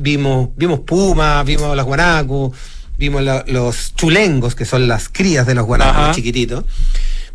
vimos, 0.00 0.50
vimos 0.56 0.80
pumas, 0.80 1.44
vimos 1.44 1.76
las 1.76 1.84
guanacos, 1.84 2.52
vimos 2.98 3.22
los 3.46 3.94
chulengos, 3.94 4.54
que 4.54 4.64
son 4.64 4.88
las 4.88 5.08
crías 5.08 5.46
de 5.46 5.54
los 5.54 5.66
guanacos 5.66 6.14
chiquititos. 6.14 6.64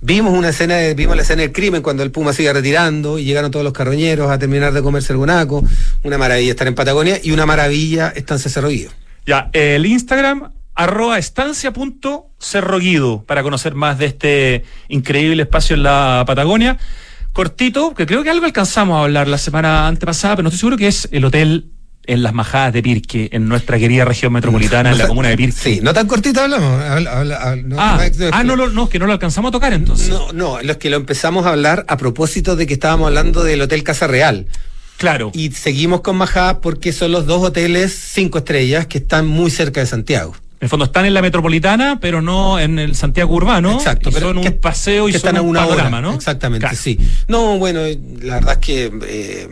Vimos 0.04 0.34
una 0.34 0.50
escena, 0.50 0.78
de, 0.78 0.96
vimos 0.96 1.16
la 1.16 1.22
escena 1.22 1.44
del 1.44 1.52
crimen 1.52 1.84
cuando 1.84 2.02
el 2.02 2.10
puma 2.10 2.34
sigue 2.34 2.52
retirando 2.52 3.20
y 3.20 3.24
llegaron 3.24 3.52
todos 3.52 3.64
los 3.64 3.74
carroñeros 3.74 4.32
a 4.32 4.40
terminar 4.40 4.74
de 4.74 4.82
comerse 4.82 5.14
el 5.14 5.18
guanaco. 5.18 5.64
Una 6.04 6.18
maravilla 6.18 6.50
estar 6.50 6.68
en 6.68 6.74
Patagonia 6.74 7.20
y 7.22 7.30
una 7.32 7.46
maravilla 7.46 8.12
Estancia 8.16 8.50
Cerroguido. 8.50 8.90
Ya, 9.28 9.52
el 9.54 9.86
Instagram 9.86 10.54
arroba 10.74 11.20
estancia.cerroguido 11.20 13.24
para 13.28 13.44
conocer 13.44 13.76
más 13.76 14.00
de 14.00 14.08
este 14.08 14.64
increíble 14.88 15.44
espacio 15.44 15.76
en 15.76 15.84
la 15.84 16.24
Patagonia. 16.26 16.80
Cortito, 17.32 17.94
que 17.94 18.08
creo 18.08 18.24
que 18.24 18.32
algo 18.32 18.46
alcanzamos 18.46 18.98
a 18.98 19.04
hablar 19.04 19.28
la 19.28 19.38
semana 19.38 19.88
antepasada, 19.88 20.38
pero 20.38 20.44
no 20.44 20.50
estoy 20.50 20.60
seguro 20.60 20.78
que 20.78 20.88
es 20.88 21.10
el 21.12 21.26
Hotel 21.26 21.70
en 22.06 22.24
las 22.24 22.34
majadas 22.34 22.74
de 22.74 22.82
Pirque, 22.82 23.30
en 23.32 23.48
nuestra 23.48 23.78
querida 23.78 24.06
región 24.06 24.34
metropolitana, 24.34 24.92
en 24.92 24.98
la 24.98 25.08
comuna 25.10 25.30
de 25.30 25.38
Pirque. 25.38 25.60
Sí, 25.60 25.80
no 25.82 25.94
tan 25.94 26.08
cortito 26.08 26.42
hablamos. 26.42 26.70
no, 27.64 27.76
ah, 27.80 28.00
ah 28.32 28.44
no, 28.44 28.56
no, 28.56 28.90
que 28.90 29.00
no 29.00 29.06
lo 29.06 29.14
alcanzamos 29.14 29.50
a 29.50 29.52
tocar 29.52 29.74
entonces. 29.74 30.10
No, 30.10 30.32
no, 30.34 30.62
los 30.62 30.78
que 30.78 30.90
lo 30.90 30.98
empezamos 30.98 31.46
a 31.46 31.50
hablar 31.50 31.86
a 31.88 31.98
propósito 31.98 32.56
de 32.56 32.68
que 32.68 32.74
estábamos 32.74 33.08
hablando 33.08 33.44
del 33.44 33.62
Hotel 33.62 33.84
Casa 33.84 34.08
Real. 34.08 34.48
Claro. 34.98 35.32
Y 35.34 35.52
seguimos 35.52 36.02
con 36.02 36.16
Majada 36.16 36.62
porque 36.62 36.94
son 36.94 37.12
los 37.12 37.26
dos 37.26 37.42
hoteles 37.44 37.92
cinco 37.92 38.40
estrellas 38.40 38.86
que 38.86 39.00
están 39.00 39.26
muy 39.28 39.50
cerca 39.50 39.80
de 39.80 39.88
Santiago. 39.88 40.36
En 40.62 40.66
el 40.66 40.70
fondo 40.70 40.86
están 40.86 41.06
en 41.06 41.16
la 41.16 41.24
metropolitana, 41.24 41.98
pero 42.00 42.22
no 42.22 42.60
en 42.60 42.78
el 42.78 42.94
Santiago 42.94 43.34
urbano. 43.34 43.74
Exacto. 43.74 44.12
pero 44.14 44.28
son 44.28 44.38
un 44.38 44.54
paseo 44.60 45.10
y 45.10 45.14
son 45.14 45.40
un 45.40 45.56
panorama, 45.56 46.02
¿no? 46.02 46.14
Exactamente, 46.14 46.76
sí. 46.76 47.00
No, 47.28 47.58
bueno, 47.58 47.82
la 48.22 48.36
verdad 48.36 48.54
es 48.54 48.58
que 48.60 48.92
eh, 49.08 49.50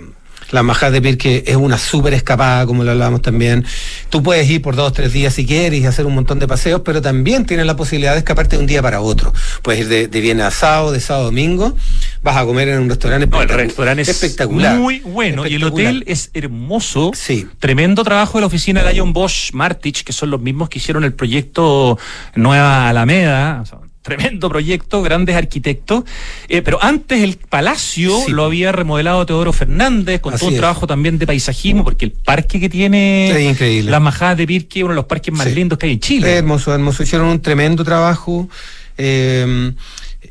la 0.51 0.63
majada 0.63 0.93
de 0.93 1.01
Pirque 1.01 1.43
es 1.45 1.55
una 1.55 1.77
súper 1.77 2.13
escapada, 2.13 2.65
como 2.65 2.83
lo 2.83 2.91
hablábamos 2.91 3.21
también. 3.21 3.65
Tú 4.09 4.23
puedes 4.23 4.49
ir 4.49 4.61
por 4.61 4.75
dos 4.75 4.89
o 4.89 4.91
tres 4.91 5.13
días 5.13 5.33
si 5.33 5.45
quieres 5.45 5.81
y 5.81 5.85
hacer 5.85 6.05
un 6.05 6.15
montón 6.15 6.39
de 6.39 6.47
paseos, 6.47 6.81
pero 6.83 7.01
también 7.01 7.45
tienes 7.45 7.65
la 7.65 7.75
posibilidad 7.75 8.13
de 8.13 8.19
escaparte 8.19 8.55
de 8.55 8.61
un 8.61 8.67
día 8.67 8.81
para 8.81 9.01
otro. 9.01 9.33
Puedes 9.61 9.81
ir 9.81 9.87
de, 9.87 10.07
de 10.07 10.21
viernes 10.21 10.45
a 10.45 10.51
sábado, 10.51 10.91
de 10.91 10.99
sábado 10.99 11.23
a 11.23 11.25
domingo, 11.25 11.75
vas 12.23 12.37
a 12.37 12.45
comer 12.45 12.69
en 12.69 12.79
un 12.79 12.89
restaurante 12.89 13.27
no, 13.27 13.41
el 13.41 13.49
restaurante 13.49 14.01
es 14.01 14.09
espectacular. 14.09 14.77
Muy 14.77 14.99
bueno 14.99 15.45
y 15.47 15.55
el 15.55 15.63
hotel 15.63 16.03
es 16.07 16.31
hermoso. 16.33 17.11
Sí. 17.13 17.47
Tremendo 17.59 18.03
trabajo 18.03 18.37
de 18.37 18.41
la 18.41 18.47
oficina 18.47 18.83
de 18.83 18.93
Lion 18.93 19.13
Bosch 19.13 19.51
Martich, 19.53 20.03
que 20.03 20.13
son 20.13 20.29
los 20.29 20.41
mismos 20.41 20.69
que 20.69 20.79
hicieron 20.79 21.03
el 21.03 21.13
proyecto 21.13 21.97
Nueva 22.35 22.89
Alameda. 22.89 23.63
Tremendo 24.09 24.49
proyecto, 24.49 25.01
grandes 25.01 25.35
arquitectos. 25.35 26.03
Eh, 26.47 26.61
pero 26.61 26.83
antes 26.83 27.21
el 27.21 27.37
palacio 27.37 28.13
lo 28.27 28.43
había 28.43 28.71
remodelado 28.71 29.25
Teodoro 29.25 29.53
Fernández, 29.53 30.19
con 30.19 30.37
todo 30.37 30.49
un 30.49 30.57
trabajo 30.57 30.87
también 30.87 31.17
de 31.17 31.27
paisajismo, 31.27 31.83
porque 31.83 32.05
el 32.05 32.11
parque 32.11 32.59
que 32.59 32.69
tiene 32.69 33.55
las 33.83 34.01
majadas 34.01 34.37
de 34.37 34.47
Pirque, 34.47 34.83
uno 34.83 34.93
de 34.93 34.97
los 34.97 35.05
parques 35.05 35.33
más 35.33 35.53
lindos 35.53 35.77
que 35.77 35.85
hay 35.85 35.93
en 35.93 35.99
Chile. 35.99 36.33
hermoso, 36.35 36.73
hermoso. 36.73 37.03
Hicieron 37.03 37.27
un 37.27 37.41
tremendo 37.41 37.83
trabajo. 37.83 38.49
Eh, 38.97 39.71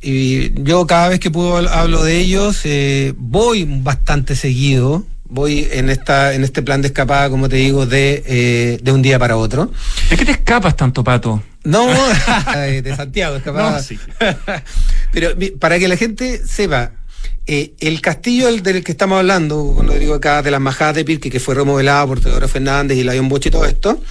y 0.02 0.62
yo 0.62 0.86
cada 0.86 1.08
vez 1.08 1.20
que 1.20 1.30
puedo 1.30 1.56
hablo 1.56 2.02
de 2.04 2.18
ellos, 2.18 2.60
eh, 2.64 3.14
voy 3.16 3.64
bastante 3.64 4.36
seguido 4.36 5.04
voy 5.28 5.68
en 5.70 5.90
esta 5.90 6.34
en 6.34 6.44
este 6.44 6.62
plan 6.62 6.82
de 6.82 6.88
escapada, 6.88 7.30
como 7.30 7.48
te 7.48 7.56
digo, 7.56 7.86
de, 7.86 8.80
de 8.82 8.92
un 8.92 9.02
día 9.02 9.18
para 9.18 9.36
otro. 9.36 9.70
¿De 10.10 10.16
qué 10.16 10.24
te 10.24 10.32
escapas 10.32 10.76
tanto, 10.76 11.04
Pato? 11.04 11.42
No, 11.64 11.86
de 12.56 12.96
Santiago, 12.96 13.36
escapaba. 13.36 13.80
Pero 15.12 15.30
para 15.58 15.78
que 15.78 15.88
la 15.88 15.96
gente 15.96 16.40
sepa, 16.46 16.92
eh, 17.46 17.72
el 17.80 18.00
castillo 18.00 18.50
del, 18.54 18.84
que 18.84 18.92
estamos 18.92 19.18
hablando, 19.18 19.72
cuando 19.74 19.94
digo 19.94 20.14
acá 20.14 20.42
de 20.42 20.50
las 20.50 20.60
majadas 20.60 20.96
de 20.96 21.04
Pirque, 21.04 21.30
que 21.30 21.40
fue 21.40 21.54
remodelado 21.54 22.08
por 22.08 22.20
Teodoro 22.20 22.48
Fernández 22.48 22.96
y 22.96 23.04
Lion 23.04 23.28
Boche 23.28 23.48
y 23.48 23.52
todo 23.52 23.66
esto, 23.66 24.02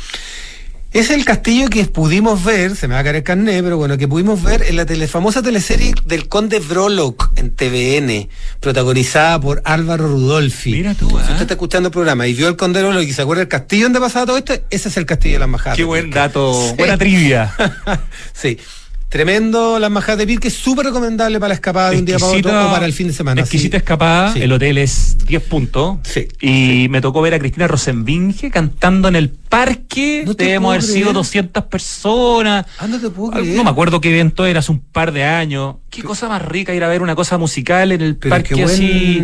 es 0.93 1.09
el 1.11 1.25
castillo 1.25 1.69
que 1.69 1.85
pudimos 1.85 2.43
ver, 2.43 2.75
se 2.75 2.87
me 2.87 2.93
va 2.93 3.01
a 3.01 3.03
caer 3.03 3.17
el 3.17 3.23
carné, 3.23 3.61
pero 3.61 3.77
bueno, 3.77 3.97
que 3.97 4.07
pudimos 4.07 4.41
ver 4.41 4.63
en 4.63 4.75
la 4.75 5.07
famosa 5.07 5.41
teleserie 5.41 5.93
del 6.05 6.27
Conde 6.27 6.59
Brolock 6.59 7.31
en 7.35 7.51
TVN, 7.51 8.29
protagonizada 8.59 9.39
por 9.39 9.61
Álvaro 9.65 10.07
Rudolfi. 10.07 10.71
Mira 10.71 10.93
tú, 10.93 11.09
Si 11.09 11.15
usted 11.15 11.31
¿eh? 11.31 11.41
está 11.41 11.53
escuchando 11.53 11.87
el 11.87 11.93
programa 11.93 12.25
y 12.27 12.33
vio 12.33 12.47
el 12.47 12.55
Conde 12.55 12.81
Brolock 12.81 13.03
y 13.03 13.13
se 13.13 13.21
acuerda 13.21 13.41
del 13.41 13.49
castillo 13.49 13.83
donde 13.83 13.99
pasaba 13.99 14.25
todo 14.25 14.37
esto, 14.37 14.53
ese 14.69 14.89
es 14.89 14.97
el 14.97 15.05
castillo 15.05 15.35
de 15.35 15.39
las 15.39 15.49
Majadas. 15.49 15.77
Qué 15.77 15.83
buen 15.83 16.09
dato, 16.09 16.53
buena 16.75 16.97
trivia. 16.97 17.53
sí. 18.33 18.57
Tremendo 19.09 19.79
las 19.79 19.89
majadas 19.89 20.17
de 20.17 20.27
Pirque, 20.27 20.49
súper 20.49 20.87
recomendable 20.87 21.39
para 21.39 21.47
la 21.47 21.53
escapada 21.53 21.91
de 21.91 21.99
un 21.99 22.05
día 22.05 22.19
para 22.19 22.31
otro 22.33 22.67
o 22.67 22.71
para 22.71 22.85
el 22.85 22.91
fin 22.91 23.07
de 23.07 23.13
semana. 23.13 23.39
Exquisita 23.39 23.77
escapada, 23.77 24.33
el 24.35 24.51
hotel 24.51 24.77
es 24.77 25.17
10 25.25 25.43
puntos. 25.43 25.99
Sí, 26.03 26.27
y 26.41 26.89
me 26.89 26.99
tocó 26.99 27.21
ver 27.21 27.33
a 27.33 27.39
Cristina 27.39 27.67
Rosenbinge 27.67 28.51
cantando 28.51 29.07
en 29.07 29.15
el 29.15 29.29
parque. 29.29 30.23
No 30.25 30.33
Debemos 30.33 30.71
haber 30.71 30.83
sido 30.83 31.13
200 31.13 31.63
personas. 31.65 32.65
Ah, 32.79 32.87
no, 32.87 32.99
te 32.99 33.09
puedo 33.09 33.41
no 33.41 33.63
me 33.63 33.69
acuerdo 33.69 34.01
qué 34.01 34.09
evento 34.09 34.45
era, 34.45 34.59
hace 34.59 34.73
un 34.73 34.79
par 34.79 35.13
de 35.13 35.23
años. 35.23 35.75
Qué, 35.89 36.03
cosa 36.03 36.27
más 36.27 36.41
rica 36.41 36.75
ir 36.75 36.83
a 36.83 36.89
ver 36.89 37.01
una 37.01 37.15
cosa 37.15 37.37
musical 37.37 37.93
en 37.93 38.01
el 38.01 38.17
parque 38.17 38.61
así, 38.61 39.23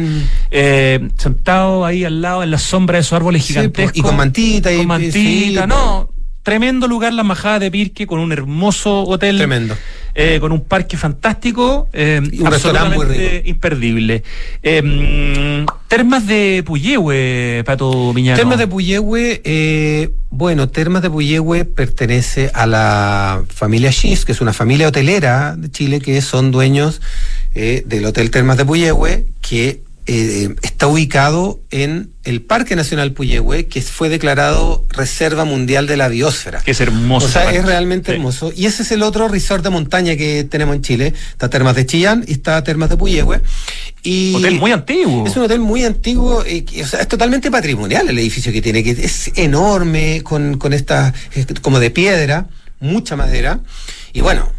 eh, 0.49 1.09
sentado 1.17 1.85
ahí 1.85 2.05
al 2.05 2.21
lado 2.21 2.41
en 2.41 2.51
la 2.51 2.57
sombra 2.57 2.97
de 2.97 3.01
esos 3.01 3.13
árboles 3.13 3.45
gigantescos. 3.45 3.97
y 3.97 4.01
con 4.01 4.15
mantita. 4.15 4.71
y, 4.71 4.85
mantita, 4.85 5.67
no 5.67 6.12
tremendo 6.43 6.87
lugar, 6.87 7.13
la 7.13 7.23
Majada 7.23 7.59
de 7.59 7.71
Pirque, 7.71 8.05
con 8.05 8.19
un 8.19 8.31
hermoso 8.31 9.03
hotel. 9.03 9.37
Tremendo. 9.37 9.75
Eh, 10.15 10.37
con 10.39 10.51
un 10.51 10.63
parque 10.63 10.95
fantástico, 10.95 11.89
eh, 11.91 12.21
un 12.39 12.45
absolutamente 12.45 13.41
imperdible. 13.45 14.23
Eh, 14.61 15.65
termas 15.87 16.27
de 16.27 16.61
Puyehue, 16.63 17.63
Pato 17.65 18.13
Miñano. 18.13 18.37
Termas 18.37 18.59
de 18.59 18.67
Puyehue, 18.67 19.41
eh, 19.43 20.11
bueno, 20.29 20.69
Termas 20.69 21.01
de 21.01 21.09
Puyehue 21.09 21.65
pertenece 21.65 22.51
a 22.53 22.67
la 22.67 23.43
familia 23.49 23.91
Schiss, 23.91 24.23
que 24.23 24.33
es 24.33 24.41
una 24.41 24.53
familia 24.53 24.87
hotelera 24.87 25.55
de 25.55 25.71
Chile, 25.71 25.99
que 25.99 26.21
son 26.21 26.51
dueños 26.51 27.01
del 27.55 28.05
Hotel 28.05 28.29
Termas 28.29 28.57
de 28.57 28.65
Puyehue, 28.65 29.25
que 29.41 29.81
eh, 30.05 30.53
está 30.61 30.87
ubicado 30.87 31.61
en 31.71 32.11
el 32.23 32.41
Parque 32.41 32.75
Nacional 32.75 33.13
Puyehue, 33.13 33.67
que 33.67 33.81
fue 33.81 34.09
declarado 34.09 34.85
Reserva 34.89 35.45
Mundial 35.45 35.87
de 35.87 35.97
la 35.97 36.09
Biosfera. 36.09 36.61
Que 36.61 36.71
es 36.71 36.81
hermoso. 36.81 37.27
O 37.27 37.29
sea, 37.29 37.51
es 37.53 37.65
realmente 37.65 38.11
hermoso. 38.11 38.51
Y 38.55 38.65
ese 38.65 38.83
es 38.83 38.91
el 38.91 39.01
otro 39.01 39.27
resort 39.27 39.63
de 39.63 39.69
montaña 39.69 40.15
que 40.15 40.43
tenemos 40.43 40.75
en 40.75 40.81
Chile. 40.81 41.13
Está 41.31 41.49
Termas 41.49 41.75
de 41.75 41.85
Chillán 41.85 42.25
y 42.27 42.33
está 42.33 42.63
Termas 42.63 42.89
de 42.89 42.97
Puyehue. 42.97 43.41
Y 44.03 44.35
hotel 44.35 44.59
muy 44.59 44.71
antiguo. 44.71 45.25
Es 45.25 45.35
un 45.37 45.43
hotel 45.43 45.59
muy 45.59 45.85
antiguo, 45.85 46.43
eh, 46.45 46.65
o 46.83 46.87
sea, 46.87 46.99
es 46.99 47.07
totalmente 47.07 47.49
patrimonial 47.49 48.09
el 48.09 48.19
edificio 48.19 48.51
que 48.51 48.61
tiene, 48.61 48.83
que 48.83 48.91
es 48.91 49.31
enorme, 49.35 50.21
con, 50.23 50.57
con 50.57 50.73
esta, 50.73 51.13
como 51.61 51.79
de 51.79 51.91
piedra, 51.91 52.47
mucha 52.81 53.15
madera. 53.15 53.61
Y 54.11 54.21
bueno, 54.21 54.51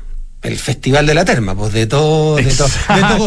el 0.44 0.58
Festival 0.58 1.06
de 1.06 1.14
la 1.14 1.24
Terma, 1.24 1.54
pues 1.54 1.72
de 1.72 1.86
todo, 1.86 2.36
de, 2.36 2.44
todo, 2.44 2.68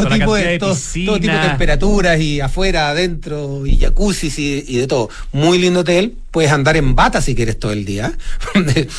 tipo 0.08 0.36
de, 0.36 0.60
todo, 0.60 0.76
tipo 0.76 1.14
de 1.18 1.20
temperaturas 1.20 2.20
y 2.20 2.40
afuera, 2.40 2.90
adentro, 2.90 3.66
y 3.66 3.78
jacuzzi 3.78 4.64
y, 4.68 4.78
de 4.78 4.88
todo. 4.88 5.10
Muy 5.32 5.58
lindo 5.58 5.80
hotel. 5.82 6.16
Puedes 6.30 6.52
andar 6.52 6.78
en 6.78 6.94
bata 6.94 7.20
si 7.20 7.34
quieres 7.34 7.58
todo 7.58 7.72
el 7.72 7.86
día. 7.86 8.14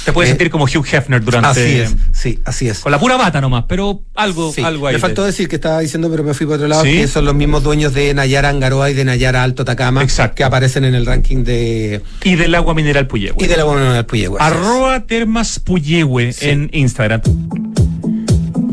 Te 0.05 0.13
puedes 0.13 0.31
eh, 0.31 0.33
sentir 0.33 0.51
como 0.51 0.65
Hugh 0.65 0.85
Hefner 0.91 1.23
durante. 1.23 1.49
Así 1.49 1.79
es, 1.79 1.95
sí, 2.13 2.41
así 2.45 2.69
es. 2.69 2.81
Con 2.81 2.91
la 2.91 2.99
pura 2.99 3.17
bata 3.17 3.41
nomás, 3.41 3.67
pero 3.69 4.03
algo, 4.17 4.53
algo 4.65 4.89
ahí. 4.89 4.95
Me 4.95 5.01
faltó 5.01 5.25
decir 5.25 5.49
que 5.49 5.55
estaba 5.55 5.79
diciendo, 5.79 6.11
pero 6.11 6.25
me 6.25 6.35
fui 6.35 6.47
por 6.47 6.57
otro 6.57 6.67
lado, 6.67 6.83
que 6.83 7.07
son 7.07 7.25
los 7.25 7.37
mismos 7.37 7.63
dueños 7.63 7.95
de 7.95 8.13
Nayara 8.15 8.49
Angaroa 8.49 8.91
y 8.91 8.95
de 8.95 9.05
Nayara 9.05 9.45
Alto 9.45 9.65
Tacama, 9.65 10.05
que 10.35 10.43
aparecen 10.43 10.85
en 10.85 10.97
el 10.97 11.07
ranking 11.07 11.45
de. 11.45 12.03
Y 12.25 12.35
del 12.35 12.57
agua 12.57 12.75
mineral 12.75 13.07
Puyehue. 13.07 13.37
Y 13.39 13.47
del 13.47 13.61
agua 13.61 13.77
mineral 13.77 14.07
Puyehue. 14.07 14.39
Arroba 14.41 15.07
Termas 15.07 15.61
Puyehue 15.61 16.35
en 16.41 16.71
Instagram. 16.73 17.21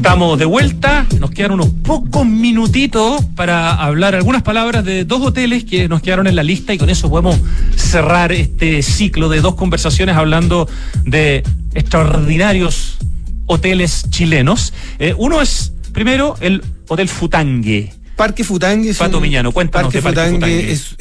Estamos 0.06 0.38
de 0.38 0.46
vuelta, 0.46 1.08
nos 1.20 1.32
quedan 1.32 1.54
unos 1.54 1.70
pocos 1.84 2.28
minutitos 2.28 3.26
para 3.36 3.74
hablar 3.74 4.14
algunas 4.14 4.44
palabras 4.44 4.86
de 4.86 5.04
dos 5.04 5.20
hoteles 5.24 5.64
que 5.64 5.90
nos 5.90 6.04
quedaron 6.04 6.28
en 6.28 6.36
la 6.36 6.44
lista 6.44 6.76
y 6.76 6.78
con 6.78 6.92
eso 6.92 7.10
podemos 7.10 7.40
cerrar 7.76 8.32
este 8.32 8.84
ciclo 8.84 9.30
de 9.30 9.42
dos 9.42 9.56
conversaciones 9.56 10.16
hablando 10.16 10.70
de 11.06 11.44
extraordinarios 11.74 13.00
hoteles 13.48 14.08
chilenos. 14.12 14.74
Eh, 15.00 15.16
uno 15.18 15.42
es, 15.42 15.74
primero, 15.92 16.36
el 16.40 16.64
Hotel 16.88 17.10
Futangue 17.10 17.92
Parque 18.16 18.44
Futangue 18.44 18.90
es 18.90 18.98
Pato 18.98 19.20
Miñano, 19.20 19.52
cuéntanos 19.52 19.94
Parque, 19.94 20.08
Futangue, 20.08 20.72
Es, 20.72 20.96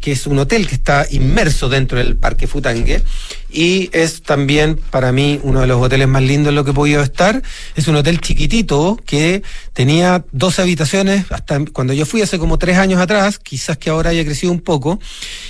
que 0.00 0.12
es 0.12 0.26
un 0.26 0.38
hotel 0.38 0.68
que 0.68 0.74
está 0.74 1.06
inmerso 1.10 1.68
dentro 1.68 1.98
del 1.98 2.16
Parque 2.16 2.46
Futangue 2.46 3.02
y 3.50 3.90
es 3.92 4.22
también 4.22 4.78
para 4.90 5.10
mí 5.10 5.40
uno 5.42 5.60
de 5.60 5.66
los 5.66 5.82
hoteles 5.82 6.06
más 6.06 6.22
lindos 6.22 6.50
en 6.50 6.54
lo 6.54 6.64
que 6.64 6.70
he 6.70 6.74
podido 6.74 7.02
estar. 7.02 7.42
Es 7.74 7.88
un 7.88 7.96
hotel 7.96 8.20
chiquitito 8.20 8.98
que 9.04 9.42
tenía 9.72 10.24
12 10.32 10.62
habitaciones 10.62 11.26
hasta 11.30 11.64
cuando 11.72 11.92
yo 11.92 12.06
fui 12.06 12.22
hace 12.22 12.38
como 12.38 12.58
tres 12.58 12.78
años 12.78 13.00
atrás, 13.00 13.38
quizás 13.38 13.76
que 13.76 13.90
ahora 13.90 14.10
haya 14.10 14.24
crecido 14.24 14.52
un 14.52 14.60
poco, 14.60 15.00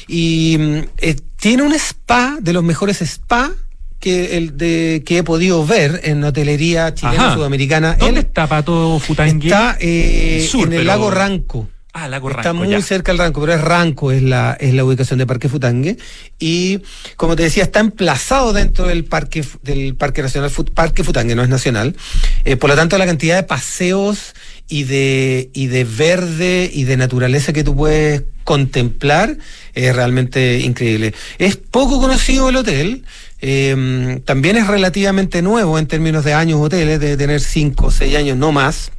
y 0.09 0.57
mm, 0.59 0.79
eh, 0.99 1.17
tiene 1.37 1.63
un 1.63 1.75
spa 1.75 2.39
de 2.41 2.53
los 2.53 2.65
mejores 2.65 3.03
spa 3.03 3.53
que 4.01 4.39
el 4.39 4.57
de 4.57 5.03
que 5.05 5.19
he 5.19 5.23
podido 5.23 5.65
ver 5.65 6.01
en 6.05 6.25
hotelería 6.25 6.95
chilena 6.95 7.35
sudamericana. 7.35 7.97
¿Dónde 7.99 8.21
está 8.21 8.47
Pato 8.47 8.99
Futangue? 8.99 9.49
Está 9.49 9.77
eh, 9.79 10.49
en 10.53 10.73
el 10.73 10.87
lago 10.87 11.11
Ranco. 11.11 11.69
Ah, 11.93 12.07
Lago 12.07 12.31
Está 12.31 12.53
muy 12.53 12.81
cerca 12.83 13.11
del 13.11 13.19
Ranco, 13.19 13.41
pero 13.41 13.55
es 13.55 13.61
Ranco, 13.61 14.13
es 14.13 14.23
la, 14.23 14.57
es 14.61 14.73
la 14.75 14.85
ubicación 14.85 15.19
de 15.19 15.27
Parque 15.27 15.49
Futangue. 15.49 15.97
Y 16.39 16.81
como 17.17 17.35
te 17.35 17.43
decía, 17.43 17.65
está 17.65 17.81
emplazado 17.81 18.53
dentro 18.53 18.87
del 18.87 19.05
Parque, 19.05 19.45
del 19.63 19.97
Parque 19.97 20.23
Nacional, 20.23 20.53
Parque 20.73 21.03
Futangue, 21.03 21.35
no 21.35 21.43
es 21.43 21.49
nacional. 21.49 21.97
Eh, 22.45 22.57
por 22.57 22.71
lo 22.71 22.77
tanto, 22.77 22.97
la 22.97 23.07
cantidad 23.07 23.35
de 23.35 23.43
paseos 23.43 24.35
y 24.71 24.85
de, 24.85 25.51
y 25.53 25.67
de 25.67 25.85
verde 25.85 26.71
y 26.73 26.85
de 26.85 26.97
naturaleza 26.97 27.53
que 27.53 27.65
tú 27.65 27.77
puedes 27.77 28.23
contemplar 28.45 29.37
es 29.75 29.95
realmente 29.95 30.61
increíble. 30.61 31.13
Es 31.39 31.57
poco 31.57 32.01
conocido 32.01 32.49
el 32.49 32.57
hotel. 32.57 33.05
Eh, 33.43 34.21
también 34.25 34.57
es 34.57 34.67
relativamente 34.67 35.43
nuevo 35.43 35.79
en 35.79 35.87
términos 35.87 36.25
de 36.25 36.35
años 36.35 36.61
hoteles, 36.61 37.01
de 37.01 37.17
tener 37.17 37.41
5 37.41 37.87
o 37.87 37.91
6 37.91 38.17
años, 38.17 38.37
no 38.39 38.53
más. 38.53 38.93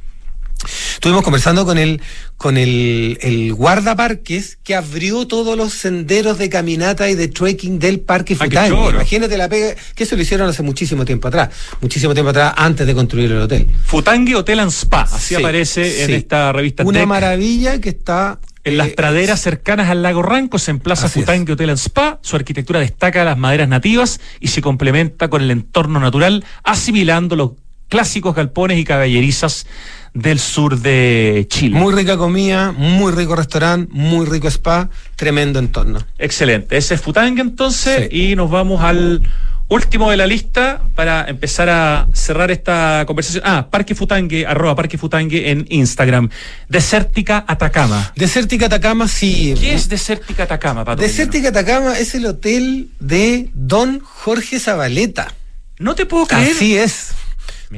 Estuvimos 0.64 1.22
conversando 1.22 1.64
con 1.64 1.78
el, 1.78 2.00
con 2.36 2.56
el, 2.56 3.18
el, 3.20 3.54
guardaparques 3.54 4.58
que 4.62 4.74
abrió 4.74 5.26
todos 5.26 5.56
los 5.56 5.72
senderos 5.72 6.38
de 6.38 6.48
caminata 6.48 7.08
y 7.08 7.14
de 7.14 7.28
trekking 7.28 7.78
del 7.78 8.00
Parque 8.00 8.36
ah, 8.38 8.44
Futangue. 8.44 8.90
Imagínate 8.90 9.36
la 9.36 9.48
pega, 9.48 9.74
que 9.94 10.04
eso 10.04 10.16
lo 10.16 10.22
hicieron 10.22 10.48
hace 10.48 10.62
muchísimo 10.62 11.04
tiempo 11.04 11.28
atrás, 11.28 11.50
muchísimo 11.80 12.14
tiempo 12.14 12.30
atrás, 12.30 12.54
antes 12.56 12.86
de 12.86 12.94
construir 12.94 13.32
el 13.32 13.40
hotel. 13.40 13.68
Futangue 13.84 14.34
Hotel 14.36 14.60
and 14.60 14.70
Spa, 14.70 15.02
así 15.02 15.34
aparece 15.34 16.04
en 16.04 16.10
esta 16.10 16.52
revista. 16.52 16.84
Una 16.84 17.06
maravilla 17.06 17.80
que 17.80 17.90
está 17.90 18.38
en 18.64 18.76
las 18.76 18.88
eh, 18.88 18.94
praderas 18.96 19.40
cercanas 19.40 19.90
al 19.90 20.02
lago 20.02 20.22
Ranco 20.22 20.58
se 20.58 20.70
emplaza 20.70 21.08
Futangue 21.08 21.52
Hotel 21.52 21.70
and 21.70 21.78
Spa. 21.78 22.20
Su 22.22 22.36
arquitectura 22.36 22.80
destaca 22.80 23.24
las 23.24 23.36
maderas 23.36 23.68
nativas 23.68 24.20
y 24.40 24.48
se 24.48 24.62
complementa 24.62 25.28
con 25.28 25.42
el 25.42 25.50
entorno 25.50 25.98
natural, 25.98 26.44
asimilando 26.62 27.34
los 27.34 27.50
clásicos 27.92 28.34
galpones 28.34 28.78
y 28.78 28.84
caballerizas 28.84 29.66
del 30.14 30.38
sur 30.38 30.78
de 30.78 31.44
Chile. 31.50 31.78
Muy 31.78 31.92
rica 31.92 32.16
comida, 32.16 32.72
muy 32.72 33.12
rico 33.12 33.36
restaurante, 33.36 33.92
muy 33.92 34.24
rico 34.24 34.48
spa, 34.48 34.88
tremendo 35.14 35.58
entorno. 35.58 35.98
Excelente. 36.16 36.78
Ese 36.78 36.94
es 36.94 37.02
Futangue 37.02 37.42
entonces 37.42 38.08
y 38.10 38.34
nos 38.34 38.50
vamos 38.50 38.82
al 38.82 39.20
último 39.68 40.10
de 40.10 40.16
la 40.16 40.26
lista 40.26 40.80
para 40.94 41.28
empezar 41.28 41.68
a 41.68 42.08
cerrar 42.14 42.50
esta 42.50 43.04
conversación. 43.06 43.42
Ah, 43.44 43.68
Parque 43.70 43.94
Futangue, 43.94 44.46
arroba 44.46 44.74
Parque 44.74 44.96
Futangue 44.96 45.50
en 45.50 45.66
Instagram. 45.68 46.30
Desértica 46.70 47.44
Atacama. 47.46 48.10
Desértica 48.16 48.66
Atacama, 48.66 49.06
sí. 49.06 49.52
¿Qué 49.60 49.74
es 49.74 49.90
Desértica 49.90 50.44
Atacama, 50.44 50.82
Pato 50.82 51.02
Desértica 51.02 51.50
Atacama 51.50 51.98
es 51.98 52.14
el 52.14 52.24
hotel 52.24 52.88
de 53.00 53.50
Don 53.52 54.00
Jorge 54.00 54.58
Zabaleta. 54.58 55.34
No 55.78 55.94
te 55.94 56.06
puedo 56.06 56.24
creer. 56.24 56.52
Así 56.52 56.78
es. 56.78 57.12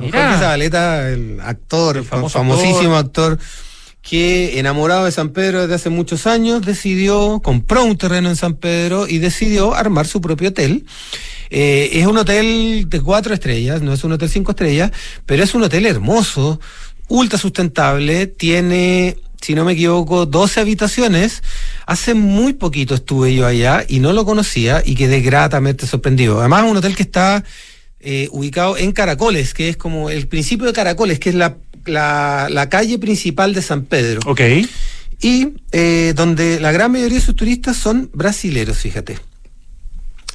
Jorge 0.00 0.38
Zabaleta, 0.38 1.08
el 1.10 1.40
actor, 1.40 2.04
famosísimo 2.04 2.96
actor. 2.96 3.38
que 4.02 4.58
enamorado 4.58 5.06
de 5.06 5.12
San 5.12 5.30
Pedro 5.30 5.62
desde 5.62 5.76
hace 5.76 5.88
muchos 5.88 6.26
años, 6.26 6.60
decidió, 6.60 7.40
compró 7.42 7.84
un 7.84 7.96
terreno 7.96 8.28
en 8.28 8.36
San 8.36 8.54
Pedro 8.54 9.08
y 9.08 9.18
decidió 9.18 9.74
armar 9.74 10.06
su 10.06 10.20
propio 10.20 10.50
hotel. 10.50 10.84
Eh, 11.48 11.90
es 11.94 12.06
un 12.06 12.18
hotel 12.18 12.86
de 12.88 13.00
cuatro 13.00 13.32
estrellas, 13.32 13.80
no 13.80 13.94
es 13.94 14.04
un 14.04 14.12
hotel 14.12 14.28
cinco 14.28 14.50
estrellas, 14.50 14.90
pero 15.24 15.42
es 15.42 15.54
un 15.54 15.62
hotel 15.62 15.86
hermoso, 15.86 16.60
ultra 17.08 17.38
sustentable, 17.38 18.26
tiene 18.26 19.16
si 19.44 19.54
no 19.54 19.64
me 19.66 19.72
equivoco, 19.72 20.24
12 20.24 20.60
habitaciones. 20.60 21.42
Hace 21.86 22.14
muy 22.14 22.54
poquito 22.54 22.94
estuve 22.94 23.34
yo 23.34 23.46
allá 23.46 23.84
y 23.86 24.00
no 24.00 24.14
lo 24.14 24.24
conocía 24.24 24.82
y 24.82 24.94
quedé 24.94 25.20
gratamente 25.20 25.86
sorprendido. 25.86 26.40
Además, 26.40 26.64
es 26.64 26.70
un 26.70 26.76
hotel 26.78 26.96
que 26.96 27.02
está 27.02 27.44
eh, 28.04 28.28
ubicado 28.32 28.76
en 28.76 28.92
Caracoles, 28.92 29.54
que 29.54 29.70
es 29.70 29.76
como 29.76 30.10
el 30.10 30.28
principio 30.28 30.66
de 30.66 30.74
Caracoles, 30.74 31.18
que 31.18 31.30
es 31.30 31.34
la, 31.34 31.56
la, 31.86 32.68
calle 32.68 32.98
principal 32.98 33.54
de 33.54 33.62
San 33.62 33.84
Pedro. 33.84 34.20
Ok. 34.26 34.40
Y 35.20 35.48
eh, 35.72 36.12
donde 36.14 36.60
la 36.60 36.70
gran 36.70 36.92
mayoría 36.92 37.18
de 37.18 37.24
sus 37.24 37.34
turistas 37.34 37.76
son 37.76 38.10
brasileros, 38.12 38.76
fíjate. 38.76 39.18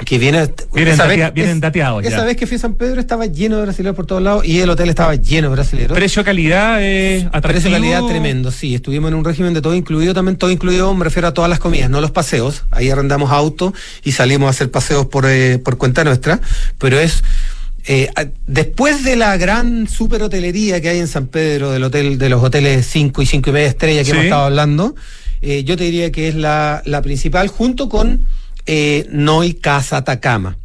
Que 0.06 0.18
viene, 0.18 0.50
vienen, 0.74 0.98
vienen 1.34 1.60
dateados. 1.60 2.06
Esa 2.06 2.24
vez 2.24 2.38
que 2.38 2.48
fui 2.48 2.56
a 2.56 2.60
San 2.60 2.76
Pedro 2.76 3.02
estaba 3.02 3.26
lleno 3.26 3.58
de 3.58 3.64
brasileños 3.64 3.98
por 3.98 4.06
todos 4.06 4.22
lados 4.22 4.46
y 4.46 4.60
el 4.62 4.70
hotel 4.70 4.90
estaba 4.90 5.14
lleno 5.16 5.50
de 5.50 5.56
brasileños. 5.56 5.92
Precio-calidad 5.92 6.78
eh, 6.82 7.30
Precio-calidad 7.42 8.06
tremendo, 8.06 8.50
sí. 8.50 8.76
Estuvimos 8.76 9.10
en 9.10 9.16
un 9.16 9.26
régimen 9.26 9.54
de 9.54 9.62
todo 9.62 9.76
incluido, 9.76 10.14
también 10.14 10.38
todo 10.38 10.52
incluido, 10.52 10.94
me 10.96 11.04
refiero 11.04 11.28
a 11.28 11.34
todas 11.34 11.50
las 11.50 11.60
comidas, 11.60 11.90
no 11.90 12.00
los 12.00 12.12
paseos. 12.12 12.64
Ahí 12.72 12.90
arrendamos 12.90 13.30
auto 13.32 13.74
y 14.04 14.14
salimos 14.14 14.48
a 14.48 14.52
hacer 14.52 14.72
paseos 14.72 15.08
por, 15.08 15.26
eh, 15.28 15.60
por 15.60 15.78
cuenta 15.78 16.06
nuestra, 16.06 16.40
pero 16.78 16.98
es 16.98 17.22
eh, 17.92 18.08
después 18.46 19.04
de 19.04 19.16
la 19.16 19.36
gran 19.38 19.88
super 19.88 20.22
hotelería 20.22 20.80
que 20.80 20.90
hay 20.90 21.00
en 21.00 21.08
San 21.08 21.26
Pedro, 21.26 21.72
del 21.72 21.84
hotel, 21.84 22.20
de 22.20 22.30
los 22.30 22.44
hoteles 22.44 22.86
5 22.86 23.24
y 23.24 23.26
5 23.26 23.50
y 23.50 23.54
media 23.54 23.68
estrellas 23.68 24.06
que 24.06 24.12
hemos 24.12 24.26
estado 24.26 24.44
hablando, 24.44 24.94
eh, 25.42 25.64
yo 25.64 25.76
te 25.76 25.86
diría 25.86 26.12
que 26.12 26.28
es 26.28 26.36
la, 26.36 26.84
principal, 27.02 27.48
junto 27.48 27.90
con 27.90 28.28
eh, 28.68 29.08
Noi 29.10 29.56
Casa 29.56 29.98
Atacama. 29.98 30.56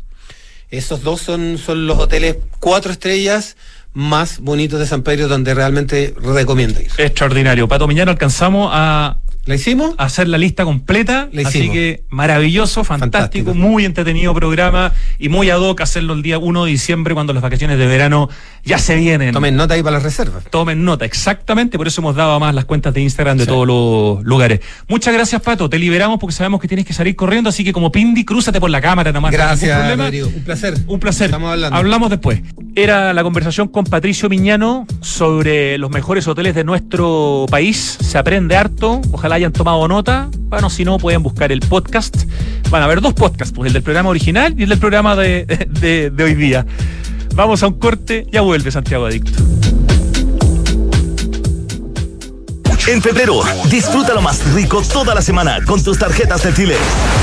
Esos 0.68 1.03
dos 1.03 1.22
son, 1.22 1.57
son 1.57 1.87
los 1.87 1.99
hoteles 1.99 2.37
cuatro 2.61 2.93
estrellas 2.93 3.57
más 3.95 4.41
bonitos 4.41 4.79
de 4.79 4.87
San 4.87 5.03
Pedro 5.03 5.27
donde 5.27 5.55
realmente 5.55 6.14
recomiendo 6.20 6.83
ir. 6.83 6.91
Extraordinario. 6.99 7.66
Pato 7.68 7.89
Miñano, 7.89 8.11
alcanzamos 8.11 8.68
a 8.70 9.16
¿La 9.47 9.57
hicimos? 9.57 9.95
Hacer 9.99 10.29
la 10.29 10.39
lista 10.39 10.65
completa. 10.65 11.29
Así 11.45 11.69
que 11.69 12.05
maravilloso, 12.09 12.83
fantástico, 12.83 13.53
muy 13.53 13.85
entretenido 13.85 14.33
programa 14.33 14.93
y 15.19 15.29
muy 15.29 15.51
ad 15.51 15.61
hoc 15.61 15.83
hacerlo 15.83 16.15
el 16.15 16.23
día 16.23 16.39
1 16.39 16.65
de 16.65 16.71
diciembre 16.71 17.13
cuando 17.13 17.35
las 17.35 17.43
vacaciones 17.43 17.79
de 17.79 17.87
verano 17.87 18.31
ya 18.65 18.79
se 18.79 18.97
vienen. 18.97 19.33
Tomen 19.33 19.55
nota 19.55 19.75
ahí 19.75 19.83
para 19.83 19.97
las 19.97 20.03
reservas. 20.03 20.45
Tomen 20.49 20.83
nota, 20.85 21.05
exactamente. 21.05 21.77
Por 21.77 21.87
eso 21.87 22.01
hemos 22.01 22.17
dado 22.17 22.41
más 22.41 22.55
las 22.55 22.65
cuentas 22.65 22.95
de 22.95 23.03
Instagram 23.03 23.37
de 23.37 23.47
todos 23.47 23.67
los 23.67 24.25
lugares. 24.25 24.61
Muchas 24.89 25.13
gracias, 25.13 25.43
Pato. 25.43 25.69
Te 25.69 25.79
liberamos 25.79 26.19
porque 26.19 26.35
sabemos 26.35 26.61
que 26.61 26.69
tienes 26.69 26.87
que 26.87 26.95
salir 26.95 27.15
corriendo. 27.15 27.51
Así 27.51 27.65
que 27.65 27.73
como 27.75 27.93
Pindi, 27.93 28.25
crúzate 28.25 28.61
por 28.61 28.71
la 28.71 28.81
cámara 28.81 29.13
nomás. 29.13 29.31
Gracias, 29.31 29.99
Un 30.35 30.43
placer. 30.43 30.75
Un 30.87 31.01
placer. 31.01 31.27
Estamos 31.27 31.51
hablando. 31.51 31.77
Hablamos 31.77 32.09
después. 32.09 32.41
Era 32.75 33.13
la 33.13 33.23
conversación 33.23 33.69
con 33.69 33.85
Patricio 33.85 34.31
Miñano 34.31 34.87
sobre 35.03 35.77
los 35.77 35.91
mejores 35.91 36.27
hoteles 36.27 36.55
de 36.55 36.65
nuestro 36.65 37.47
país. 37.51 37.99
Se 38.01 38.17
aprende 38.17 38.57
harto. 38.57 39.03
Ojalá 39.13 39.34
hayan 39.35 39.53
tomado 39.53 39.87
nota. 39.89 40.30
Bueno, 40.49 40.70
si 40.70 40.85
no, 40.85 40.99
pueden 40.99 41.22
buscar 41.22 41.53
el 41.53 41.61
podcast. 41.61 42.16
Van 42.70 42.82
a 42.82 42.87
haber 42.87 43.01
dos 43.01 43.14
podcasts, 43.14 43.55
pues 43.55 43.68
el 43.68 43.72
del 43.72 43.82
programa 43.82 44.09
original 44.09 44.55
y 44.57 44.62
el 44.62 44.68
del 44.68 44.78
programa 44.78 45.16
de, 45.16 45.45
de 46.14 46.24
hoy 46.24 46.35
día. 46.35 46.66
Vamos 47.35 47.62
a 47.62 47.68
un 47.68 47.78
corte, 47.78 48.26
ya 48.30 48.41
vuelve 48.43 48.70
Santiago 48.70 49.07
Adicto. 49.07 49.43
En 52.87 53.01
febrero, 53.01 53.41
disfruta 53.70 54.12
lo 54.12 54.20
más 54.20 54.45
rico 54.53 54.82
toda 54.82 55.14
la 55.14 55.22
semana 55.22 55.59
con 55.64 55.82
tus 55.82 55.99
tarjetas 55.99 56.43
de 56.43 56.53
Chile. 56.53 56.76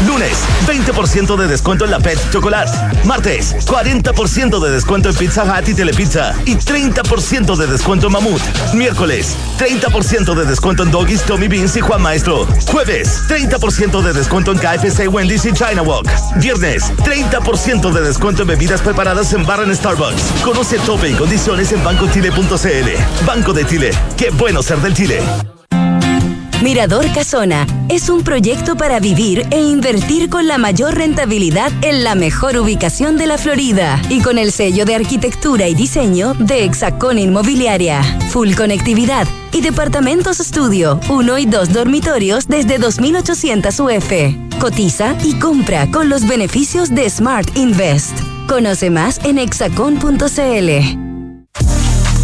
Lunes, 0.07 0.35
20% 0.65 1.35
de 1.37 1.47
descuento 1.47 1.85
en 1.85 1.91
la 1.91 1.99
Pet 1.99 2.17
Chocolate. 2.31 2.71
Martes, 3.05 3.55
40% 3.67 4.59
de 4.59 4.71
descuento 4.71 5.09
en 5.09 5.15
Pizza 5.15 5.43
Hut 5.43 5.69
y 5.69 5.75
Telepizza. 5.75 6.33
Y 6.45 6.55
30% 6.55 7.55
de 7.55 7.67
descuento 7.67 8.07
en 8.07 8.13
Mamut. 8.13 8.41
Miércoles, 8.73 9.35
30% 9.59 10.33
de 10.33 10.45
descuento 10.45 10.81
en 10.81 10.89
Doggies, 10.89 11.21
Tommy 11.23 11.47
Beans 11.47 11.75
y 11.75 11.81
Juan 11.81 12.01
Maestro. 12.01 12.47
Jueves, 12.65 13.21
30% 13.27 14.01
de 14.01 14.13
descuento 14.13 14.51
en 14.51 14.57
KFC, 14.57 15.07
Wendy's 15.07 15.45
y 15.45 15.53
China 15.53 15.83
Walk. 15.83 16.09
Viernes, 16.37 16.91
30% 17.03 17.91
de 17.91 18.01
descuento 18.01 18.41
en 18.41 18.47
bebidas 18.47 18.81
preparadas 18.81 19.31
en 19.33 19.45
bar 19.45 19.61
en 19.61 19.75
Starbucks. 19.75 20.41
Conoce 20.43 20.79
tope 20.79 21.09
y 21.09 21.13
condiciones 21.13 21.71
en 21.71 21.83
bancochile.cl. 21.83 23.25
Banco 23.27 23.53
de 23.53 23.67
Chile. 23.67 23.91
Qué 24.17 24.31
bueno 24.31 24.63
ser 24.63 24.79
del 24.79 24.95
Chile. 24.95 25.21
Mirador 26.61 27.11
Casona 27.11 27.65
es 27.89 28.07
un 28.07 28.23
proyecto 28.23 28.75
para 28.75 28.99
vivir 28.99 29.47
e 29.49 29.59
invertir 29.59 30.29
con 30.29 30.47
la 30.47 30.59
mayor 30.59 30.93
rentabilidad 30.93 31.71
en 31.81 32.03
la 32.03 32.13
mejor 32.13 32.55
ubicación 32.55 33.17
de 33.17 33.25
la 33.25 33.39
Florida 33.39 33.99
y 34.09 34.21
con 34.21 34.37
el 34.37 34.51
sello 34.51 34.85
de 34.85 34.93
arquitectura 34.93 35.67
y 35.67 35.73
diseño 35.73 36.35
de 36.35 36.65
Hexacón 36.65 37.17
Inmobiliaria. 37.17 38.03
Full 38.29 38.53
conectividad 38.53 39.27
y 39.51 39.61
departamentos 39.61 40.39
estudio, 40.39 40.99
uno 41.09 41.39
y 41.39 41.47
dos 41.47 41.73
dormitorios 41.73 42.47
desde 42.47 42.79
2.800 42.79 43.79
UF. 43.79 44.59
Cotiza 44.59 45.15
y 45.23 45.39
compra 45.39 45.89
con 45.89 46.09
los 46.09 46.27
beneficios 46.27 46.93
de 46.93 47.09
Smart 47.09 47.57
Invest. 47.57 48.19
Conoce 48.47 48.91
más 48.91 49.19
en 49.25 49.39
hexacon.cl. 49.39 51.10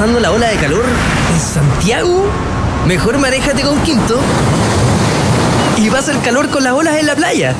pasando 0.00 0.18
la 0.18 0.32
ola 0.32 0.48
de 0.48 0.56
calor 0.56 0.82
en 0.82 1.38
Santiago? 1.38 2.24
Mejor 2.86 3.18
manéjate 3.18 3.60
con 3.60 3.78
Quinto 3.82 4.18
y 5.76 5.90
vas 5.90 6.08
al 6.08 6.22
calor 6.22 6.48
con 6.48 6.64
las 6.64 6.72
olas 6.72 6.98
en 6.98 7.04
la 7.04 7.14
playa. 7.14 7.54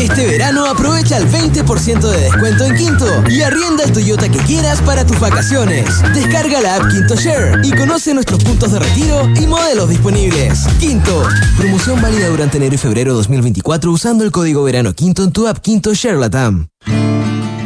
Este 0.00 0.26
verano 0.26 0.64
aprovecha 0.64 1.18
el 1.18 1.30
20% 1.30 2.00
de 2.00 2.20
descuento 2.22 2.64
en 2.64 2.74
Quinto 2.74 3.22
y 3.28 3.42
arrienda 3.42 3.84
el 3.84 3.92
Toyota 3.92 4.30
que 4.30 4.38
quieras 4.38 4.80
para 4.80 5.06
tus 5.06 5.20
vacaciones. 5.20 5.84
Descarga 6.14 6.62
la 6.62 6.76
app 6.76 6.88
Quinto 6.88 7.16
Share 7.16 7.60
y 7.62 7.70
conoce 7.72 8.14
nuestros 8.14 8.42
puntos 8.42 8.72
de 8.72 8.78
retiro 8.78 9.28
y 9.38 9.46
modelos 9.46 9.90
disponibles. 9.90 10.66
Quinto, 10.80 11.28
promoción 11.58 12.00
válida 12.00 12.28
durante 12.28 12.56
enero 12.56 12.76
y 12.76 12.78
febrero 12.78 13.12
2024 13.12 13.92
usando 13.92 14.24
el 14.24 14.30
código 14.30 14.62
verano 14.62 14.94
Quinto 14.94 15.22
en 15.22 15.32
tu 15.32 15.46
app 15.46 15.58
Quinto 15.58 15.92
Share 15.92 16.16
Latam. 16.16 16.68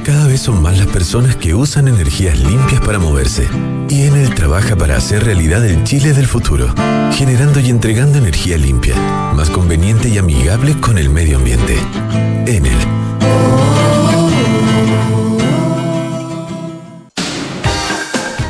Cada 0.03 0.27
vez 0.27 0.41
son 0.41 0.61
más 0.61 0.77
las 0.77 0.89
personas 0.89 1.37
que 1.37 1.55
usan 1.55 1.87
energías 1.87 2.37
limpias 2.41 2.81
para 2.81 2.99
moverse. 2.99 3.47
Y 3.93 4.07
Enel 4.07 4.35
trabaja 4.35 4.75
para 4.75 4.97
hacer 4.97 5.23
realidad 5.23 5.63
el 5.67 5.85
Chile 5.85 6.15
del 6.15 6.27
futuro, 6.27 6.73
generando 7.13 7.61
y 7.61 7.69
entregando 7.69 8.17
energía 8.17 8.57
limpia, 8.57 8.97
más 9.35 9.51
conveniente 9.51 10.09
y 10.09 10.17
amigable 10.17 10.81
con 10.81 10.97
el 10.97 11.11
medio 11.11 11.37
ambiente. 11.37 11.77
Enel. 12.47 12.79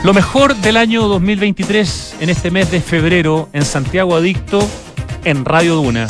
Lo 0.05 0.15
mejor 0.15 0.55
del 0.55 0.77
año 0.77 1.09
2023 1.09 2.19
en 2.21 2.31
este 2.31 2.53
mes 2.53 2.71
de 2.71 2.81
febrero 2.81 3.49
en 3.53 3.65
Santiago 3.65 4.15
Adicto 4.15 4.65
en 5.25 5.45
Radio 5.45 5.75
Duna. 5.75 6.07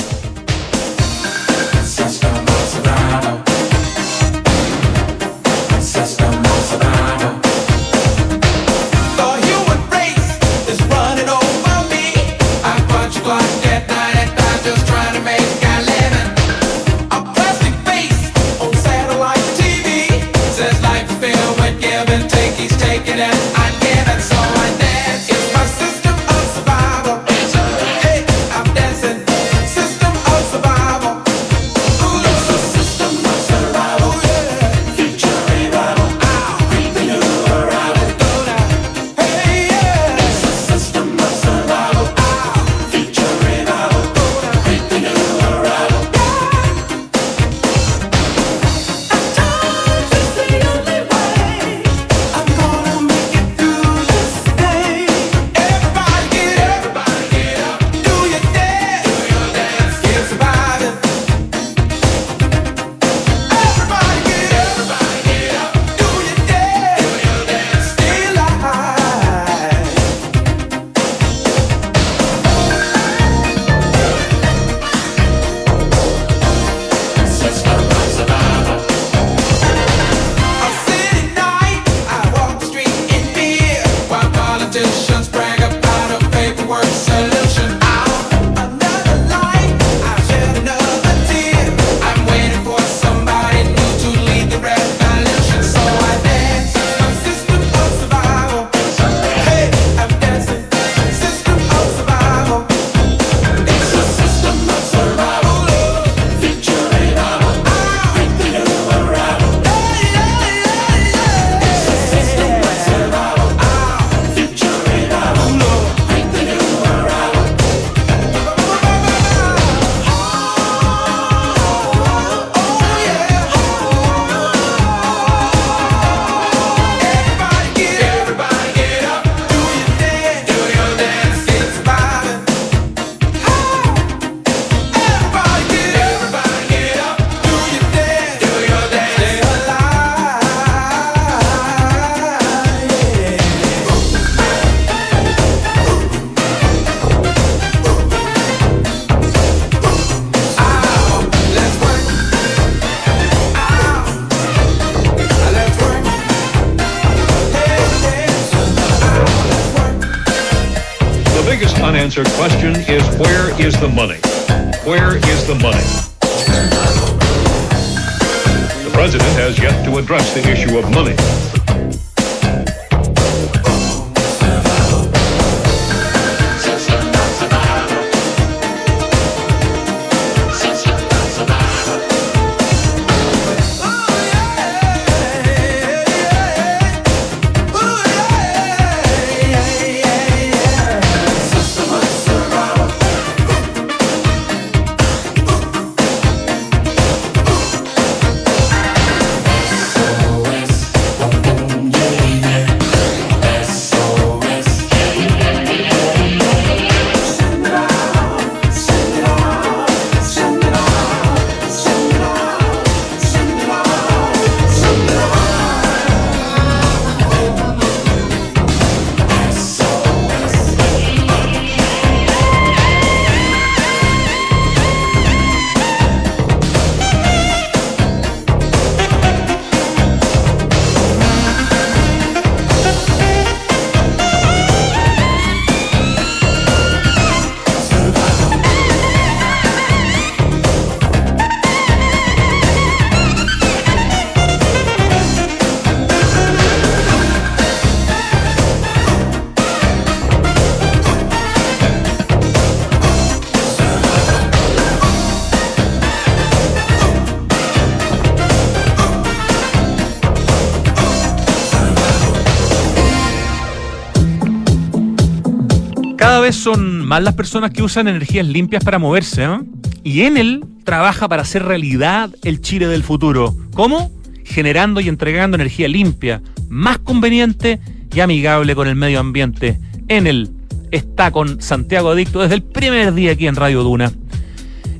Son 266.57 267.05
más 267.07 267.23
las 267.23 267.35
personas 267.35 267.71
que 267.71 267.83
usan 267.83 268.09
energías 268.09 268.47
limpias 268.47 268.85
para 268.85 268.99
moverse, 268.99 269.45
¿eh? 269.45 269.59
Y 270.05 270.23
Enel 270.23 270.65
trabaja 270.85 271.29
para 271.29 271.43
hacer 271.43 271.65
realidad 271.65 272.31
el 272.43 272.61
Chile 272.61 272.87
del 272.89 273.03
futuro. 273.03 273.55
¿Cómo? 273.75 274.11
Generando 274.45 275.01
y 275.01 275.09
entregando 275.09 275.55
energía 275.55 275.89
limpia, 275.89 276.43
más 276.69 276.99
conveniente 276.99 277.81
y 278.13 278.21
amigable 278.21 278.75
con 278.75 278.89
el 278.89 278.97
medio 278.97 279.21
ambiente. 279.21 279.79
Enel 280.09 280.51
está 280.91 281.31
con 281.31 281.63
Santiago 281.63 282.11
Adicto 282.11 282.41
desde 282.41 282.57
el 282.57 282.63
primer 282.63 283.15
día 283.15 283.33
aquí 283.33 283.47
en 283.47 283.57
Radio 283.57 283.83
Duna. 283.83 284.13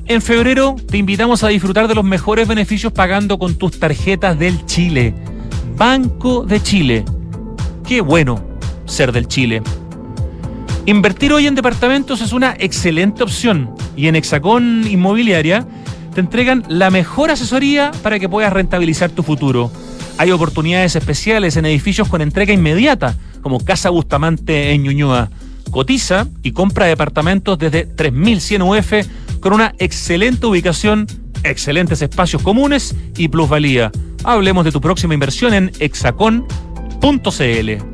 En 0.05 0.21
febrero 0.21 0.75
te 0.89 0.97
invitamos 0.97 1.43
a 1.43 1.49
disfrutar 1.49 1.87
de 1.87 1.95
los 1.95 2.03
mejores 2.03 2.47
beneficios 2.47 2.91
pagando 2.91 3.37
con 3.39 3.55
tus 3.55 3.79
tarjetas 3.79 4.37
del 4.37 4.65
Chile. 4.65 5.13
Banco 5.77 6.45
de 6.45 6.61
Chile. 6.61 7.05
Qué 7.87 8.01
bueno 8.01 8.43
ser 8.85 9.11
del 9.11 9.27
Chile. 9.27 9.61
Invertir 10.85 11.31
hoy 11.31 11.47
en 11.47 11.55
departamentos 11.55 12.19
es 12.19 12.33
una 12.33 12.55
excelente 12.59 13.23
opción 13.23 13.73
y 13.95 14.07
en 14.07 14.17
Hexacón 14.17 14.85
Inmobiliaria 14.85 15.65
te 16.13 16.19
entregan 16.19 16.65
la 16.67 16.89
mejor 16.89 17.31
asesoría 17.31 17.91
para 18.03 18.19
que 18.19 18.27
puedas 18.27 18.51
rentabilizar 18.51 19.09
tu 19.09 19.23
futuro. 19.23 19.71
Hay 20.17 20.31
oportunidades 20.31 20.97
especiales 20.97 21.55
en 21.55 21.65
edificios 21.65 22.09
con 22.09 22.21
entrega 22.21 22.53
inmediata, 22.53 23.15
como 23.41 23.63
Casa 23.63 23.91
Bustamante 23.91 24.71
en 24.71 24.83
Ñuñoa. 24.83 25.29
Cotiza 25.71 26.27
y 26.43 26.51
compra 26.51 26.85
departamentos 26.85 27.57
desde 27.57 27.85
3100 27.85 28.61
UF 28.61 28.93
con 29.39 29.53
una 29.53 29.73
excelente 29.79 30.45
ubicación, 30.45 31.07
excelentes 31.45 32.01
espacios 32.01 32.41
comunes 32.41 32.93
y 33.15 33.29
plusvalía. 33.29 33.89
Hablemos 34.25 34.65
de 34.65 34.73
tu 34.73 34.81
próxima 34.81 35.13
inversión 35.13 35.53
en 35.53 35.71
hexacon.cl. 35.79 37.92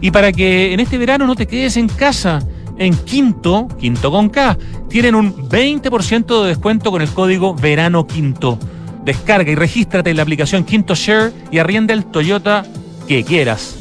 Y 0.00 0.10
para 0.10 0.32
que 0.32 0.72
en 0.72 0.80
este 0.80 0.98
verano 0.98 1.26
no 1.26 1.34
te 1.34 1.46
quedes 1.46 1.76
en 1.76 1.88
casa, 1.88 2.40
en 2.78 2.96
Quinto, 2.96 3.68
Quinto 3.78 4.10
con 4.10 4.28
K, 4.28 4.56
tienen 4.88 5.14
un 5.14 5.34
20% 5.48 6.42
de 6.42 6.48
descuento 6.48 6.90
con 6.90 7.02
el 7.02 7.08
código 7.08 7.54
Verano 7.54 8.06
Quinto. 8.06 8.58
Descarga 9.04 9.50
y 9.50 9.54
regístrate 9.54 10.10
en 10.10 10.16
la 10.16 10.22
aplicación 10.22 10.64
Quinto 10.64 10.94
Share 10.94 11.32
y 11.50 11.58
arrienda 11.58 11.94
el 11.94 12.04
Toyota 12.04 12.64
que 13.06 13.24
quieras. 13.24 13.76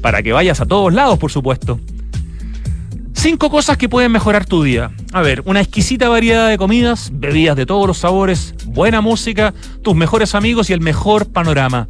Para 0.00 0.22
que 0.22 0.32
vayas 0.32 0.60
a 0.60 0.66
todos 0.66 0.92
lados, 0.92 1.18
por 1.18 1.30
supuesto. 1.30 1.78
Cinco 3.12 3.50
cosas 3.50 3.76
que 3.76 3.88
pueden 3.88 4.12
mejorar 4.12 4.46
tu 4.46 4.62
día. 4.62 4.92
A 5.12 5.22
ver, 5.22 5.42
una 5.44 5.60
exquisita 5.60 6.08
variedad 6.08 6.48
de 6.48 6.56
comidas, 6.56 7.10
bebidas 7.12 7.56
de 7.56 7.66
todos 7.66 7.86
los 7.86 7.98
sabores, 7.98 8.54
buena 8.64 9.00
música, 9.00 9.52
tus 9.82 9.96
mejores 9.96 10.36
amigos 10.36 10.70
y 10.70 10.72
el 10.72 10.80
mejor 10.80 11.26
panorama. 11.26 11.88